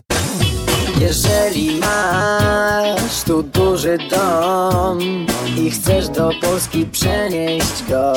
Jeżeli 1.00 1.80
masz 1.80 3.22
tu 3.26 3.42
duży 3.42 3.98
dom 4.10 4.98
i 5.56 5.70
chcesz 5.70 6.08
do 6.08 6.30
Polski 6.40 6.86
przenieść 6.86 7.84
go, 7.88 8.12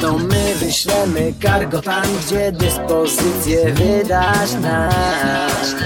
to 0.00 0.18
my 0.18 0.54
wyślemy 0.54 1.32
cargo 1.42 1.82
tam, 1.82 2.04
gdzie 2.26 2.52
dyspozycję 2.52 3.72
wydasz 3.72 4.52
nam. 4.52 5.77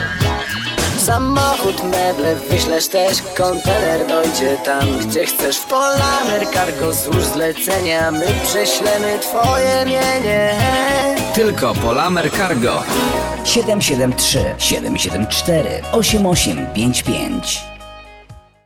Samochód, 1.35 1.83
meble 1.85 2.37
wyślesz 2.37 2.89
też, 2.89 3.23
kontener 3.37 4.07
dojdzie 4.07 4.57
tam, 4.65 4.99
gdzie 4.99 5.27
chcesz. 5.27 5.59
W 5.59 5.67
Polamer 5.67 6.47
Cargo 6.55 6.93
złóż 6.93 7.25
zlecenia, 7.25 8.11
my 8.11 8.27
prześlemy 8.45 9.19
twoje 9.19 9.85
mienie. 9.87 10.55
Tylko 11.35 11.75
Polamer 11.75 12.31
Cargo. 12.31 12.83
773 13.45 14.55
774 14.59 15.83
8855 15.93 17.65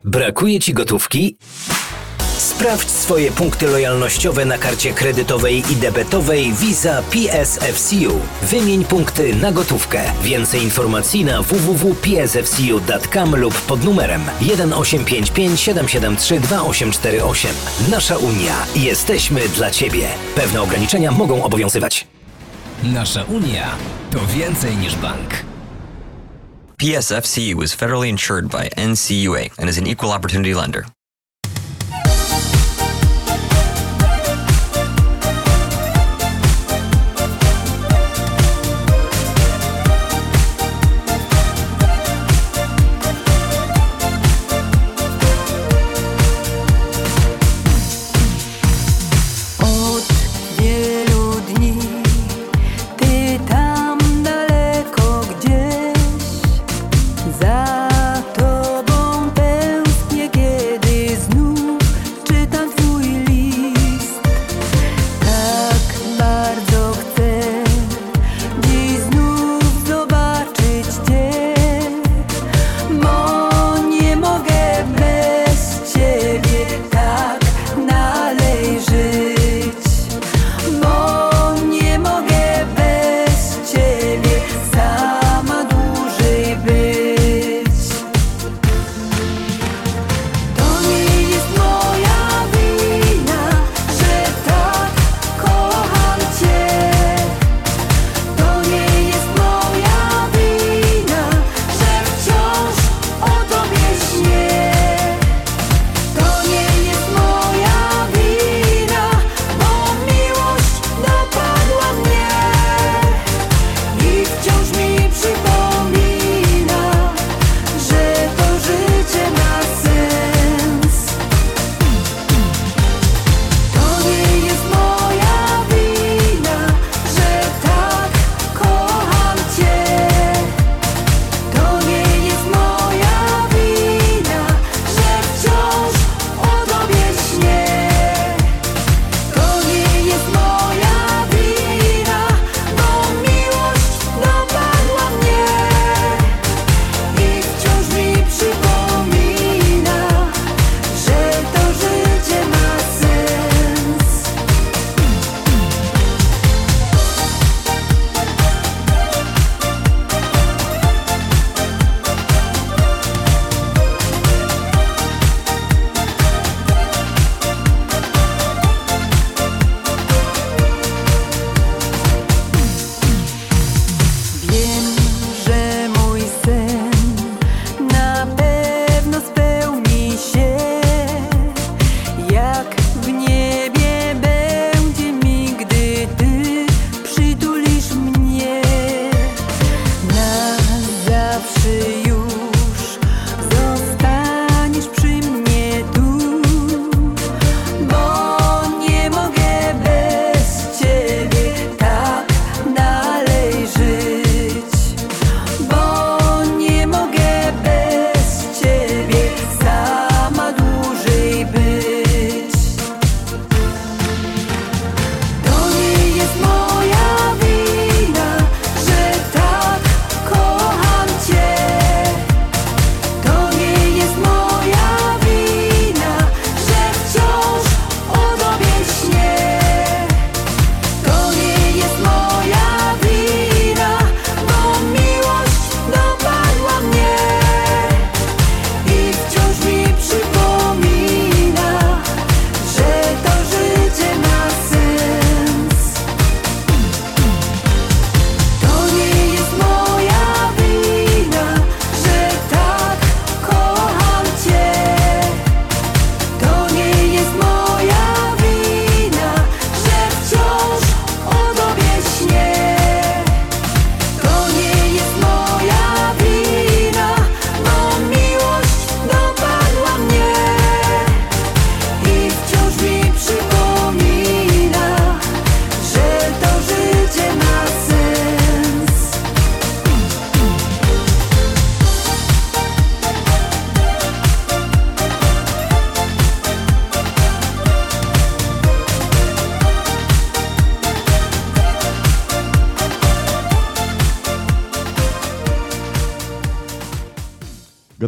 Brakuje 0.04 0.60
Ci 0.60 0.74
gotówki? 0.74 1.38
Sprawdź 2.56 2.90
swoje 2.90 3.32
punkty 3.32 3.66
lojalnościowe 3.66 4.44
na 4.44 4.58
karcie 4.58 4.92
kredytowej 4.92 5.72
i 5.72 5.76
debetowej 5.76 6.52
Visa 6.52 7.02
PSFCU. 7.02 8.20
Wymień 8.42 8.84
punkty 8.84 9.34
na 9.34 9.52
gotówkę. 9.52 10.00
Więcej 10.22 10.62
informacji 10.62 11.24
na 11.24 11.42
www.psfcu.com 11.42 13.36
lub 13.36 13.60
pod 13.60 13.84
numerem 13.84 14.20
1855 14.38 15.60
773 15.60 16.40
2848. 16.40 17.50
Nasza 17.90 18.16
Unia. 18.16 18.54
Jesteśmy 18.76 19.48
dla 19.48 19.70
Ciebie. 19.70 20.08
Pewne 20.34 20.62
ograniczenia 20.62 21.10
mogą 21.12 21.44
obowiązywać. 21.44 22.06
Nasza 22.82 23.24
Unia 23.24 23.70
to 24.10 24.18
więcej 24.26 24.76
niż 24.76 24.96
bank. 24.96 25.30
PSFCU 26.76 27.62
is 27.62 27.74
federally 27.74 28.08
insured 28.08 28.46
by 28.46 28.70
NCUA 28.88 29.40
and 29.58 29.70
is 29.70 29.78
an 29.78 29.86
equal 29.86 30.12
opportunity 30.12 30.54
lender. 30.54 30.95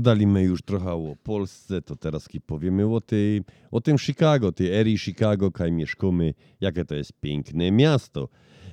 Gadaliśmy 0.09 0.43
już 0.43 0.63
trochę 0.63 0.93
o 0.93 1.17
Polsce, 1.23 1.83
to 1.83 1.97
teraz 1.97 2.29
powiemy 2.47 2.95
o, 2.95 3.01
tej, 3.01 3.43
o 3.71 3.81
tym 3.81 3.99
Chicago, 3.99 4.53
tej 4.53 4.73
erii 4.73 4.99
Chicago, 4.99 5.51
kaj 5.51 5.73
mieszkamy, 5.73 6.35
jakie 6.61 6.85
to 6.85 6.95
jest 6.95 7.13
piękne 7.21 7.71
miasto. 7.71 8.29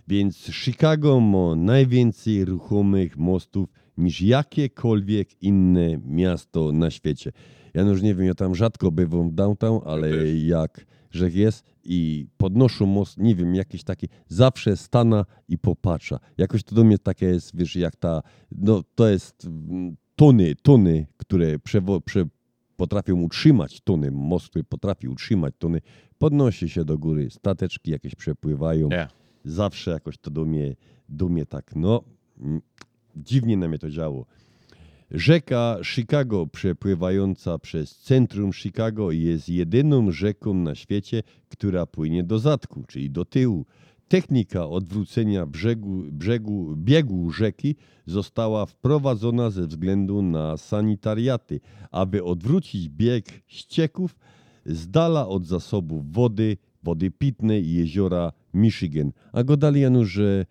Więc 0.07 0.37
Chicago 0.37 1.19
ma 1.19 1.55
najwięcej 1.55 2.45
ruchomych 2.45 3.17
mostów 3.17 3.69
niż 3.97 4.21
jakiekolwiek 4.21 5.43
inne 5.43 5.97
miasto 6.05 6.71
na 6.71 6.91
świecie. 6.91 7.31
Ja 7.73 7.81
już 7.81 8.01
nie 8.01 8.15
wiem, 8.15 8.25
ja 8.25 8.35
tam 8.35 8.55
rzadko 8.55 8.91
bywam 8.91 9.29
w 9.29 9.33
downtown, 9.33 9.81
ale 9.85 10.35
jak 10.35 10.85
że 11.11 11.29
jest 11.29 11.65
i 11.83 12.27
podnoszą 12.37 12.85
most, 12.85 13.17
nie 13.17 13.35
wiem, 13.35 13.55
jakieś 13.55 13.83
takie, 13.83 14.07
zawsze 14.27 14.77
stana 14.77 15.25
i 15.47 15.57
popatrza. 15.57 16.19
Jakoś 16.37 16.63
to 16.63 16.75
do 16.75 16.83
mnie 16.83 16.97
takie 16.97 17.25
jest, 17.25 17.57
wiesz, 17.57 17.75
jak 17.75 17.95
ta, 17.95 18.21
no 18.51 18.83
to 18.95 19.07
jest 19.07 19.45
mm, 19.45 19.95
tony, 20.15 20.55
tony, 20.55 21.07
które 21.17 21.59
przewo, 21.59 22.01
prze, 22.01 22.25
potrafią 22.75 23.21
utrzymać 23.21 23.81
tony, 23.81 24.11
most, 24.11 24.49
który 24.49 24.63
potrafi 24.63 25.07
utrzymać 25.07 25.53
tony, 25.59 25.81
podnosi 26.17 26.69
się 26.69 26.85
do 26.85 26.97
góry, 26.97 27.29
stateczki 27.29 27.91
jakieś 27.91 28.15
przepływają. 28.15 28.89
Zawsze 29.43 29.91
jakoś 29.91 30.17
to 30.17 30.31
do 31.09 31.29
mnie 31.29 31.45
tak, 31.45 31.75
no, 31.75 32.03
mm, 32.39 32.61
dziwnie 33.15 33.57
na 33.57 33.67
mnie 33.67 33.79
to 33.79 33.89
działo. 33.89 34.25
Rzeka 35.11 35.77
Chicago 35.83 36.47
przepływająca 36.47 37.59
przez 37.59 37.95
centrum 37.95 38.53
Chicago 38.53 39.11
jest 39.11 39.49
jedyną 39.49 40.11
rzeką 40.11 40.53
na 40.53 40.75
świecie, 40.75 41.23
która 41.49 41.85
płynie 41.85 42.23
do 42.23 42.39
zadku, 42.39 42.83
czyli 42.87 43.11
do 43.11 43.25
tyłu. 43.25 43.65
Technika 44.07 44.67
odwrócenia 44.67 45.45
brzegu, 45.45 46.03
brzegu, 46.11 46.75
biegu 46.77 47.31
rzeki 47.31 47.75
została 48.05 48.65
wprowadzona 48.65 49.49
ze 49.49 49.67
względu 49.67 50.21
na 50.21 50.57
sanitariaty, 50.57 51.59
aby 51.91 52.23
odwrócić 52.23 52.89
bieg 52.89 53.25
ścieków 53.47 54.15
z 54.65 54.87
dala 54.87 55.27
od 55.27 55.45
zasobów 55.45 56.11
wody, 56.11 56.57
wody 56.83 57.11
pitnej 57.11 57.65
i 57.65 57.73
jeziora 57.73 58.31
Michigan. 58.53 59.11
A 59.33 59.43
go 59.43 59.57
dali 59.57 59.81
Janusz, 59.81 60.09
że 60.09 60.45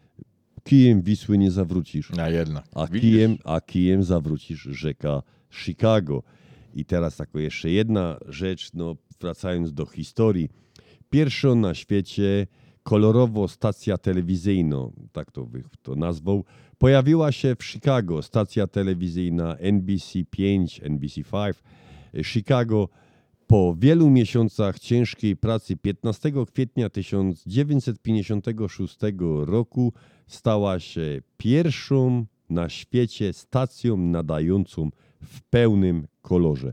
kijem 0.65 1.03
Wisły 1.03 1.39
nie 1.39 1.51
zawrócisz. 1.51 2.11
A 2.19 2.31
jednak. 2.31 2.65
A 2.75 2.89
kijem, 2.89 3.37
a 3.45 3.61
kijem 3.61 4.03
zawrócisz 4.03 4.63
rzeka 4.63 5.23
Chicago. 5.51 6.23
I 6.75 6.85
teraz 6.85 7.17
tako 7.17 7.39
jeszcze 7.39 7.71
jedna 7.71 8.19
rzecz, 8.29 8.71
no 8.75 8.97
wracając 9.21 9.73
do 9.73 9.87
historii. 9.87 10.49
Pierwszą 11.11 11.55
na 11.55 11.75
świecie 11.75 12.47
kolorowo 12.85 13.49
stacja 13.49 13.99
telewizyjna, 13.99 14.89
tak 15.13 15.33
to, 15.33 15.49
to 15.83 15.95
nazwał, 15.95 16.45
pojawiła 16.79 17.33
się 17.33 17.57
w 17.59 17.65
Chicago. 17.65 18.23
Stacja 18.23 18.67
telewizyjna 18.67 19.57
NBC5, 19.57 20.83
NBC5 20.83 21.55
Chicago 22.23 22.89
po 23.47 23.75
wielu 23.79 24.11
miesiącach 24.11 24.79
ciężkiej 24.79 25.37
pracy 25.37 25.77
15 25.77 26.33
kwietnia 26.53 26.91
1956 26.91 28.99
roku 29.45 29.93
stała 30.27 30.81
się 30.81 31.23
pierwszą 31.37 32.27
na 32.51 32.69
świecie 32.69 33.33
stacją 33.33 33.97
nadającą 33.97 34.91
w 35.23 35.43
pełnym 35.43 36.07
kolorze. 36.23 36.73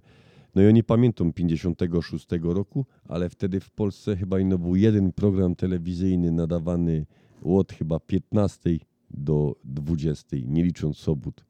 No 0.56 0.62
ja 0.62 0.72
nie 0.72 0.84
pamiętam 0.84 1.34
56 1.34 2.28
roku, 2.42 2.86
ale 3.08 3.30
wtedy 3.30 3.60
w 3.60 3.72
Polsce 3.72 4.16
chyba 4.18 4.40
ino 4.40 4.58
był 4.58 4.76
jeden 4.76 5.12
program 5.12 5.56
telewizyjny 5.56 6.32
nadawany 6.32 7.06
od 7.44 7.72
chyba 7.72 8.00
15 8.00 8.70
do 9.12 9.56
20, 9.64 10.38
nie 10.46 10.64
licząc 10.64 10.98
sobot. 10.98 11.46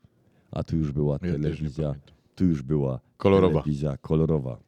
A 0.51 0.63
tu 0.63 0.77
już 0.77 0.91
była 0.91 1.19
telewizja, 1.19 1.95
tu 2.35 2.45
już 2.45 2.61
była 2.61 2.99
Kolorowa. 3.17 3.61
telewizja 3.61 3.97
kolorowa. 3.97 4.59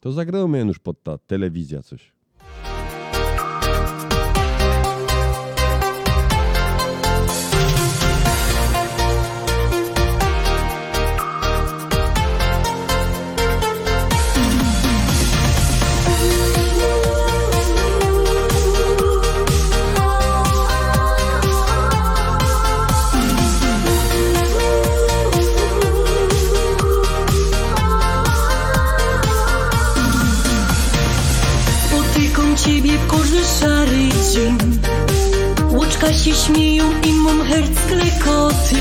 To 0.00 0.12
zagrałem 0.12 0.68
już 0.68 0.78
pod 0.78 1.02
ta 1.02 1.18
telewizja 1.18 1.82
coś. 1.82 2.12
Herc 37.44 37.76
klekoty 37.88 38.76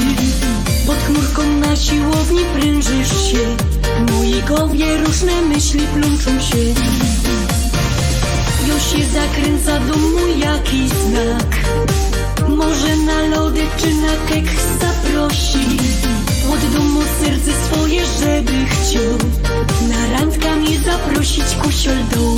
Pod 0.88 0.98
chmurką 0.98 1.44
na 1.60 1.76
siłowni 1.76 2.46
prężysz 2.54 3.32
się. 3.32 3.56
Mojej 4.12 4.44
głowie 4.44 4.98
różne 4.98 5.42
myśli 5.42 5.80
plączą 5.88 6.42
się. 6.42 6.58
Już 8.68 8.84
się 8.84 9.06
zakręca 9.14 9.80
do 9.80 9.98
mój 9.98 10.40
jakiś 10.40 10.90
znak. 10.90 11.56
Może 12.50 12.98
na 12.98 13.22
lody 13.22 13.62
czy 13.78 13.94
na 13.94 14.14
kek 14.30 14.46
zaprosi. 14.82 15.78
Od 16.54 16.74
domu 16.74 17.02
serce 17.22 17.52
swoje, 17.66 18.02
żeby 18.06 18.66
chciał. 18.66 19.18
Na 19.90 20.20
randka 20.20 20.56
mnie 20.56 20.80
zaprosić 20.80 21.56
kusiol 21.64 21.98
dół 22.14 22.38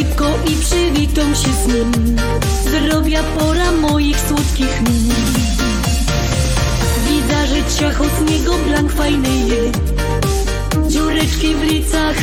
Gipko 0.00 0.30
i 0.46 0.56
przywitam 0.56 1.34
się 1.34 1.52
z 1.64 1.66
nim. 1.66 2.16
Zdrowia 2.64 3.22
pora 3.22 3.72
moich 3.72 4.20
słodkich 4.20 4.82
min. 4.82 5.12
Widzę, 7.08 7.46
że 7.46 7.76
ciacho 7.78 8.04
z 8.04 8.30
niego 8.30 8.54
blank 8.58 8.92
fajny 8.92 9.28
je 9.28 9.72
Dziureczki 10.88 11.54
w 11.54 11.62
licach, 11.62 12.16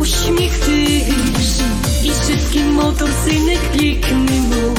uśmiech 0.00 0.58
tyż 0.58 1.48
I 2.04 2.10
szybki 2.26 2.64
motor 2.64 3.10
synek 3.24 3.60
piękny 3.72 4.40
mu 4.40 4.74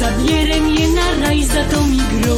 Zabierę 0.00 0.60
mnie 0.60 0.88
na 0.88 1.26
raj, 1.26 1.44
za 1.44 1.64
to 1.64 1.86
mi 1.86 1.96
gro 1.96 2.36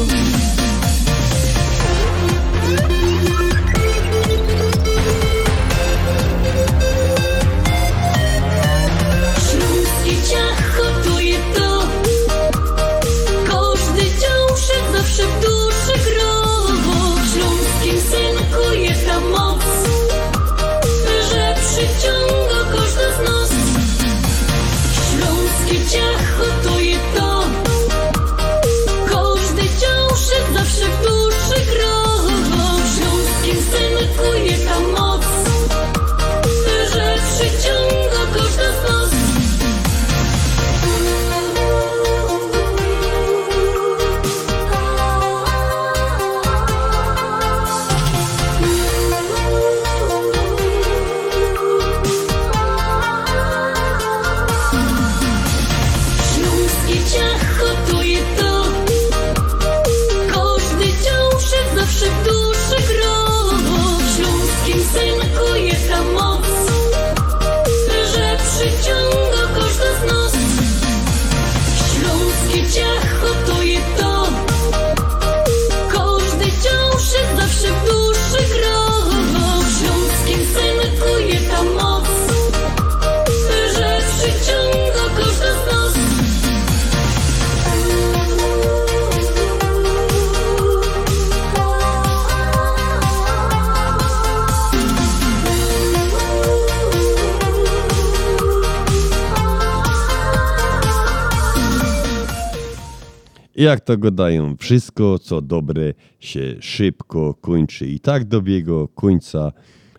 jak 103.59 103.81
to 103.81 103.97
gadają, 103.97 104.57
wszystko 104.57 105.19
co 105.19 105.43
dobre 105.43 105.95
się 106.21 106.57
szybko 106.61 107.35
kończy. 107.35 107.87
I 107.87 108.01
tak 108.01 108.25
dobiegło 108.25 108.89
końca 108.89 109.53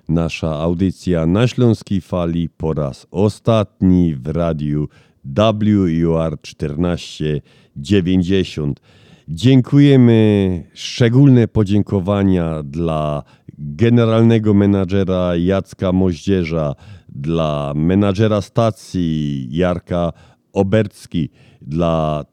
nasza 0.10 0.60
audycja 0.60 1.26
na 1.26 1.48
Śląskiej 1.48 2.02
Fali 2.02 2.50
po 2.50 2.74
raz 2.74 3.08
ostatni 3.12 4.16
w 4.16 4.28
radiu 4.28 4.88
WUR 5.26 6.38
1490. 6.42 8.80
Dziękujemy, 9.28 10.64
szczególne 10.74 11.48
podziękowania 11.48 12.64
dla 12.64 13.24
generalnego 13.58 14.54
menadżera 14.54 15.36
Jacka 15.36 15.92
Moździerza, 15.92 16.76
dla 17.10 17.74
menadżera 17.76 18.42
stacji 18.42 19.48
Jarka 19.52 20.14
Obercki, 20.54 21.30
dla 21.62 22.26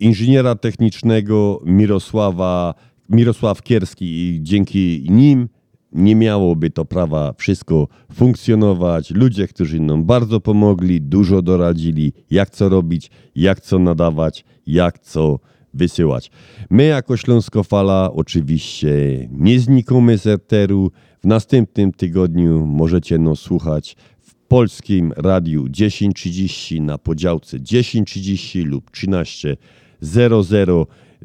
inżyniera 0.00 0.54
technicznego 0.54 1.62
Mirosława, 1.64 2.74
Mirosław 3.08 3.62
Kierski 3.62 4.04
i 4.04 4.42
dzięki 4.42 5.06
nim 5.10 5.48
nie 5.92 6.16
miałoby 6.16 6.70
to 6.70 6.84
prawa 6.84 7.34
wszystko 7.38 7.88
funkcjonować. 8.12 9.10
Ludzie, 9.10 9.48
którzy 9.48 9.80
nam 9.80 10.04
bardzo 10.04 10.40
pomogli, 10.40 11.00
dużo 11.00 11.42
doradzili, 11.42 12.12
jak 12.30 12.50
co 12.50 12.68
robić, 12.68 13.10
jak 13.34 13.60
co 13.60 13.78
nadawać, 13.78 14.44
jak 14.66 14.98
co 14.98 15.38
wysyłać. 15.74 16.30
My 16.70 16.84
jako 16.84 17.16
Śląskofala 17.16 18.12
oczywiście 18.12 18.92
nie 19.30 19.60
znikamy 19.60 20.18
z 20.18 20.26
eteru. 20.26 20.90
W 21.22 21.26
następnym 21.26 21.92
tygodniu 21.92 22.66
możecie 22.66 23.18
nas 23.18 23.38
słuchać 23.38 23.96
w 24.20 24.34
polskim 24.34 25.12
radiu 25.16 25.64
10.30 25.64 26.80
na 26.80 26.98
podziałce 26.98 27.58
10.30 27.58 28.64
lub 28.64 28.90
13.00. 28.90 29.56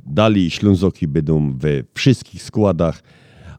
Dalej 0.06 0.50
Ślązoki 0.50 1.08
będą 1.08 1.54
we 1.58 1.70
wszystkich 1.94 2.44
składach. 2.44 3.04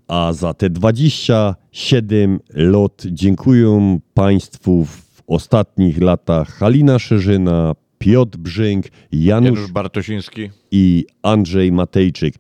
A 0.09 0.33
za 0.33 0.55
te 0.55 0.71
27 0.71 2.41
lot 2.55 3.03
dziękuję 3.07 3.99
Państwu 4.15 4.85
w 4.85 5.23
ostatnich 5.27 6.01
latach 6.01 6.49
Halina 6.49 6.99
Szerzyna, 6.99 7.75
Piotr 7.99 8.39
Brzęk, 8.39 8.87
Janusz, 9.13 9.45
Janusz 9.45 9.73
Bartosiński. 9.73 10.51
i 10.71 11.07
Andrzej 11.23 11.73
Matejczyk. 11.73 12.35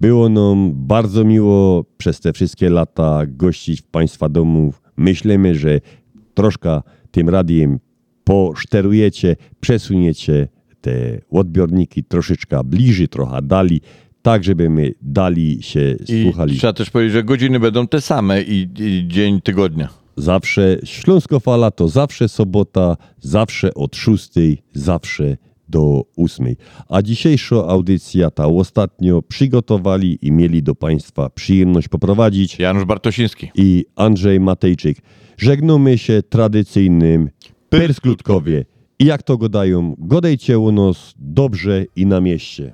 Było 0.00 0.28
nam 0.28 0.72
bardzo 0.74 1.24
miło 1.24 1.84
przez 1.98 2.20
te 2.20 2.32
wszystkie 2.32 2.70
lata 2.70 3.22
gościć 3.26 3.82
w 3.82 3.86
Państwa 3.86 4.28
domu. 4.28 4.72
Myślimy, 4.96 5.54
że 5.54 5.80
troszkę 6.34 6.80
tym 7.10 7.28
radiem 7.28 7.78
poszterujecie, 8.24 9.36
przesuniecie 9.60 10.48
te 10.86 11.20
odbiorniki 11.30 12.04
troszeczkę 12.04 12.64
bliżej, 12.64 13.08
trochę 13.08 13.42
dali, 13.42 13.80
tak 14.22 14.44
żeby 14.44 14.70
my 14.70 14.94
dali 15.02 15.62
się 15.62 15.96
I 16.08 16.22
słuchali. 16.22 16.58
trzeba 16.58 16.72
też 16.72 16.90
powiedzieć, 16.90 17.12
że 17.12 17.24
godziny 17.24 17.60
będą 17.60 17.88
te 17.88 18.00
same 18.00 18.42
i, 18.42 18.68
i 18.78 19.04
dzień 19.08 19.40
tygodnia. 19.40 19.88
Zawsze 20.16 20.78
Śląskofala 20.84 21.70
to 21.70 21.88
zawsze 21.88 22.28
sobota, 22.28 22.96
zawsze 23.20 23.74
od 23.74 23.96
6, 23.96 24.30
zawsze 24.74 25.36
do 25.68 26.02
8. 26.16 26.54
A 26.88 27.02
dzisiejsza 27.02 27.56
audycja, 27.56 28.30
ta 28.30 28.46
ostatnio 28.46 29.22
przygotowali 29.22 30.18
i 30.22 30.32
mieli 30.32 30.62
do 30.62 30.74
Państwa 30.74 31.30
przyjemność 31.30 31.88
poprowadzić 31.88 32.58
Janusz 32.58 32.84
Bartosiński 32.84 33.50
i 33.54 33.84
Andrzej 33.96 34.40
Matejczyk. 34.40 34.98
Żegnamy 35.36 35.98
się 35.98 36.22
tradycyjnym 36.22 37.30
Persklutkowie. 37.68 38.64
I 38.98 39.04
jak 39.04 39.22
to 39.22 39.36
godają, 39.36 39.94
godejcie 39.98 40.58
u 40.58 40.72
nas 40.72 41.14
dobrze 41.16 41.84
i 41.96 42.06
na 42.06 42.20
mieście. 42.20 42.72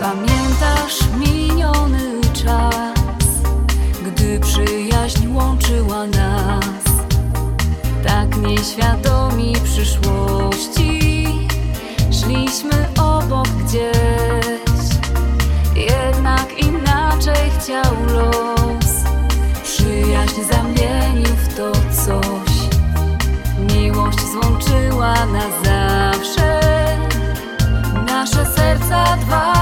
Pamiętasz 0.00 1.08
chciał 17.88 18.04
los, 18.14 19.04
przyjaźń 19.64 20.42
zamienił 20.52 21.34
w 21.36 21.54
to 21.56 21.72
coś, 21.72 22.52
miłość 23.72 24.18
złączyła 24.32 25.14
na 25.26 25.42
zawsze 25.64 26.60
nasze 28.06 28.46
serca 28.46 29.16
dwa. 29.16 29.57